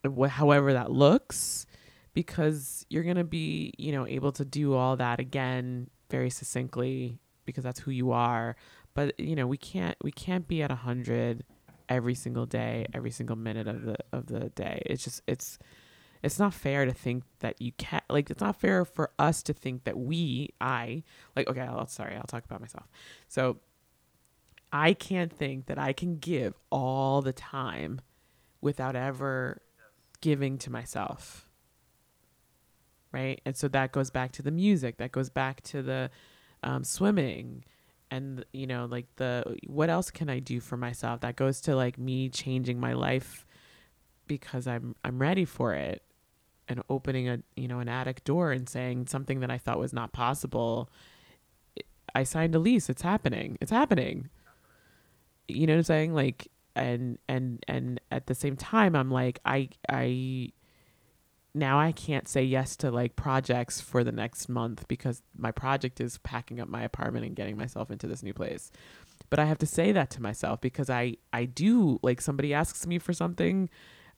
wh- 0.05 0.27
however 0.27 0.73
that 0.73 0.91
looks 0.91 1.67
because 2.15 2.87
you're 2.89 3.03
going 3.03 3.17
to 3.17 3.25
be, 3.25 3.73
you 3.79 3.93
know, 3.93 4.07
able 4.07 4.33
to 4.33 4.45
do 4.45 4.75
all 4.75 4.97
that 4.97 5.21
again 5.21 5.89
very 6.11 6.31
succinctly 6.31 7.19
because 7.45 7.65
that's 7.65 7.81
who 7.81 7.91
you 7.91 8.13
are. 8.13 8.57
But, 8.95 9.19
you 9.19 9.35
know, 9.35 9.47
we 9.47 9.57
can't 9.57 9.97
we 10.03 10.13
can't 10.13 10.47
be 10.47 10.63
at 10.63 10.71
a 10.71 10.75
100 10.75 11.45
every 11.89 12.15
single 12.15 12.47
day, 12.47 12.87
every 12.93 13.11
single 13.11 13.37
minute 13.37 13.67
of 13.67 13.85
the 13.85 13.97
of 14.13 14.27
the 14.27 14.51
day. 14.51 14.83
It's 14.87 15.05
just 15.05 15.23
it's 15.27 15.59
it's 16.23 16.39
not 16.39 16.55
fair 16.55 16.85
to 16.85 16.93
think 16.93 17.25
that 17.41 17.61
you 17.61 17.73
can't 17.73 18.05
like 18.09 18.31
it's 18.31 18.41
not 18.41 18.61
fair 18.61 18.85
for 18.85 19.11
us 19.19 19.43
to 19.43 19.53
think 19.53 19.85
that 19.85 19.99
we 19.99 20.51
i 20.61 21.03
like 21.37 21.49
okay 21.49 21.63
i'll 21.63 21.87
sorry 21.87 22.17
i'll 22.17 22.23
talk 22.23 22.45
about 22.45 22.61
myself 22.61 22.87
so 23.29 23.59
i 24.73 24.93
can't 24.93 25.33
think 25.33 25.67
that 25.67 25.79
i 25.79 25.93
can 25.93 26.17
give 26.17 26.55
all 26.71 27.21
the 27.23 27.33
time 27.33 28.01
without 28.61 28.95
ever 28.97 29.61
giving 30.21 30.57
to 30.57 30.71
myself 30.71 31.49
right? 33.13 33.41
And 33.45 33.57
so 33.57 33.69
that 33.69 33.93
goes 33.93 34.11
back 34.11 34.33
to 34.33 34.43
the 34.43 34.51
music, 34.51 34.99
that 34.99 35.13
goes 35.13 35.31
back 35.31 35.63
to 35.65 35.83
the 35.83 36.11
um, 36.63 36.85
swimming, 36.85 37.65
and 38.11 38.45
you 38.53 38.67
know, 38.67 38.87
like 38.91 39.07
the 39.17 39.57
what 39.67 39.91
else 39.91 40.11
can 40.11 40.29
I 40.29 40.39
do 40.39 40.61
for 40.61 40.77
myself? 40.77 41.21
That 41.21 41.37
goes 41.37 41.61
to 41.63 41.77
like 41.77 41.99
me 41.99 42.29
changing 42.29 42.79
my 42.79 42.93
life 42.93 43.47
because 44.27 44.67
I'm 44.67 44.95
I'm 45.05 45.19
ready 45.19 45.45
for 45.45 45.75
it, 45.75 46.03
and 46.69 46.83
opening 46.89 47.29
a 47.29 47.39
you 47.57 47.69
know 47.69 47.81
an 47.81 47.89
attic 47.89 48.25
door 48.25 48.53
and 48.53 48.69
saying 48.69 49.07
something 49.07 49.41
that 49.41 49.51
I 49.51 49.59
thought 49.59 49.79
was 49.79 49.93
not 49.93 50.13
possible. 50.13 50.91
I 52.15 52.25
signed 52.25 52.55
a 52.55 52.59
lease. 52.59 52.91
It's 52.91 53.03
happening. 53.03 53.57
It's 53.61 53.71
happening. 53.71 54.29
You 55.49 55.67
know 55.67 55.75
what 55.75 55.79
I'm 55.79 55.85
saying? 55.85 56.15
Like 56.15 56.49
and 56.75 57.19
and 57.29 57.65
and 57.69 58.01
at 58.11 58.27
the 58.27 58.35
same 58.35 58.57
time 58.57 58.95
I'm 58.95 59.11
like 59.11 59.41
I 59.45 59.69
I 59.89 60.53
now 61.55 61.79
I 61.79 61.93
can't 61.93 62.29
say 62.29 62.43
yes 62.43 62.77
to 62.77 62.91
like 62.91 63.17
projects 63.17 63.81
for 63.81 64.03
the 64.05 64.13
next 64.13 64.49
month 64.49 64.89
because 64.89 65.23
my 65.37 65.51
project 65.51 66.01
is 66.01 66.19
packing 66.19 66.61
up 66.61 66.69
my 66.69 66.83
apartment 66.83 67.27
and 67.27 67.37
getting 67.37 67.57
myself 67.57 67.91
into 67.91 68.07
this 68.07 68.23
new 68.23 68.33
place. 68.33 68.71
But 69.29 69.39
I 69.39 69.45
have 69.45 69.59
to 69.59 69.67
say 69.67 69.93
that 69.93 70.11
to 70.11 70.23
myself 70.23 70.61
because 70.61 70.89
I 70.91 71.17
I 71.33 71.45
do 71.45 71.99
like 72.03 72.21
somebody 72.21 72.55
asks 72.55 72.87
me 72.87 72.99
for 72.99 73.13
something 73.13 73.69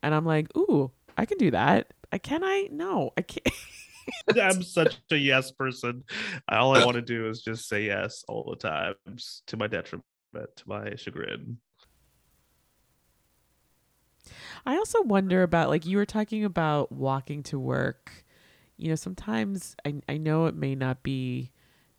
and 0.02 0.14
I'm 0.14 0.24
like, 0.24 0.56
"Ooh, 0.56 0.90
I 1.16 1.24
can 1.24 1.38
do 1.38 1.50
that." 1.50 1.92
I 2.12 2.18
can 2.18 2.44
I? 2.44 2.68
No, 2.70 3.12
I 3.16 3.22
can't. 3.22 3.54
I'm 4.40 4.62
such 4.62 4.98
a 5.10 5.16
yes 5.16 5.50
person. 5.50 6.04
All 6.48 6.76
I 6.76 6.84
want 6.84 6.94
to 6.94 7.02
do 7.02 7.28
is 7.28 7.42
just 7.42 7.68
say 7.68 7.84
yes 7.84 8.24
all 8.28 8.44
the 8.48 8.68
time 8.68 8.94
to 9.46 9.56
my 9.56 9.66
detriment, 9.66 10.04
to 10.34 10.64
my 10.66 10.94
chagrin. 10.94 11.58
I 14.66 14.76
also 14.76 15.02
wonder 15.02 15.42
about 15.42 15.68
like 15.68 15.86
you 15.86 15.96
were 15.96 16.06
talking 16.06 16.44
about 16.44 16.92
walking 16.92 17.42
to 17.44 17.58
work. 17.58 18.24
You 18.76 18.88
know, 18.88 18.96
sometimes 18.96 19.76
I 19.84 19.94
I 20.08 20.16
know 20.16 20.46
it 20.46 20.54
may 20.54 20.74
not 20.74 21.02
be 21.02 21.50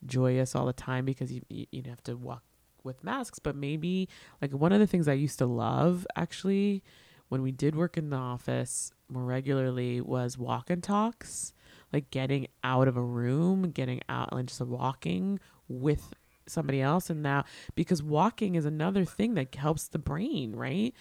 joyous 0.05 0.55
all 0.55 0.65
the 0.65 0.73
time 0.73 1.05
because 1.05 1.31
you 1.31 1.41
you 1.49 1.83
have 1.87 2.03
to 2.03 2.15
walk 2.15 2.43
with 2.83 3.03
masks, 3.03 3.39
but 3.39 3.55
maybe 3.55 4.07
like 4.41 4.51
one 4.51 4.71
of 4.71 4.79
the 4.79 4.87
things 4.87 5.07
I 5.07 5.13
used 5.13 5.39
to 5.39 5.45
love 5.45 6.05
actually 6.15 6.83
when 7.29 7.41
we 7.41 7.51
did 7.51 7.75
work 7.75 7.97
in 7.97 8.09
the 8.11 8.17
office 8.17 8.91
more 9.09 9.23
regularly 9.23 9.99
was 10.01 10.37
walk 10.37 10.69
and 10.69 10.83
talks, 10.83 11.53
like 11.91 12.11
getting 12.11 12.47
out 12.63 12.87
of 12.87 12.97
a 12.97 13.01
room, 13.01 13.71
getting 13.71 14.01
out 14.09 14.29
and 14.31 14.47
just 14.47 14.61
walking 14.61 15.39
with 15.67 16.13
somebody 16.47 16.79
else 16.79 17.09
and 17.09 17.23
now 17.23 17.43
because 17.73 18.03
walking 18.03 18.53
is 18.53 18.65
another 18.65 19.03
thing 19.03 19.33
that 19.33 19.53
helps 19.55 19.87
the 19.87 19.97
brain, 19.99 20.55
right? 20.55 20.93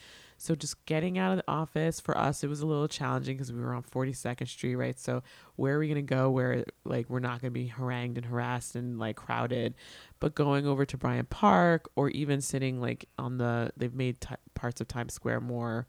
So 0.45 0.55
just 0.55 0.85
getting 0.85 1.17
out 1.17 1.31
of 1.31 1.39
the 1.39 1.51
office 1.51 2.01
for 2.01 2.19
us, 2.19 2.45
it 2.45 2.49
was 2.49 2.61
a 2.61 2.67
little 2.67 2.87
challenging 2.87 3.39
because 3.39 3.51
we 3.51 3.63
were 3.63 3.73
on 3.73 3.83
42nd 3.83 4.47
Street, 4.47 4.77
right? 4.77 4.99
So 4.99 5.23
where 5.57 5.77
are 5.77 5.79
we 5.79 5.89
going 5.89 5.97
to 5.97 6.03
go 6.03 6.29
where 6.29 6.67
like 6.85 7.09
we're 7.09 7.21
not 7.21 7.41
going 7.41 7.51
to 7.51 7.59
be 7.59 7.69
harangued 7.69 8.19
and 8.19 8.27
harassed 8.27 8.77
and 8.77 8.99
like 8.99 9.17
crowded? 9.17 9.75
But 10.21 10.35
going 10.35 10.67
over 10.67 10.85
to 10.85 10.99
Bryant 10.99 11.31
Park 11.31 11.89
or 11.97 12.11
even 12.11 12.43
sitting 12.43 12.79
like 12.79 13.07
on 13.19 13.39
the, 13.39 13.73
they've 13.75 13.95
made 13.95 14.21
t- 14.21 14.35
parts 14.53 14.83
of 14.83 14.87
Times 14.89 15.15
Square 15.15 15.41
more 15.41 15.87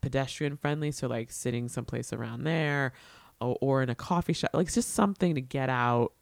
pedestrian 0.00 0.56
friendly. 0.56 0.92
So 0.92 1.08
like 1.08 1.32
sitting 1.32 1.68
someplace 1.68 2.12
around 2.12 2.44
there 2.44 2.92
or, 3.40 3.58
or 3.60 3.82
in 3.82 3.90
a 3.90 3.96
coffee 3.96 4.32
shop, 4.32 4.50
like 4.54 4.66
it's 4.66 4.76
just 4.76 4.94
something 4.94 5.34
to 5.34 5.40
get 5.40 5.70
out, 5.70 6.12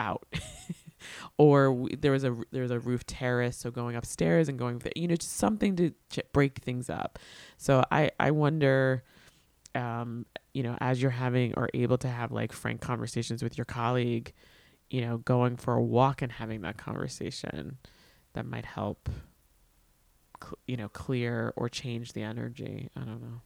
out. 0.00 0.26
or 1.38 1.88
there 1.98 2.12
was 2.12 2.24
a 2.24 2.36
there 2.52 2.62
was 2.62 2.70
a 2.70 2.78
roof 2.78 3.04
terrace, 3.06 3.56
so 3.56 3.70
going 3.70 3.96
upstairs 3.96 4.48
and 4.48 4.58
going, 4.58 4.80
you 4.94 5.08
know, 5.08 5.16
just 5.16 5.36
something 5.36 5.76
to 5.76 5.90
ch- 6.10 6.20
break 6.32 6.58
things 6.58 6.90
up. 6.90 7.18
So 7.56 7.82
I 7.90 8.10
I 8.18 8.30
wonder, 8.30 9.04
um, 9.74 10.26
you 10.54 10.62
know, 10.62 10.76
as 10.80 11.00
you're 11.00 11.10
having 11.10 11.54
or 11.56 11.68
able 11.74 11.98
to 11.98 12.08
have 12.08 12.32
like 12.32 12.52
frank 12.52 12.80
conversations 12.80 13.42
with 13.42 13.58
your 13.58 13.64
colleague, 13.64 14.32
you 14.90 15.00
know, 15.00 15.18
going 15.18 15.56
for 15.56 15.74
a 15.74 15.82
walk 15.82 16.22
and 16.22 16.32
having 16.32 16.62
that 16.62 16.76
conversation, 16.76 17.78
that 18.34 18.46
might 18.46 18.64
help, 18.64 19.08
cl- 20.42 20.58
you 20.66 20.76
know, 20.76 20.88
clear 20.88 21.52
or 21.56 21.68
change 21.68 22.12
the 22.12 22.22
energy. 22.22 22.88
I 22.96 23.00
don't 23.00 23.20
know. 23.22 23.42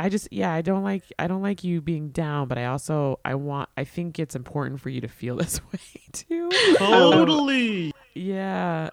I 0.00 0.08
just 0.08 0.28
yeah, 0.32 0.50
I 0.52 0.62
don't 0.62 0.82
like 0.82 1.04
I 1.18 1.26
don't 1.26 1.42
like 1.42 1.62
you 1.62 1.82
being 1.82 2.08
down, 2.08 2.48
but 2.48 2.56
I 2.56 2.64
also 2.64 3.20
I 3.24 3.34
want 3.34 3.68
I 3.76 3.84
think 3.84 4.18
it's 4.18 4.34
important 4.34 4.80
for 4.80 4.88
you 4.88 5.02
to 5.02 5.08
feel 5.08 5.36
this 5.36 5.60
way 5.72 6.00
too. 6.12 6.48
Totally. 6.78 7.92
Yeah. 8.14 8.88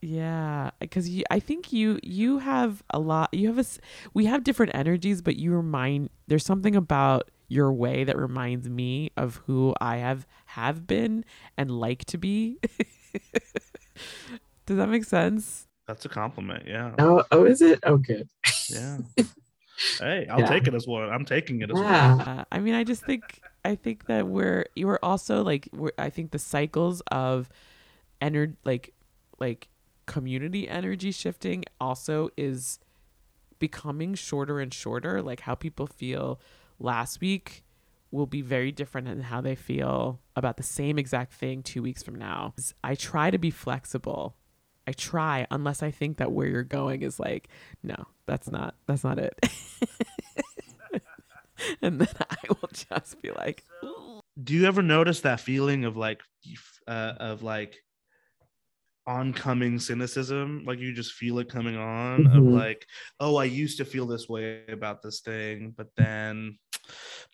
Yeah, 0.00 0.70
cuz 0.90 1.08
I 1.30 1.40
think 1.40 1.72
you 1.72 1.98
you 2.02 2.38
have 2.38 2.82
a 2.90 2.98
lot 2.98 3.32
you 3.34 3.48
have 3.48 3.56
a 3.56 3.60
s- 3.66 3.80
we 4.12 4.26
have 4.26 4.44
different 4.44 4.72
energies, 4.74 5.22
but 5.22 5.36
you 5.36 5.54
remind 5.54 6.10
there's 6.28 6.44
something 6.44 6.76
about 6.76 7.30
your 7.48 7.72
way 7.72 8.04
that 8.04 8.16
reminds 8.16 8.68
me 8.68 9.10
of 9.16 9.36
who 9.46 9.74
I 9.80 9.96
have 9.96 10.26
have 10.46 10.86
been 10.86 11.24
and 11.56 11.70
like 11.70 12.04
to 12.06 12.18
be. 12.18 12.58
Does 14.66 14.76
that 14.76 14.88
make 14.88 15.04
sense? 15.04 15.66
That's 15.86 16.04
a 16.04 16.08
compliment. 16.08 16.64
Yeah. 16.66 16.94
Oh, 16.98 17.24
oh, 17.32 17.44
is 17.44 17.60
it? 17.60 17.80
Oh, 17.84 17.96
good. 17.96 18.28
Yeah. 18.70 18.98
Hey, 19.98 20.26
I'll 20.30 20.40
Yeah. 20.40 20.48
take 20.48 20.66
it 20.66 20.74
as 20.74 20.86
one. 20.86 21.08
I'm 21.08 21.24
taking 21.24 21.60
it 21.62 21.70
as 21.70 21.80
one. 21.82 22.20
Uh, 22.20 22.44
I 22.50 22.58
mean, 22.60 22.74
I 22.74 22.84
just 22.84 23.02
think 23.02 23.42
I 23.64 23.74
think 23.74 24.06
that 24.06 24.26
we're 24.26 24.66
you 24.74 24.88
are 24.88 25.02
also 25.04 25.42
like 25.42 25.68
we're 25.72 25.92
I 25.98 26.10
think 26.10 26.30
the 26.32 26.38
cycles 26.38 27.00
of 27.10 27.48
energy 28.20 28.54
like 28.64 28.92
like 29.38 29.68
community 30.06 30.68
energy 30.68 31.10
shifting 31.10 31.64
also 31.80 32.28
is 32.36 32.78
becoming 33.58 34.14
shorter 34.14 34.60
and 34.60 34.72
shorter. 34.74 35.22
Like 35.22 35.40
how 35.40 35.54
people 35.54 35.86
feel 35.86 36.40
last 36.78 37.20
week 37.20 37.62
will 38.10 38.26
be 38.26 38.42
very 38.42 38.70
different 38.70 39.06
than 39.08 39.22
how 39.22 39.40
they 39.40 39.54
feel 39.54 40.20
about 40.36 40.56
the 40.56 40.62
same 40.62 40.98
exact 40.98 41.32
thing 41.32 41.62
two 41.62 41.82
weeks 41.82 42.02
from 42.02 42.14
now. 42.14 42.54
I 42.82 42.94
try 42.94 43.30
to 43.30 43.38
be 43.38 43.50
flexible. 43.50 44.36
I 44.86 44.92
try 44.92 45.46
unless 45.50 45.82
I 45.82 45.90
think 45.90 46.18
that 46.18 46.30
where 46.30 46.46
you're 46.46 46.62
going 46.62 47.02
is 47.02 47.18
like, 47.18 47.48
no, 47.82 48.06
that's 48.26 48.50
not 48.50 48.74
that's 48.86 49.04
not 49.04 49.18
it. 49.18 49.34
and 51.82 52.00
then 52.00 52.08
I 52.30 52.36
will 52.48 52.68
just 52.72 53.20
be 53.22 53.30
like, 53.30 53.64
"Ooh." 53.84 54.20
Do 54.42 54.54
you 54.54 54.66
ever 54.66 54.82
notice 54.82 55.20
that 55.20 55.40
feeling 55.40 55.84
of 55.84 55.96
like, 55.96 56.20
uh, 56.88 57.14
of 57.20 57.42
like 57.42 57.76
oncoming 59.06 59.78
cynicism? 59.78 60.64
Like 60.66 60.78
you 60.78 60.92
just 60.92 61.12
feel 61.12 61.38
it 61.38 61.48
coming 61.48 61.76
on 61.76 62.26
of 62.26 62.44
Mhm. 62.44 62.52
like, 62.52 62.86
oh, 63.20 63.36
I 63.36 63.44
used 63.44 63.78
to 63.78 63.84
feel 63.84 64.06
this 64.06 64.28
way 64.28 64.64
about 64.68 65.02
this 65.02 65.20
thing, 65.20 65.72
but 65.76 65.88
then 65.96 66.58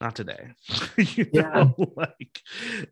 not 0.01 0.15
today. 0.17 0.49
you 0.99 1.27
Yeah. 1.33 1.43
know, 1.55 1.75
like 1.97 2.41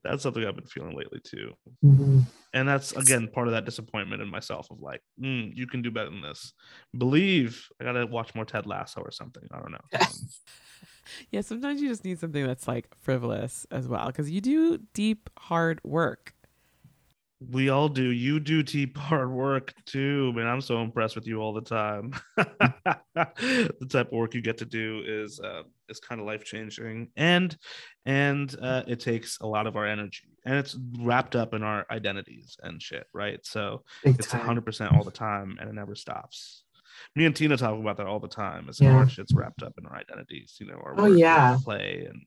that's 0.04 0.22
something 0.22 0.44
I've 0.44 0.56
been 0.56 0.66
feeling 0.66 0.96
lately 0.96 1.20
too. 1.24 1.52
Mhm. 1.84 2.26
and 2.54 2.66
that's 2.68 2.92
again 2.92 3.28
part 3.28 3.46
of 3.46 3.52
that 3.52 3.64
disappointment 3.64 4.22
in 4.22 4.28
myself 4.28 4.70
of 4.70 4.80
like 4.80 5.02
mm, 5.22 5.50
you 5.54 5.66
can 5.66 5.82
do 5.82 5.90
better 5.90 6.08
than 6.10 6.22
this 6.22 6.54
believe 6.96 7.68
i 7.80 7.84
gotta 7.84 8.06
watch 8.06 8.34
more 8.34 8.44
ted 8.46 8.66
lasso 8.66 9.00
or 9.02 9.10
something 9.10 9.42
i 9.52 9.58
don't 9.60 9.70
know 9.70 9.78
yeah, 11.30 11.40
sometimes 11.40 11.80
you 11.80 11.88
just 11.88 12.04
need 12.04 12.18
something 12.18 12.46
that's 12.46 12.66
like 12.68 12.88
frivolous 13.00 13.66
as 13.70 13.86
well 13.88 14.06
because 14.06 14.30
you 14.30 14.40
do 14.40 14.78
deep, 14.94 15.28
hard 15.38 15.80
work. 15.84 16.34
We 17.40 17.68
all 17.68 17.88
do. 17.88 18.02
You 18.10 18.40
do 18.40 18.62
deep 18.76 18.96
hard 18.96 19.30
work 19.30 19.72
too 19.86 20.32
man. 20.32 20.46
I'm 20.46 20.60
so 20.60 20.80
impressed 20.82 21.14
with 21.14 21.26
you 21.26 21.40
all 21.40 21.52
the 21.52 21.60
time. 21.62 22.12
The 23.14 23.86
type 23.90 24.06
of 24.08 24.12
work 24.12 24.34
you 24.34 24.40
get 24.40 24.58
to 24.58 24.64
do 24.64 25.02
is 25.04 25.40
uh, 25.40 25.62
is 25.88 25.98
kind 25.98 26.20
of 26.20 26.26
life 26.26 26.44
changing 26.44 27.10
and 27.16 27.56
and 28.06 28.54
uh, 28.62 28.84
it 28.86 29.00
takes 29.00 29.38
a 29.40 29.46
lot 29.46 29.66
of 29.66 29.76
our 29.76 29.84
energy 29.86 30.28
and 30.44 30.54
it's 30.54 30.76
wrapped 31.00 31.34
up 31.34 31.52
in 31.54 31.62
our 31.64 31.84
identities 31.90 32.56
and 32.62 32.80
shit 32.80 33.06
right? 33.12 33.40
So 33.44 33.82
Big 34.04 34.16
it's 34.18 34.28
100% 34.28 34.92
all 34.92 35.02
the 35.04 35.10
time 35.10 35.56
and 35.60 35.68
it 35.68 35.72
never 35.74 35.94
stops. 35.96 36.62
Me 37.16 37.24
and 37.24 37.34
tina 37.34 37.56
talk 37.56 37.78
about 37.78 37.96
that 37.96 38.06
all 38.06 38.20
the 38.20 38.28
time 38.28 38.68
as 38.68 38.80
Yeah. 38.80 38.92
how 38.92 38.98
our 38.98 39.08
shit's 39.08 39.34
wrapped 39.34 39.62
up 39.64 39.72
in 39.78 39.86
our 39.86 39.96
identities 39.96 40.56
you 40.60 40.66
know 40.66 40.74
our 40.74 40.94
Oh, 40.96 41.04
work 41.04 41.18
yeah. 41.18 41.56
play 41.64 42.06
and 42.08 42.22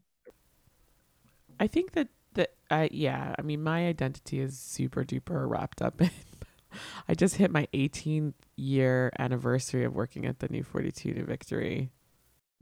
I 1.59 1.67
think 1.67 1.91
that 1.93 2.09
that 2.33 2.51
I 2.69 2.89
yeah, 2.91 3.35
I 3.37 3.41
mean 3.41 3.63
my 3.63 3.87
identity 3.87 4.39
is 4.39 4.57
super 4.57 5.03
duper 5.03 5.49
wrapped 5.49 5.81
up 5.81 6.01
in. 6.01 6.09
I 7.09 7.13
just 7.15 7.35
hit 7.35 7.51
my 7.51 7.67
18th 7.73 8.33
year 8.55 9.11
anniversary 9.19 9.83
of 9.83 9.93
working 9.93 10.25
at 10.25 10.39
the 10.39 10.47
New 10.47 10.63
42 10.63 11.13
New 11.13 11.25
Victory. 11.25 11.91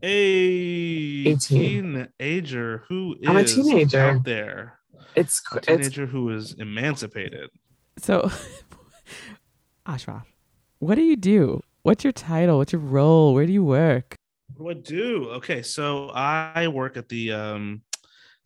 a 0.01 0.07
18. 0.07 1.37
teenager 1.39 2.83
who 2.87 3.15
is 3.21 3.27
I'm 3.29 3.37
a 3.37 3.43
teenager. 3.43 3.99
out 3.99 4.23
there 4.23 4.79
It's 5.15 5.41
a 5.51 5.57
it's 5.57 5.67
teenager 5.67 6.05
who 6.07 6.31
is 6.31 6.53
emancipated 6.57 7.49
So, 7.97 8.31
Ashraf, 9.85 10.25
what 10.79 10.95
do 10.95 11.01
you 11.03 11.15
do? 11.15 11.61
What's 11.83 12.03
your 12.03 12.13
title? 12.13 12.57
What's 12.57 12.73
your 12.73 12.81
role? 12.81 13.33
Where 13.33 13.45
do 13.45 13.53
you 13.53 13.63
work? 13.63 14.15
what 14.57 14.83
do 14.83 14.95
I 14.95 14.97
do 14.97 15.29
okay 15.39 15.61
so 15.61 16.09
i 16.09 16.67
work 16.67 16.97
at 16.97 17.07
the 17.07 17.31
um 17.31 17.81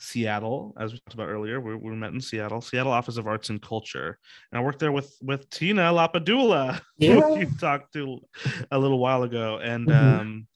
Seattle, 0.03 0.73
as 0.79 0.91
we 0.93 0.99
talked 0.99 1.13
about 1.15 1.29
earlier, 1.29 1.59
we, 1.61 1.75
we 1.75 1.95
met 1.95 2.13
in 2.13 2.21
Seattle, 2.21 2.61
Seattle 2.61 2.91
Office 2.91 3.17
of 3.17 3.27
Arts 3.27 3.49
and 3.49 3.61
Culture, 3.61 4.19
and 4.51 4.59
I 4.59 4.63
worked 4.63 4.79
there 4.79 4.91
with 4.91 5.15
with 5.21 5.49
Tina 5.49 5.83
LaPadula, 5.93 6.81
Yeah. 6.97 7.21
who 7.21 7.39
you 7.39 7.47
talked 7.59 7.93
to 7.93 8.19
a 8.71 8.77
little 8.77 8.99
while 8.99 9.23
ago, 9.23 9.59
and 9.63 9.87
Mhm. 9.89 10.19
um, 10.21 10.47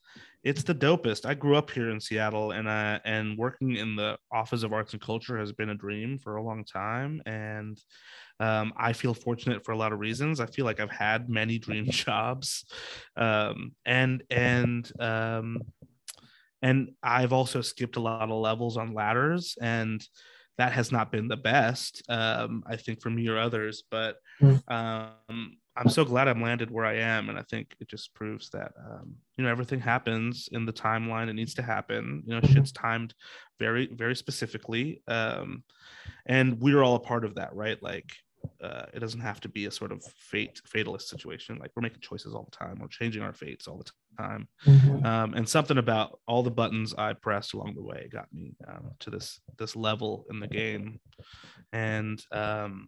it's 0.43 0.63
the 0.63 0.75
dopest. 0.75 1.25
I 1.25 1.33
grew 1.33 1.55
up 1.57 1.71
here 1.71 1.89
in 1.89 1.99
Seattle, 1.99 2.51
and 2.51 2.67
uh, 2.67 2.99
and 3.05 3.37
working 3.37 3.75
in 3.75 3.95
the 3.95 4.17
Office 4.31 4.63
of 4.63 4.73
Arts 4.73 4.93
and 4.93 5.01
Culture 5.01 5.37
has 5.37 5.51
been 5.51 5.69
a 5.69 5.75
dream 5.75 6.17
for 6.19 6.35
a 6.37 6.43
long 6.43 6.63
time, 6.63 7.21
and 7.25 7.77
um, 8.39 8.71
I 8.77 8.93
feel 8.93 9.13
fortunate 9.13 9.65
for 9.65 9.71
a 9.71 9.77
lot 9.77 9.93
of 9.93 9.99
reasons. 9.99 10.39
I 10.39 10.45
feel 10.45 10.65
like 10.65 10.79
I've 10.79 10.91
had 10.91 11.29
many 11.29 11.57
dream 11.57 11.85
jobs, 11.89 12.65
um, 13.15 13.75
and 13.85 14.23
and 14.29 14.89
um, 14.99 15.61
and 16.61 16.91
I've 17.03 17.33
also 17.33 17.61
skipped 17.61 17.95
a 17.97 18.01
lot 18.01 18.29
of 18.29 18.37
levels 18.39 18.77
on 18.77 18.93
ladders, 18.93 19.55
and 19.61 20.05
that 20.57 20.73
has 20.73 20.91
not 20.91 21.11
been 21.11 21.27
the 21.27 21.37
best, 21.37 22.01
um, 22.09 22.63
I 22.67 22.77
think, 22.77 23.01
for 23.01 23.09
me 23.11 23.27
or 23.27 23.37
others. 23.37 23.83
But 23.89 24.17
Mm. 24.41 24.57
um, 24.67 25.57
I'm 25.75 25.89
so 25.89 26.03
glad 26.03 26.27
I'm 26.27 26.41
landed 26.41 26.71
where 26.71 26.85
I 26.85 26.95
am, 26.95 27.29
and 27.29 27.37
I 27.37 27.43
think 27.43 27.75
it 27.79 27.87
just 27.89 28.13
proves 28.15 28.49
that 28.51 28.71
um, 28.79 29.17
you 29.37 29.43
know 29.43 29.51
everything 29.51 29.79
happens 29.79 30.49
in 30.51 30.65
the 30.65 30.73
timeline 30.73 31.29
it 31.29 31.33
needs 31.33 31.53
to 31.55 31.61
happen. 31.61 32.23
You 32.25 32.35
know, 32.35 32.41
Mhm. 32.41 32.47
shit's 32.53 32.71
timed 32.71 33.13
very, 33.59 33.87
very 33.93 34.15
specifically, 34.15 35.03
um, 35.07 35.63
and 36.25 36.59
we're 36.61 36.83
all 36.83 36.95
a 36.95 36.99
part 37.01 37.25
of 37.25 37.35
that, 37.35 37.55
right? 37.55 37.81
Like. 37.83 38.11
Uh, 38.61 38.85
it 38.93 38.99
doesn't 38.99 39.19
have 39.21 39.39
to 39.41 39.49
be 39.49 39.65
a 39.65 39.71
sort 39.71 39.91
of 39.91 40.03
fate 40.17 40.61
fatalist 40.65 41.09
situation 41.09 41.57
like 41.59 41.71
we're 41.75 41.81
making 41.81 41.99
choices 42.01 42.33
all 42.33 42.47
the 42.49 42.57
time 42.57 42.77
we're 42.79 42.87
changing 42.87 43.21
our 43.21 43.33
fates 43.33 43.67
all 43.67 43.77
the 43.77 43.91
time 44.23 44.47
Mhm. 44.65 45.05
um, 45.05 45.33
and 45.33 45.47
something 45.47 45.77
about 45.77 46.19
all 46.27 46.43
the 46.43 46.51
buttons 46.51 46.93
I 46.97 47.13
pressed 47.13 47.53
along 47.53 47.75
the 47.75 47.83
way 47.83 48.09
got 48.11 48.27
me 48.33 48.55
um, 48.67 48.91
to 48.99 49.09
this 49.09 49.39
this 49.57 49.75
level 49.75 50.25
in 50.29 50.39
the 50.39 50.47
game, 50.47 50.99
and 51.71 52.23
um, 52.31 52.87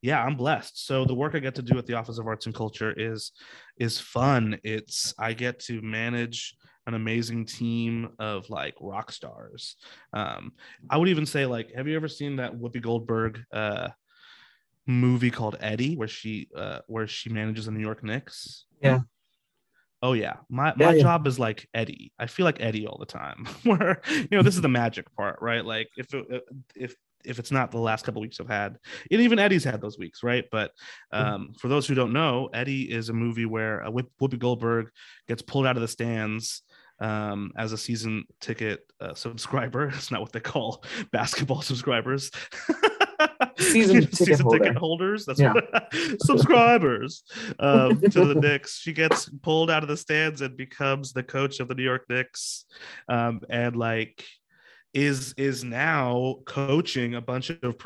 yeah, 0.00 0.22
I'm 0.24 0.36
blessed. 0.36 0.84
So 0.86 1.04
the 1.04 1.14
work 1.14 1.34
I 1.34 1.38
get 1.38 1.54
to 1.56 1.62
do 1.62 1.78
at 1.78 1.86
the 1.86 1.94
Office 1.94 2.18
of 2.18 2.26
Arts 2.26 2.46
and 2.46 2.54
Culture 2.54 2.92
is 2.96 3.32
is 3.78 3.98
fun. 3.98 4.58
It's 4.64 5.14
I 5.18 5.32
get 5.32 5.60
to 5.60 5.80
manage 5.80 6.56
an 6.86 6.94
amazing 6.94 7.46
team 7.46 8.08
of 8.18 8.48
like 8.50 8.74
rock 8.80 9.12
stars. 9.12 9.76
Um, 10.12 10.52
I 10.90 10.96
would 10.98 11.08
even 11.08 11.26
say 11.26 11.46
like, 11.46 11.72
have 11.76 11.86
you 11.86 11.94
ever 11.94 12.08
seen 12.08 12.36
that 12.36 12.52
Whoopi 12.52 12.82
Goldberg 12.82 13.40
uh, 13.52 13.88
movie 14.92 15.30
called 15.30 15.56
Eddie, 15.60 15.96
where 15.96 16.08
she 16.08 16.48
uh, 16.56 16.80
where 16.86 17.06
she 17.06 17.30
manages 17.30 17.66
the 17.66 17.72
New 17.72 17.80
York 17.80 18.04
Knicks? 18.04 18.66
Yeah. 18.82 19.00
Oh 20.02 20.14
yeah, 20.14 20.34
my 20.48 20.74
my 20.76 20.94
yeah. 20.94 21.02
job 21.02 21.26
is 21.28 21.38
like 21.38 21.68
Eddie. 21.74 22.12
I 22.18 22.26
feel 22.26 22.44
like 22.44 22.60
Eddie 22.60 22.86
all 22.86 22.98
the 22.98 23.06
time. 23.06 23.46
Where 23.62 24.02
you 24.08 24.28
know 24.32 24.42
this 24.42 24.56
is 24.56 24.60
the 24.60 24.68
magic 24.68 25.14
part, 25.14 25.38
right? 25.40 25.64
Like 25.64 25.90
if 25.96 26.12
it, 26.12 26.42
if 26.74 26.96
if 27.24 27.38
it's 27.38 27.52
not 27.52 27.70
the 27.70 27.78
last 27.78 28.04
couple 28.04 28.20
weeks 28.20 28.40
I've 28.40 28.48
had, 28.48 28.78
and 29.12 29.20
even 29.20 29.38
Eddie's 29.38 29.62
had 29.62 29.80
those 29.80 29.98
weeks, 29.98 30.24
right? 30.24 30.44
But 30.50 30.72
um, 31.12 31.52
for 31.56 31.68
those 31.68 31.86
who 31.86 31.94
don't 31.94 32.12
know, 32.12 32.48
Eddie 32.52 32.90
is 32.90 33.10
a 33.10 33.12
movie 33.12 33.46
where 33.46 33.80
a 33.82 33.92
Whoop- 33.92 34.10
Whoopi 34.20 34.40
Goldberg 34.40 34.90
gets 35.28 35.40
pulled 35.40 35.66
out 35.66 35.76
of 35.76 35.82
the 35.82 35.88
stands 35.88 36.62
um, 36.98 37.52
as 37.56 37.72
a 37.72 37.78
season 37.78 38.24
ticket 38.40 38.80
uh, 39.00 39.14
subscriber. 39.14 39.88
It's 39.94 40.10
not 40.10 40.20
what 40.20 40.32
they 40.32 40.40
call 40.40 40.84
basketball 41.12 41.62
subscribers. 41.62 42.30
Season 43.58 44.06
ticket 44.10 44.40
holder. 44.40 44.72
holders. 44.74 45.24
That's 45.26 45.40
Yeah. 45.40 45.52
what 45.54 45.92
subscribers 46.20 47.24
um, 47.58 48.00
to 48.00 48.24
the 48.24 48.34
Knicks. 48.40 48.78
She 48.78 48.92
gets 48.92 49.28
pulled 49.42 49.70
out 49.70 49.82
of 49.82 49.88
the 49.88 49.96
stands 49.96 50.40
and 50.40 50.56
becomes 50.56 51.12
the 51.12 51.22
coach 51.22 51.60
of 51.60 51.68
the 51.68 51.74
New 51.74 51.82
York 51.84 52.04
Knicks. 52.08 52.64
Um, 53.08 53.40
and 53.48 53.76
like 53.76 54.24
is 54.94 55.32
is 55.38 55.64
now 55.64 56.36
coaching 56.46 57.14
a 57.14 57.20
bunch 57.20 57.50
of 57.50 57.76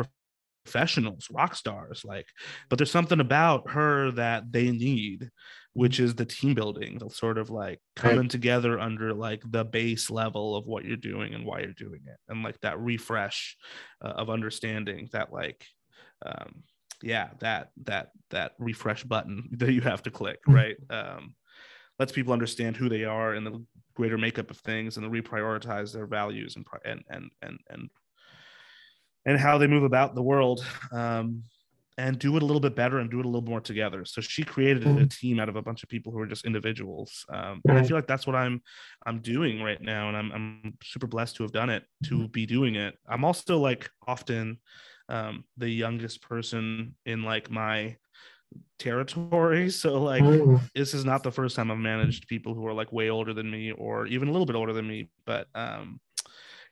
professionals 0.64 1.28
rock 1.30 1.54
stars 1.54 2.02
like 2.04 2.26
but 2.68 2.76
there's 2.76 2.90
something 2.90 3.20
about 3.20 3.70
her 3.70 4.10
that 4.10 4.50
they 4.50 4.72
need 4.72 5.30
which 5.76 6.00
is 6.00 6.14
the 6.14 6.24
team 6.24 6.54
building 6.54 6.96
the 6.96 7.10
sort 7.10 7.36
of 7.36 7.50
like 7.50 7.78
coming 7.94 8.28
together 8.28 8.80
under 8.80 9.12
like 9.12 9.42
the 9.50 9.62
base 9.62 10.08
level 10.08 10.56
of 10.56 10.66
what 10.66 10.86
you're 10.86 10.96
doing 10.96 11.34
and 11.34 11.44
why 11.44 11.60
you're 11.60 11.72
doing 11.72 12.00
it 12.06 12.16
and 12.30 12.42
like 12.42 12.58
that 12.62 12.80
refresh 12.80 13.58
uh, 14.02 14.08
of 14.08 14.30
understanding 14.30 15.06
that 15.12 15.30
like 15.30 15.66
um 16.24 16.62
yeah 17.02 17.28
that 17.40 17.72
that 17.84 18.08
that 18.30 18.52
refresh 18.58 19.04
button 19.04 19.50
that 19.52 19.72
you 19.72 19.82
have 19.82 20.02
to 20.02 20.10
click 20.10 20.38
right? 20.48 20.76
Um 20.88 21.34
lets 21.98 22.12
people 22.12 22.32
understand 22.32 22.74
who 22.74 22.88
they 22.88 23.04
are 23.04 23.34
and 23.34 23.46
the 23.46 23.62
greater 23.94 24.16
makeup 24.16 24.50
of 24.50 24.56
things 24.58 24.96
and 24.96 25.04
to 25.04 25.22
reprioritize 25.22 25.92
their 25.92 26.06
values 26.06 26.56
and 26.56 26.66
and 26.86 27.02
and 27.10 27.30
and 27.42 27.58
and, 27.68 27.90
and 29.26 29.38
how 29.38 29.58
they 29.58 29.66
move 29.66 29.82
about 29.82 30.14
the 30.14 30.22
world. 30.22 30.64
Um, 30.92 31.42
and 31.98 32.18
do 32.18 32.36
it 32.36 32.42
a 32.42 32.46
little 32.46 32.60
bit 32.60 32.76
better 32.76 32.98
and 32.98 33.10
do 33.10 33.20
it 33.20 33.24
a 33.24 33.28
little 33.28 33.48
more 33.48 33.60
together. 33.60 34.04
So 34.04 34.20
she 34.20 34.42
created 34.42 34.82
a 34.82 34.86
mm-hmm. 34.86 35.04
team 35.06 35.40
out 35.40 35.48
of 35.48 35.56
a 35.56 35.62
bunch 35.62 35.82
of 35.82 35.88
people 35.88 36.12
who 36.12 36.20
are 36.20 36.26
just 36.26 36.44
individuals. 36.44 37.24
Um, 37.32 37.62
and 37.66 37.78
I 37.78 37.82
feel 37.82 37.96
like 37.96 38.06
that's 38.06 38.26
what 38.26 38.36
I'm 38.36 38.60
I'm 39.06 39.20
doing 39.20 39.62
right 39.62 39.80
now, 39.80 40.08
and 40.08 40.16
I'm 40.16 40.32
I'm 40.32 40.74
super 40.82 41.06
blessed 41.06 41.36
to 41.36 41.44
have 41.44 41.52
done 41.52 41.70
it, 41.70 41.84
to 42.04 42.14
mm-hmm. 42.14 42.26
be 42.26 42.44
doing 42.44 42.74
it. 42.74 42.96
I'm 43.08 43.24
also 43.24 43.58
like 43.58 43.88
often 44.06 44.58
um, 45.08 45.44
the 45.56 45.70
youngest 45.70 46.22
person 46.22 46.94
in 47.06 47.22
like 47.22 47.50
my 47.50 47.96
territory. 48.78 49.70
So 49.76 50.02
like 50.02 50.22
mm. 50.22 50.60
this 50.74 50.94
is 50.94 51.04
not 51.04 51.22
the 51.22 51.32
first 51.32 51.56
time 51.56 51.70
I've 51.70 51.78
managed 51.78 52.28
people 52.28 52.54
who 52.54 52.66
are 52.66 52.72
like 52.72 52.92
way 52.92 53.10
older 53.10 53.32
than 53.34 53.50
me 53.50 53.72
or 53.72 54.06
even 54.06 54.28
a 54.28 54.32
little 54.32 54.46
bit 54.46 54.56
older 54.56 54.72
than 54.72 54.86
me, 54.86 55.08
but 55.24 55.48
um 55.54 56.00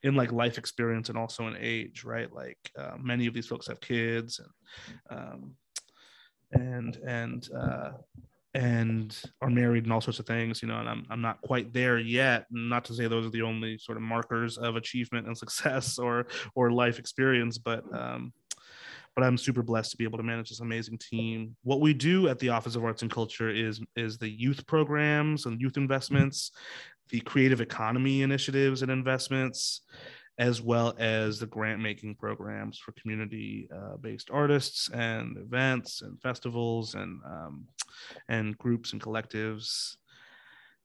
in 0.05 0.15
like 0.15 0.33
life 0.33 0.59
experience 0.59 1.09
and 1.09 1.19
also 1.19 1.49
in 1.49 1.57
age, 1.59 2.05
right? 2.05 2.33
Like 2.33 2.59
uh, 2.79 2.93
many 3.01 3.27
of 3.27 3.35
these 3.35 3.47
folks 3.47 3.67
have 3.67 3.81
kids 3.81 4.39
and 4.39 5.19
um 5.19 5.55
and 6.53 6.97
and 7.07 7.49
uh 7.59 7.93
and 8.55 9.19
are 9.41 9.51
married 9.51 9.83
and 9.85 9.93
all 9.93 10.01
sorts 10.01 10.21
of 10.21 10.27
things, 10.27 10.63
you 10.63 10.69
know, 10.69 10.79
and 10.79 10.89
I'm 10.89 11.07
I'm 11.11 11.23
not 11.23 11.41
quite 11.41 11.73
there 11.73 11.99
yet. 11.99 12.47
Not 12.51 12.85
to 12.85 12.95
say 12.95 13.09
those 13.09 13.27
are 13.27 13.31
the 13.31 13.43
only 13.43 13.79
sort 13.79 13.97
of 13.97 14.03
markers 14.03 14.59
of 14.59 14.77
achievement 14.77 15.27
and 15.27 15.37
success 15.45 15.99
or 15.99 16.27
or 16.55 16.71
life 16.71 16.99
experience, 16.99 17.59
but 17.59 17.83
um 17.93 18.33
but 19.15 19.25
I'm 19.25 19.39
super 19.39 19.63
blessed 19.63 19.93
to 19.93 19.97
be 19.97 20.05
able 20.05 20.19
to 20.19 20.25
manage 20.25 20.49
this 20.49 20.61
amazing 20.61 20.99
team. 20.99 21.55
What 21.63 21.81
we 21.81 21.95
do 21.95 22.29
at 22.29 22.41
the 22.41 22.49
Office 22.49 22.75
of 22.75 22.85
Arts 22.85 23.03
and 23.03 23.11
Culture 23.11 23.49
is 23.49 23.81
is 23.97 24.19
the 24.19 24.29
youth 24.29 24.67
programs 24.67 25.47
and 25.47 25.61
youth 25.61 25.77
investments, 25.77 26.51
the 27.11 27.21
creative 27.21 27.61
economy 27.61 28.23
initiatives 28.23 28.83
and 28.83 28.91
investments, 28.91 29.83
as 30.39 30.61
well 30.61 30.95
as 30.99 31.39
the 31.39 31.47
grant 31.47 31.81
making 31.81 32.15
programs 32.17 32.79
for 32.79 32.93
community 32.93 33.69
uh, 33.75 33.97
based 33.99 34.31
artists 34.33 34.91
and 34.91 35.37
events 35.39 36.03
and 36.03 36.21
festivals 36.21 36.95
and 36.95 37.21
um, 37.25 37.67
and 38.29 38.59
groups 38.59 38.93
and 38.93 39.03
collectives 39.03 39.97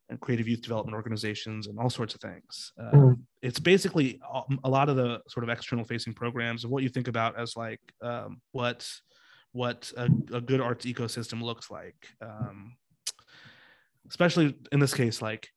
and 0.10 0.20
creative 0.20 0.48
youth 0.48 0.62
development 0.62 0.96
organizations 0.96 1.68
and 1.68 1.80
all 1.80 1.90
sorts 1.90 2.16
of 2.16 2.22
things. 2.22 2.74
Uh, 2.80 2.92
mm. 2.92 3.20
It's 3.42 3.60
basically 3.60 4.20
a 4.64 4.70
lot 4.70 4.90
of 4.90 4.96
the 4.96 5.22
sort 5.28 5.44
of 5.44 5.50
external 5.50 5.86
facing 5.86 6.14
programs 6.14 6.64
of 6.64 6.72
what 6.72 6.84
you 6.84 6.90
think 6.90 7.08
about 7.08 7.40
as 7.40 7.56
like 7.56 7.80
um, 8.02 8.42
what 8.52 8.88
what 9.52 9.92
a, 9.98 10.06
a, 10.34 10.42
good 10.42 10.62
arts 10.62 10.86
ecosystem 10.86 11.42
looks 11.42 11.72
like. 11.72 11.96
Um, 12.22 12.76
especially 14.10 14.56
in 14.72 14.80
this 14.80 14.94
case, 14.94 15.22
like 15.22 15.50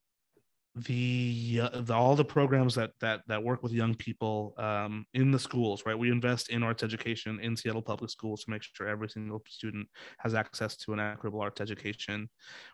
the, 0.74 1.60
uh, 1.62 1.80
the, 1.82 1.92
all 1.92 2.16
the 2.16 2.24
programs 2.24 2.74
that 2.76 2.92
that 3.00 3.20
that 3.26 3.42
work 3.42 3.62
with 3.62 3.72
young 3.72 3.94
people 3.94 4.54
um, 4.56 5.04
in 5.12 5.30
the 5.30 5.38
schools 5.38 5.82
right 5.84 5.98
we 5.98 6.10
invest 6.10 6.48
in 6.48 6.62
arts 6.62 6.82
education 6.82 7.38
in 7.40 7.54
seattle 7.56 7.82
public 7.82 8.10
schools 8.10 8.42
to 8.42 8.50
make 8.50 8.62
sure 8.62 8.88
every 8.88 9.08
single 9.08 9.42
student 9.46 9.86
has 10.18 10.34
access 10.34 10.76
to 10.76 10.94
an 10.94 11.00
equitable 11.00 11.42
arts 11.42 11.60
education 11.60 12.28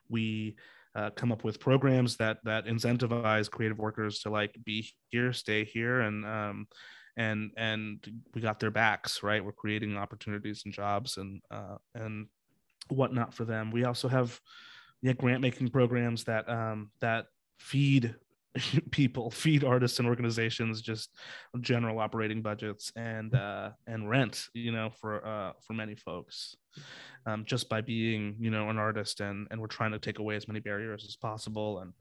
we 0.09 0.55
uh, 0.95 1.11
come 1.11 1.33
up 1.33 1.45
with 1.45 1.61
programs 1.61 2.17
that 2.17 2.39
that 2.45 2.67
incentivize 2.67 3.51
creative 3.51 3.79
workers 3.79 4.21
to 4.21 4.31
like 4.31 4.57
be 4.65 4.89
here, 5.11 5.33
stay 5.33 5.65
here, 5.65 6.01
and 6.01 6.25
um, 6.27 6.67
and 7.17 7.53
and 7.57 8.05
we 8.35 8.41
got 8.41 8.59
their 8.59 8.71
backs, 8.71 9.23
right? 9.23 9.45
We're 9.45 9.53
creating 9.53 9.97
opportunities 9.97 10.63
and 10.65 10.75
jobs 10.75 11.17
and 11.17 11.41
uh, 11.51 11.77
and 11.95 12.27
whatnot 12.89 13.35
for 13.35 13.45
them. 13.45 13.71
We 13.71 13.85
also 13.85 14.09
have 14.09 14.41
yeah 15.03 15.13
grant 15.13 15.41
making 15.41 15.69
programs 15.69 16.25
that 16.25 16.49
um, 16.49 16.91
that 17.01 17.27
feed 17.59 18.15
people 18.91 19.31
feed 19.31 19.63
artists 19.63 19.99
and 19.99 20.09
organizations 20.09 20.81
just 20.81 21.11
general 21.61 21.99
operating 21.99 22.41
budgets 22.41 22.91
and 22.97 23.35
uh 23.35 23.71
and 23.87 24.09
rent 24.09 24.49
you 24.55 24.73
know 24.73 24.91
for 25.01 25.25
uh 25.27 25.53
for 25.61 25.75
many 25.75 25.95
folks 25.95 26.57
um 27.27 27.45
just 27.45 27.69
by 27.69 27.81
being 27.81 28.37
you 28.39 28.51
know 28.51 28.71
an 28.71 28.79
artist 28.79 29.21
and 29.21 29.47
and 29.51 29.61
we're 29.61 29.67
trying 29.67 29.93
to 29.93 29.99
take 29.99 30.19
away 30.19 30.37
as 30.37 30.49
many 30.49 30.61
barriers 30.61 31.05
as 31.07 31.17
possible. 31.17 31.81
And 31.81 31.93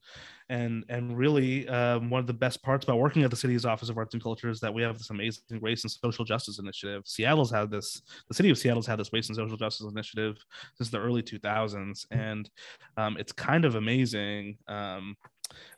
and 0.50 0.86
and 0.90 1.18
really 1.18 1.68
um, 1.68 2.10
one 2.10 2.20
of 2.20 2.28
the 2.28 2.34
best 2.34 2.64
parts 2.64 2.86
about 2.86 3.00
working 3.00 3.24
at 3.24 3.30
the 3.30 3.36
city's 3.36 3.66
office 3.66 3.90
of 3.90 3.98
arts 3.98 4.14
and 4.14 4.24
culture 4.24 4.50
is 4.50 4.60
that 4.62 4.74
we 4.74 4.82
have 4.82 4.98
this 4.98 5.10
amazing 5.10 5.60
race 5.62 5.84
and 5.84 5.92
social 5.92 6.24
justice 6.24 6.60
initiative. 6.60 7.04
Seattle's 7.06 7.52
had 7.52 7.70
this 7.70 8.02
the 8.28 8.34
city 8.34 8.50
of 8.50 8.58
seattle's 8.58 8.88
had 8.88 9.00
this 9.00 9.12
race 9.12 9.28
and 9.28 9.36
social 9.36 9.58
justice 9.58 9.88
initiative 9.90 10.38
since 10.76 10.90
the 10.90 11.00
early 11.00 11.22
2000s 11.22 12.06
and 12.12 12.50
um, 12.96 13.18
it's 13.20 13.32
kind 13.32 13.66
of 13.66 13.76
amazing 13.76 14.58
um, 14.68 15.16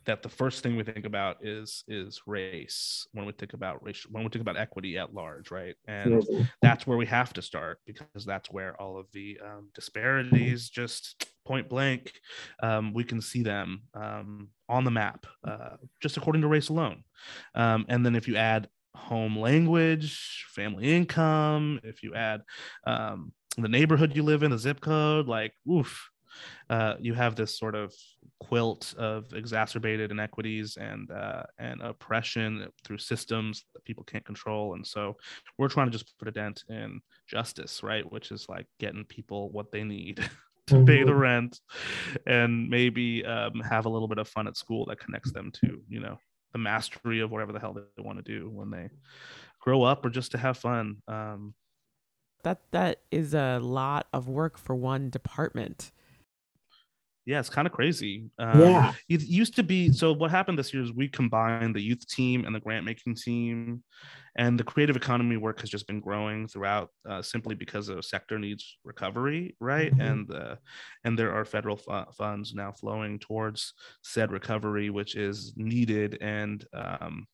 that 0.06 0.22
the 0.24 0.30
first 0.30 0.64
thing 0.64 0.76
we 0.76 0.84
think 0.84 1.06
about 1.06 1.38
is 1.46 1.84
is 1.88 2.22
race 2.26 3.08
when 3.14 3.26
we 3.26 3.32
think 3.34 3.54
about 3.54 3.84
race 3.84 4.06
when 4.10 4.24
we 4.24 4.30
think 4.30 4.42
about 4.42 4.58
equity 4.58 4.98
at 4.98 5.14
large 5.14 5.52
right? 5.52 5.76
And 5.88 6.24
that's 6.62 6.88
where 6.88 6.98
we 6.98 7.06
have 7.06 7.34
to 7.34 7.42
start 7.42 7.80
because 7.86 8.26
that's 8.26 8.52
where 8.52 8.80
all 8.82 8.98
of 8.98 9.08
the 9.14 9.40
um, 9.46 9.70
disparities 9.74 10.70
just 10.70 11.26
point 11.46 11.70
blank 11.70 12.14
um, 12.62 12.94
we 12.94 13.04
can 13.04 13.22
see 13.22 13.44
them 13.44 13.84
um, 13.94 14.50
on 14.68 14.84
the 14.84 14.92
map 14.92 15.26
uh, 15.48 15.78
just 16.02 16.18
according 16.18 16.42
to 16.42 16.48
race 16.48 16.70
alone. 16.70 17.04
Um, 17.56 17.86
and 17.90 18.06
then 18.06 18.16
if 18.16 18.28
you 18.28 18.36
add 18.36 18.68
home 18.96 19.38
language 19.38 20.46
family 20.50 20.94
income 20.94 21.80
if 21.84 22.04
you 22.04 22.14
add 22.16 22.42
um, 22.86 23.32
the 23.58 23.70
neighborhood 23.70 24.16
you 24.16 24.24
live 24.24 24.44
in 24.44 24.52
the 24.52 24.58
zip 24.58 24.82
code 24.82 25.28
like 25.28 25.54
oof 25.72 26.10
uh, 26.70 26.96
you 27.00 27.14
have 27.14 27.36
this 27.36 27.58
sort 27.58 27.76
of 27.76 27.94
quilt 28.40 28.94
of 28.98 29.34
exacerbated 29.34 30.12
inequities 30.12 30.78
and 30.78 31.12
uh, 31.12 31.44
and 31.58 31.82
oppression 31.82 32.68
through 32.84 32.98
systems 32.98 33.66
that 33.74 33.84
people 33.84 34.04
can't 34.04 34.26
control. 34.26 34.74
And 34.74 34.86
so 34.86 35.18
we're 35.58 35.68
trying 35.68 35.88
to 35.88 35.92
just 35.92 36.18
put 36.18 36.28
a 36.28 36.32
dent 36.32 36.64
in 36.70 37.02
justice, 37.28 37.84
right? 37.84 38.10
Which 38.10 38.32
is 38.32 38.48
like 38.50 38.68
getting 38.80 39.06
people 39.06 39.50
what 39.52 39.72
they 39.72 39.84
need 39.84 40.20
to 40.68 40.86
pay 40.86 41.04
the 41.04 41.12
mm-hmm. 41.12 41.20
rent 41.20 41.60
and 42.26 42.70
maybe 42.70 43.26
um, 43.26 43.60
have 43.62 43.86
a 43.86 43.90
little 43.90 44.08
bit 44.08 44.20
of 44.20 44.28
fun 44.28 44.48
at 44.48 44.58
school 44.58 44.86
that 44.86 45.00
connects 45.00 45.32
them 45.32 45.52
to 45.52 45.82
you 45.90 46.00
know 46.00 46.18
the 46.54 46.60
mastery 46.60 47.20
of 47.20 47.32
whatever 47.32 47.52
the 47.52 47.60
hell 47.60 47.74
they 47.74 48.04
want 48.04 48.18
to 48.18 48.24
do 48.24 48.50
when 48.50 48.70
they 48.70 48.90
grow 49.60 49.84
up 49.84 50.06
or 50.06 50.10
just 50.10 50.32
to 50.32 50.38
have 50.38 50.58
fun. 50.58 50.98
Um, 51.08 51.54
that 52.44 52.62
that 52.72 53.02
is 53.12 53.34
a 53.34 53.60
lot 53.62 54.08
of 54.14 54.28
work 54.28 54.58
for 54.58 54.76
one 54.76 55.10
department 55.10 55.92
yeah, 57.30 57.40
it's 57.40 57.50
kind 57.50 57.68
of 57.68 57.72
crazy. 57.72 58.24
Um, 58.40 58.60
yeah, 58.60 58.94
it 59.08 59.22
used 59.22 59.56
to 59.58 59.64
be. 59.64 59.92
So 59.92 60.12
what 60.12 60.32
happened 60.32 60.58
this 60.58 60.74
year 60.74 60.82
is 60.82 60.92
we 60.92 61.08
combined 61.08 61.76
the 61.76 61.80
youth 61.80 62.08
team 62.08 62.44
and 62.44 62.56
the 62.56 62.60
grant 62.60 62.86
making 62.86 63.14
team, 63.14 63.84
and 64.36 64.60
the 64.60 64.64
creative 64.64 64.96
economy 64.96 65.38
work 65.38 65.62
has 65.62 65.70
just 65.70 65.88
been 65.88 66.00
growing 66.00 66.48
throughout, 66.48 66.90
uh, 67.08 67.22
simply 67.22 67.56
because 67.56 67.88
the 67.88 68.02
sector 68.02 68.40
needs 68.40 68.78
recovery, 68.84 69.56
right? 69.60 69.92
Mm-hmm. 69.92 70.02
And 70.02 70.34
uh, 70.34 70.56
and 71.04 71.18
there 71.18 71.34
are 71.34 71.46
federal 71.46 71.78
fu- 71.78 72.12
funds 72.18 72.54
now 72.54 72.72
flowing 72.72 73.20
towards 73.20 73.74
said 74.04 74.32
recovery, 74.32 74.90
which 74.90 75.16
is 75.16 75.54
needed 75.56 76.18
and 76.22 76.66
um, 76.74 77.28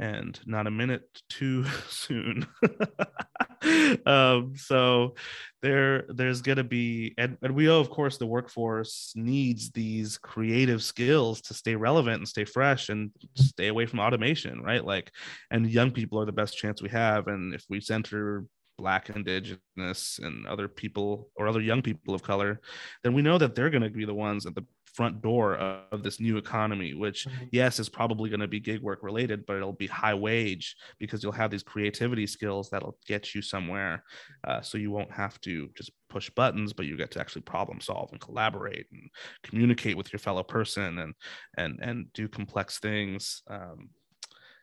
and 0.00 0.38
not 0.46 0.66
a 0.66 0.70
minute 0.70 1.02
too 1.28 1.64
soon. 1.88 2.46
um, 4.06 4.54
so 4.56 5.14
there 5.62 6.04
there's 6.08 6.42
going 6.42 6.56
to 6.56 6.64
be 6.64 7.14
and, 7.16 7.38
and 7.42 7.54
we 7.54 7.64
know 7.64 7.78
of 7.78 7.88
course 7.88 8.18
the 8.18 8.26
workforce 8.26 9.12
needs 9.14 9.70
these 9.70 10.18
creative 10.18 10.82
skills 10.82 11.40
to 11.40 11.54
stay 11.54 11.76
relevant 11.76 12.18
and 12.18 12.28
stay 12.28 12.44
fresh 12.44 12.88
and 12.88 13.10
stay 13.36 13.68
away 13.68 13.86
from 13.86 14.00
automation 14.00 14.60
right 14.60 14.84
like 14.84 15.12
and 15.50 15.70
young 15.70 15.90
people 15.90 16.20
are 16.20 16.26
the 16.26 16.31
best 16.32 16.56
chance 16.56 16.82
we 16.82 16.88
have. 16.90 17.28
And 17.28 17.54
if 17.54 17.64
we 17.68 17.80
center 17.80 18.44
black 18.78 19.10
indigenous 19.10 20.18
and 20.22 20.46
other 20.46 20.68
people 20.68 21.28
or 21.36 21.46
other 21.46 21.60
young 21.60 21.82
people 21.82 22.14
of 22.14 22.22
color 22.22 22.60
then 23.04 23.12
we 23.12 23.22
know 23.22 23.38
that 23.38 23.54
they're 23.54 23.70
going 23.70 23.82
to 23.82 23.90
be 23.90 24.04
the 24.04 24.14
ones 24.14 24.46
at 24.46 24.54
the 24.54 24.64
front 24.94 25.22
door 25.22 25.54
of, 25.56 26.02
this 26.02 26.20
new 26.20 26.36
economy 26.36 26.94
which 26.94 27.26
mm-hmm. 27.26 27.44
yes 27.52 27.78
is 27.78 27.88
probably 27.88 28.28
going 28.28 28.40
to 28.40 28.48
be 28.48 28.60
gig 28.60 28.82
work 28.82 29.02
related 29.02 29.46
but 29.46 29.56
it'll 29.56 29.72
be 29.72 29.86
high 29.86 30.14
wage 30.14 30.76
because 30.98 31.22
you'll 31.22 31.32
have 31.32 31.50
these 31.50 31.62
creativity 31.62 32.26
skills 32.26 32.68
that'll 32.68 32.98
get 33.06 33.34
you 33.34 33.40
somewhere. 33.40 34.02
Uh, 34.44 34.60
so 34.60 34.76
you 34.76 34.90
won't 34.90 35.12
have 35.12 35.40
to 35.40 35.70
just 35.76 35.92
push 36.10 36.28
buttons 36.30 36.72
but 36.72 36.86
you 36.86 36.96
get 36.96 37.10
to 37.10 37.20
actually 37.20 37.42
problem 37.42 37.80
solve 37.80 38.10
and 38.10 38.20
collaborate 38.20 38.86
and 38.90 39.08
communicate 39.44 39.96
with 39.96 40.12
your 40.12 40.18
fellow 40.18 40.42
person 40.42 40.98
and 40.98 41.14
and 41.56 41.78
and 41.80 42.12
do 42.12 42.26
complex 42.26 42.80
things. 42.80 43.42
Um, 43.48 43.90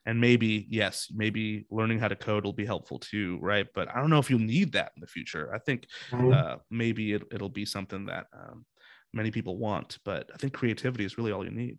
and 0.05 0.19
maybe 0.19 0.65
yes 0.69 1.07
maybe 1.13 1.65
learning 1.69 1.99
how 1.99 2.07
to 2.07 2.15
code 2.15 2.43
will 2.43 2.53
be 2.53 2.65
helpful 2.65 2.99
too 2.99 3.37
right 3.41 3.67
but 3.73 3.87
i 3.89 3.99
don't 3.99 4.09
know 4.09 4.19
if 4.19 4.29
you'll 4.29 4.39
need 4.39 4.71
that 4.71 4.91
in 4.95 5.01
the 5.01 5.07
future 5.07 5.53
i 5.53 5.59
think 5.59 5.87
uh, 6.13 6.55
maybe 6.69 7.13
it, 7.13 7.23
it'll 7.31 7.49
be 7.49 7.65
something 7.65 8.05
that 8.05 8.27
um, 8.33 8.65
many 9.13 9.31
people 9.31 9.57
want 9.57 9.97
but 10.05 10.29
i 10.33 10.37
think 10.37 10.53
creativity 10.53 11.05
is 11.05 11.17
really 11.17 11.31
all 11.31 11.43
you 11.43 11.51
need 11.51 11.77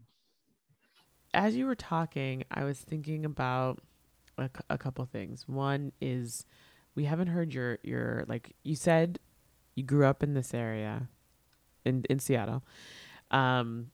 As 1.33 1.55
you 1.55 1.67
were 1.67 1.77
talking, 1.77 2.43
I 2.51 2.65
was 2.65 2.81
thinking 2.81 3.25
about 3.25 3.79
a, 4.69 4.79
couple 4.79 5.05
things. 5.05 5.47
One 5.47 5.93
is 6.01 6.45
we 6.95 7.05
haven't 7.05 7.29
heard 7.29 7.55
your 7.55 7.79
your 7.83 8.25
like 8.27 8.55
you 8.63 8.75
said 8.75 9.19
you 9.75 9.85
grew 9.85 10.07
up 10.07 10.23
in 10.23 10.35
this 10.35 10.55
area 10.55 11.09
in 11.85 12.05
in 12.11 12.19
Seattle. 12.19 12.63
Um 13.31 13.91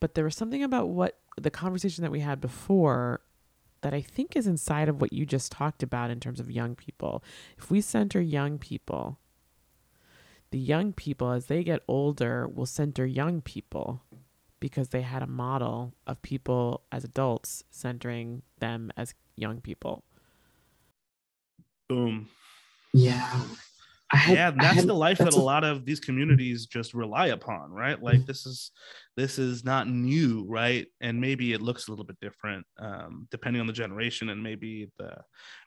but 0.00 0.14
there 0.14 0.24
was 0.24 0.34
something 0.34 0.64
about 0.64 0.88
what 0.88 1.18
the 1.40 1.50
conversation 1.50 2.02
that 2.02 2.10
we 2.10 2.20
had 2.20 2.40
before 2.40 3.20
that 3.82 3.92
I 3.92 4.00
think 4.00 4.34
is 4.34 4.46
inside 4.46 4.88
of 4.88 5.00
what 5.00 5.12
you 5.12 5.26
just 5.26 5.52
talked 5.52 5.82
about 5.82 6.10
in 6.10 6.20
terms 6.20 6.40
of 6.40 6.50
young 6.50 6.74
people. 6.74 7.22
If 7.58 7.70
we 7.70 7.80
center 7.80 8.20
young 8.20 8.58
people, 8.58 9.18
the 10.50 10.58
young 10.58 10.92
people 10.92 11.30
as 11.30 11.46
they 11.46 11.62
get 11.64 11.82
older 11.86 12.48
will 12.48 12.66
center 12.66 13.04
young 13.06 13.40
people 13.40 14.02
because 14.60 14.90
they 14.90 15.02
had 15.02 15.22
a 15.22 15.26
model 15.26 15.92
of 16.06 16.22
people 16.22 16.82
as 16.92 17.04
adults 17.04 17.64
centering 17.70 18.42
them 18.60 18.92
as 18.96 19.14
young 19.36 19.60
people. 19.60 20.04
boom 21.88 22.28
Yeah. 22.92 23.42
Had, 24.12 24.34
yeah 24.34 24.50
that's 24.50 24.76
had- 24.76 24.86
the 24.86 24.94
life 24.94 25.18
that 25.18 25.24
that's 25.24 25.36
a 25.36 25.40
lot 25.40 25.64
of 25.64 25.84
these 25.86 26.00
communities 26.00 26.66
just 26.66 26.92
rely 26.94 27.28
upon 27.28 27.70
right? 27.70 28.00
Like 28.00 28.26
this 28.26 28.44
is 28.46 28.70
this 29.16 29.38
is 29.38 29.64
not 29.64 29.88
new 29.88 30.44
right? 30.48 30.86
And 31.00 31.20
maybe 31.20 31.52
it 31.52 31.62
looks 31.62 31.88
a 31.88 31.90
little 31.90 32.04
bit 32.04 32.20
different 32.20 32.66
um, 32.78 33.26
depending 33.30 33.60
on 33.60 33.66
the 33.66 33.72
generation 33.72 34.28
and 34.28 34.42
maybe 34.42 34.90
the 34.98 35.16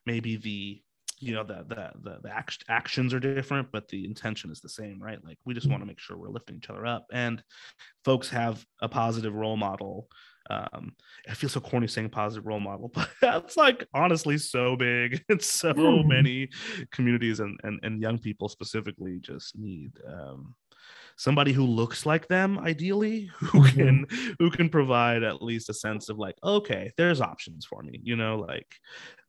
maybe 0.05 0.35
the 0.37 0.81
you 1.19 1.33
know 1.33 1.43
the 1.43 1.65
the 1.67 1.91
the, 2.03 2.17
the 2.23 2.29
act- 2.29 2.65
actions 2.69 3.13
are 3.13 3.19
different 3.19 3.71
but 3.71 3.87
the 3.87 4.05
intention 4.05 4.51
is 4.51 4.61
the 4.61 4.69
same 4.69 5.01
right? 5.01 5.23
Like 5.23 5.37
we 5.45 5.53
just 5.53 5.67
want 5.69 5.81
to 5.81 5.87
make 5.87 5.99
sure 5.99 6.17
we're 6.17 6.29
lifting 6.29 6.57
each 6.57 6.69
other 6.69 6.85
up. 6.85 7.05
And 7.11 7.41
folks 8.03 8.29
have 8.29 8.63
a 8.81 8.89
positive 8.89 9.33
role 9.33 9.57
model 9.57 10.07
um 10.49 10.95
i 11.29 11.33
feel 11.33 11.49
so 11.49 11.59
corny 11.59 11.87
saying 11.87 12.09
positive 12.09 12.45
role 12.45 12.59
model 12.59 12.89
but 12.93 13.09
that's 13.21 13.57
like 13.57 13.87
honestly 13.93 14.37
so 14.37 14.75
big 14.75 15.23
it's 15.29 15.49
so 15.49 15.73
Mm. 15.73 16.07
many 16.07 16.49
communities 16.91 17.39
and, 17.39 17.59
and 17.63 17.79
and 17.83 18.01
young 18.01 18.17
people 18.19 18.47
specifically 18.49 19.19
just 19.19 19.57
need 19.57 19.91
um 20.07 20.55
somebody 21.17 21.51
who 21.53 21.63
looks 21.65 22.05
like 22.05 22.27
them 22.27 22.59
ideally 22.59 23.25
who 23.37 23.61
Mhm. 23.61 23.73
can 23.75 24.07
who 24.39 24.51
can 24.51 24.69
provide 24.69 25.23
at 25.23 25.41
least 25.41 25.69
a 25.69 25.73
sense 25.73 26.09
of 26.09 26.17
like 26.19 26.35
okay 26.43 26.91
there's 26.97 27.21
options 27.21 27.65
for 27.65 27.81
me 27.81 27.99
you 28.03 28.15
know 28.15 28.37
like 28.37 28.75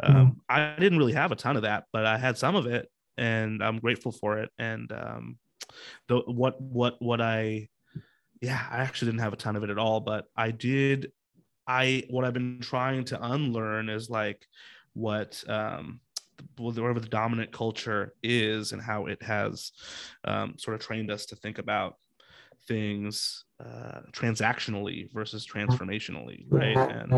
um 0.02 0.40
i 0.48 0.76
didn't 0.78 0.98
really 0.98 1.12
have 1.12 1.32
a 1.32 1.36
ton 1.36 1.56
of 1.56 1.62
that 1.62 1.84
but 1.92 2.04
i 2.06 2.18
had 2.18 2.36
some 2.36 2.56
of 2.56 2.66
it 2.66 2.90
and 3.16 3.62
i'm 3.62 3.78
grateful 3.78 4.12
for 4.12 4.38
it 4.38 4.50
and 4.58 4.92
um 4.92 5.38
the 6.08 6.18
what 6.26 6.60
what 6.60 7.00
what 7.00 7.20
i 7.20 7.66
yeah 8.41 8.66
i 8.70 8.78
actually 8.78 9.11
didn't 9.11 9.20
have 9.20 9.32
a 9.32 9.37
ton 9.37 9.57
of 9.57 9.62
it 9.62 9.70
at 9.70 9.78
all 9.78 10.01
but 10.01 10.26
i 10.37 10.51
did 10.51 11.11
i 11.66 12.03
what 12.11 12.24
i've 12.24 12.34
been 12.34 12.61
trying 12.61 13.05
to 13.05 13.22
unlearn 13.32 13.89
is 13.89 14.11
like 14.11 14.47
what 14.95 15.43
um 15.49 16.01
whatever 16.59 17.01
the 17.01 17.09
dominant 17.09 17.53
culture 17.53 18.14
is 18.22 18.72
and 18.72 18.82
how 18.82 19.07
it 19.07 19.22
has 19.22 19.72
um, 20.24 20.55
sort 20.59 20.74
of 20.74 20.80
trained 20.80 21.11
us 21.11 21.26
to 21.26 21.37
think 21.37 21.59
about 21.59 21.97
things 22.66 23.45
uh, 23.64 24.01
transactionally 24.12 25.12
versus 25.12 25.47
transformationally 25.47 26.45
right? 26.49 26.76
And 26.76 27.12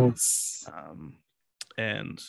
um, 0.72 1.16
and 1.76 2.20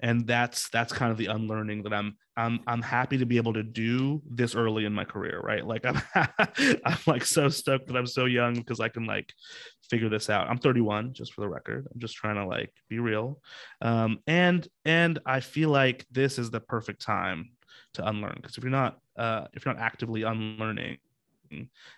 and 0.00 0.26
that's 0.26 0.68
that's 0.70 0.92
kind 0.92 1.10
of 1.10 1.18
the 1.18 1.26
unlearning 1.26 1.82
that 1.82 1.92
I'm 1.92 2.16
I'm 2.36 2.60
I'm 2.66 2.82
happy 2.82 3.18
to 3.18 3.26
be 3.26 3.36
able 3.36 3.52
to 3.54 3.62
do 3.62 4.22
this 4.30 4.54
early 4.54 4.84
in 4.84 4.92
my 4.92 5.04
career, 5.04 5.40
right? 5.42 5.66
Like 5.66 5.84
I'm 5.84 6.00
I'm 6.84 6.98
like 7.06 7.24
so 7.24 7.48
stoked 7.48 7.88
that 7.88 7.96
I'm 7.96 8.06
so 8.06 8.26
young 8.26 8.54
because 8.54 8.80
I 8.80 8.88
can 8.88 9.06
like 9.06 9.32
figure 9.90 10.08
this 10.08 10.30
out. 10.30 10.48
I'm 10.48 10.58
31, 10.58 11.14
just 11.14 11.34
for 11.34 11.40
the 11.40 11.48
record. 11.48 11.88
I'm 11.92 12.00
just 12.00 12.14
trying 12.14 12.36
to 12.36 12.46
like 12.46 12.72
be 12.88 13.00
real, 13.00 13.40
um, 13.80 14.20
and 14.26 14.66
and 14.84 15.18
I 15.26 15.40
feel 15.40 15.70
like 15.70 16.06
this 16.12 16.38
is 16.38 16.50
the 16.50 16.60
perfect 16.60 17.02
time 17.02 17.50
to 17.94 18.06
unlearn 18.06 18.38
because 18.40 18.56
if 18.56 18.62
you're 18.62 18.70
not 18.70 18.98
uh, 19.16 19.46
if 19.52 19.64
you're 19.64 19.74
not 19.74 19.82
actively 19.82 20.22
unlearning, 20.22 20.98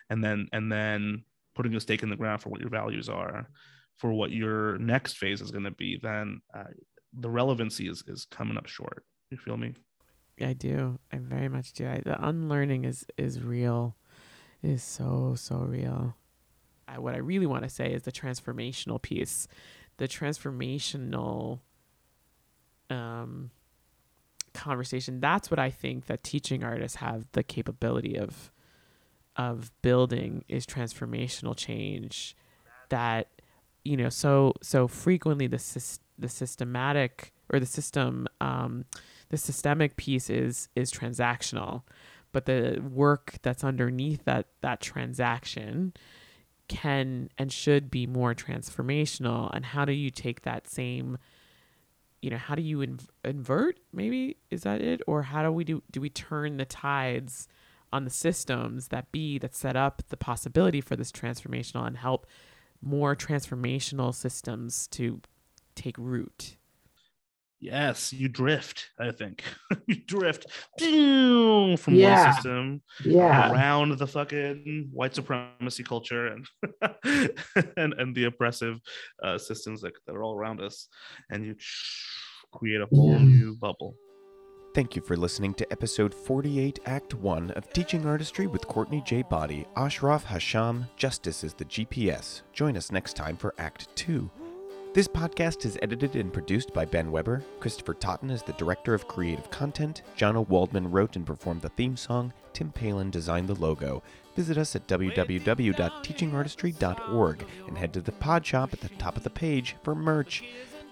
and 0.09 0.24
then 0.24 0.48
and 0.53 0.72
then 0.72 1.24
putting 1.55 1.74
a 1.74 1.80
stake 1.80 2.03
in 2.03 2.09
the 2.09 2.16
ground 2.16 2.40
for 2.40 2.48
what 2.48 2.61
your 2.61 2.70
values 2.70 3.11
are, 3.11 3.46
for 3.98 4.12
what 4.12 4.30
your 4.30 4.78
next 4.78 5.18
phase 5.18 5.42
is 5.42 5.51
going 5.51 5.64
to 5.64 5.70
be, 5.70 5.98
then 6.03 6.40
uh, 6.55 6.64
the 7.13 7.31
relevancy 7.31 7.89
is 7.89 8.05
is 8.07 8.27
coming 8.31 8.57
up 8.57 8.67
short. 8.67 9.05
You 9.31 9.39
feel 9.39 9.57
me? 9.57 9.75
I 10.41 10.55
do. 10.55 10.99
I 11.13 11.19
very 11.19 11.49
much 11.49 11.73
do. 11.73 11.87
I, 11.87 12.01
the 12.05 12.23
unlearning 12.27 12.85
is 12.85 13.05
is 13.17 13.41
real. 13.43 13.97
It 14.63 14.71
is 14.71 14.83
so 14.83 15.35
so 15.37 15.57
real. 15.57 16.17
I, 16.89 16.99
what 16.99 17.15
I 17.15 17.19
really 17.19 17.47
want 17.47 17.63
to 17.65 17.71
say 17.71 17.93
is 17.93 18.03
the 18.03 18.13
transformational 18.13 19.01
piece, 19.01 19.47
the 19.99 20.09
transformational 20.09 21.61
um, 22.89 23.51
conversation. 24.55 25.21
That's 25.21 25.51
what 25.51 25.61
I 25.61 25.71
think 25.71 26.07
that 26.07 26.25
teaching 26.25 26.65
artists 26.65 26.97
have 26.97 27.27
the 27.33 27.43
capability 27.43 28.17
of 28.17 28.51
of 29.37 29.71
building 29.83 30.45
is 30.49 30.67
transformational 30.67 31.57
change. 31.57 32.37
That 32.89 33.29
you 33.85 33.97
know 33.97 34.09
so 34.09 34.55
so 34.63 34.89
frequently 34.89 35.47
the 35.47 35.59
sys- 35.59 36.01
the 36.21 36.29
systematic 36.29 37.33
or 37.53 37.59
the 37.61 37.66
system 37.66 38.27
um, 38.41 38.85
the 39.31 39.37
systemic 39.37 39.97
piece 39.97 40.31
is 40.31 40.68
is 40.75 40.93
transactional. 40.93 41.83
But 42.33 42.47
the 42.47 42.81
work 42.81 43.39
that's 43.43 43.64
underneath 43.64 44.25
that 44.25 44.47
that 44.61 44.81
transaction 44.81 45.93
can 46.68 47.31
and 47.37 47.53
should 47.53 47.91
be 47.91 48.07
more 48.07 48.35
transformational. 48.35 49.51
And 49.53 49.66
how 49.66 49.85
do 49.85 49.93
you 49.93 50.11
take 50.11 50.43
that 50.43 50.68
same 50.68 51.18
you 52.23 52.31
know 52.31 52.37
how 52.37 52.55
do 52.55 52.62
you 52.62 52.79
inv- 52.79 53.09
invert 53.25 53.79
maybe? 53.93 54.37
Is 54.51 54.62
that 54.62 54.81
it? 54.81 55.01
Or 55.07 55.23
how 55.23 55.43
do 55.43 55.51
we 55.51 55.64
do 55.64 55.83
do 55.91 56.01
we 56.01 56.11
turn 56.11 56.59
the 56.59 56.64
tides 56.64 57.49
on 57.93 58.05
the 58.05 58.11
systems 58.11 58.89
that 58.89 59.11
be 59.11 59.39
that 59.39 59.55
set 59.55 59.77
up 59.77 60.03
the 60.09 60.16
possibility 60.16 60.81
for 60.81 60.97
this 60.97 61.11
transformational 61.11 61.87
and 61.87 61.97
help 61.97 62.27
more 62.83 63.16
transformational 63.16 64.14
systems 64.14 64.87
to 64.89 65.21
take 65.85 65.97
root 65.99 66.57
Yes, 67.62 68.11
you 68.11 68.28
drift. 68.28 68.89
I 68.99 69.11
think 69.11 69.45
you 69.87 69.97
drift 70.07 70.47
from 70.78 71.76
one 72.01 72.33
system 72.33 72.81
Yeah. 73.05 73.53
around 73.53 73.99
the 73.99 74.07
fucking 74.07 74.89
white 74.99 75.14
supremacy 75.14 75.85
culture 75.85 76.24
and 76.28 76.47
and, 77.76 77.93
and 78.01 78.14
the 78.16 78.24
oppressive 78.24 78.76
uh, 79.22 79.37
systems 79.37 79.83
that, 79.83 79.93
that 80.07 80.16
are 80.16 80.22
all 80.22 80.35
around 80.35 80.62
us, 80.62 80.89
and 81.31 81.45
you 81.45 81.55
create 82.51 82.81
a 82.81 82.87
whole 82.95 83.18
Yeah. 83.18 83.24
new 83.24 83.57
bubble. 83.61 83.95
Thank 84.74 84.97
you 84.97 85.03
for 85.03 85.16
listening 85.16 85.53
to 85.61 85.70
episode 85.70 86.14
48, 86.14 86.78
Act 86.87 87.12
1 87.12 87.51
of 87.59 87.70
Teaching 87.74 88.07
Artistry 88.07 88.47
with 88.47 88.66
Courtney 88.68 89.03
J. 89.05 89.20
Boddie, 89.20 89.66
Ashraf 89.76 90.24
Hasham, 90.24 90.89
Justice 90.97 91.45
is 91.45 91.53
the 91.53 91.66
GPS. 91.66 92.41
Join 92.55 92.74
us 92.78 92.91
next 92.91 93.16
time 93.16 93.37
for 93.37 93.53
Act 93.59 93.95
2. 93.97 94.31
This 94.93 95.07
podcast 95.07 95.64
is 95.64 95.78
edited 95.82 96.16
and 96.16 96.32
produced 96.32 96.74
by 96.74 96.84
Ben 96.84 97.12
Weber. 97.12 97.45
Christopher 97.61 97.95
Totten 97.95 98.28
is 98.28 98.43
the 98.43 98.55
director 98.55 98.93
of 98.93 99.07
creative 99.07 99.49
content. 99.49 100.03
Jana 100.16 100.43
Waldman 100.43 100.91
wrote 100.91 101.14
and 101.14 101.24
performed 101.24 101.62
the 101.62 101.68
theme 101.68 101.97
song. 101.97 102.32
Tim 102.53 102.72
Palin 102.72 103.09
designed 103.09 103.47
the 103.47 103.55
logo. 103.55 104.03
Visit 104.34 104.59
us 104.59 104.74
at 104.74 104.88
www.teachingartistry.org 104.88 107.45
and 107.68 107.78
head 107.78 107.93
to 107.93 108.01
the 108.01 108.11
pod 108.11 108.45
shop 108.45 108.72
at 108.72 108.80
the 108.80 108.88
top 108.88 109.16
of 109.16 109.22
the 109.22 109.30
page 109.30 109.76
for 109.84 109.95
merch. 109.95 110.43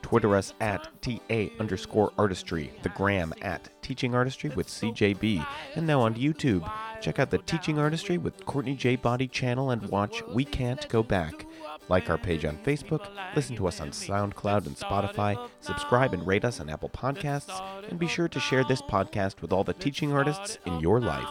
Twitter 0.00 0.36
us 0.36 0.54
at 0.60 0.86
TA 1.02 1.48
underscore 1.58 2.12
artistry, 2.16 2.70
the 2.84 2.90
gram 2.90 3.34
at 3.42 3.68
Teaching 3.82 4.14
Artistry 4.14 4.50
with 4.50 4.68
CJB, 4.68 5.44
and 5.74 5.88
now 5.88 6.02
on 6.02 6.14
YouTube. 6.14 6.70
Check 7.00 7.18
out 7.18 7.30
the 7.30 7.38
Teaching 7.38 7.80
Artistry 7.80 8.16
with 8.16 8.46
Courtney 8.46 8.76
J. 8.76 8.94
Boddie 8.94 9.26
channel 9.26 9.70
and 9.70 9.82
watch 9.88 10.22
We 10.28 10.44
Can't 10.44 10.88
Go 10.88 11.02
Back. 11.02 11.46
Like 11.88 12.10
our 12.10 12.18
page 12.18 12.44
on 12.44 12.58
Facebook, 12.58 13.08
listen 13.34 13.56
to 13.56 13.66
us 13.66 13.80
on 13.80 13.90
SoundCloud 13.90 14.66
and 14.66 14.76
Spotify, 14.76 15.48
subscribe 15.60 16.12
and 16.12 16.26
rate 16.26 16.44
us 16.44 16.60
on 16.60 16.68
Apple 16.68 16.90
Podcasts, 16.90 17.62
and 17.88 17.98
be 17.98 18.06
sure 18.06 18.28
to 18.28 18.40
share 18.40 18.64
this 18.64 18.82
podcast 18.82 19.40
with 19.40 19.52
all 19.52 19.64
the 19.64 19.72
teaching 19.72 20.12
artists 20.12 20.58
in 20.66 20.80
your 20.80 21.00
life. 21.00 21.28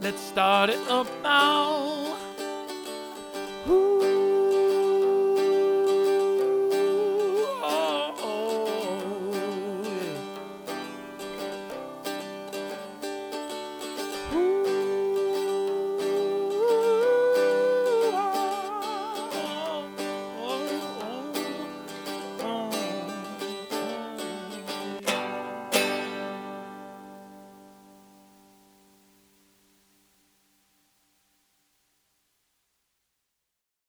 Let's 0.00 0.20
start 0.20 0.70
it 0.70 0.78
up 0.88 1.08
now. 1.22 2.16
Ooh. 3.68 4.11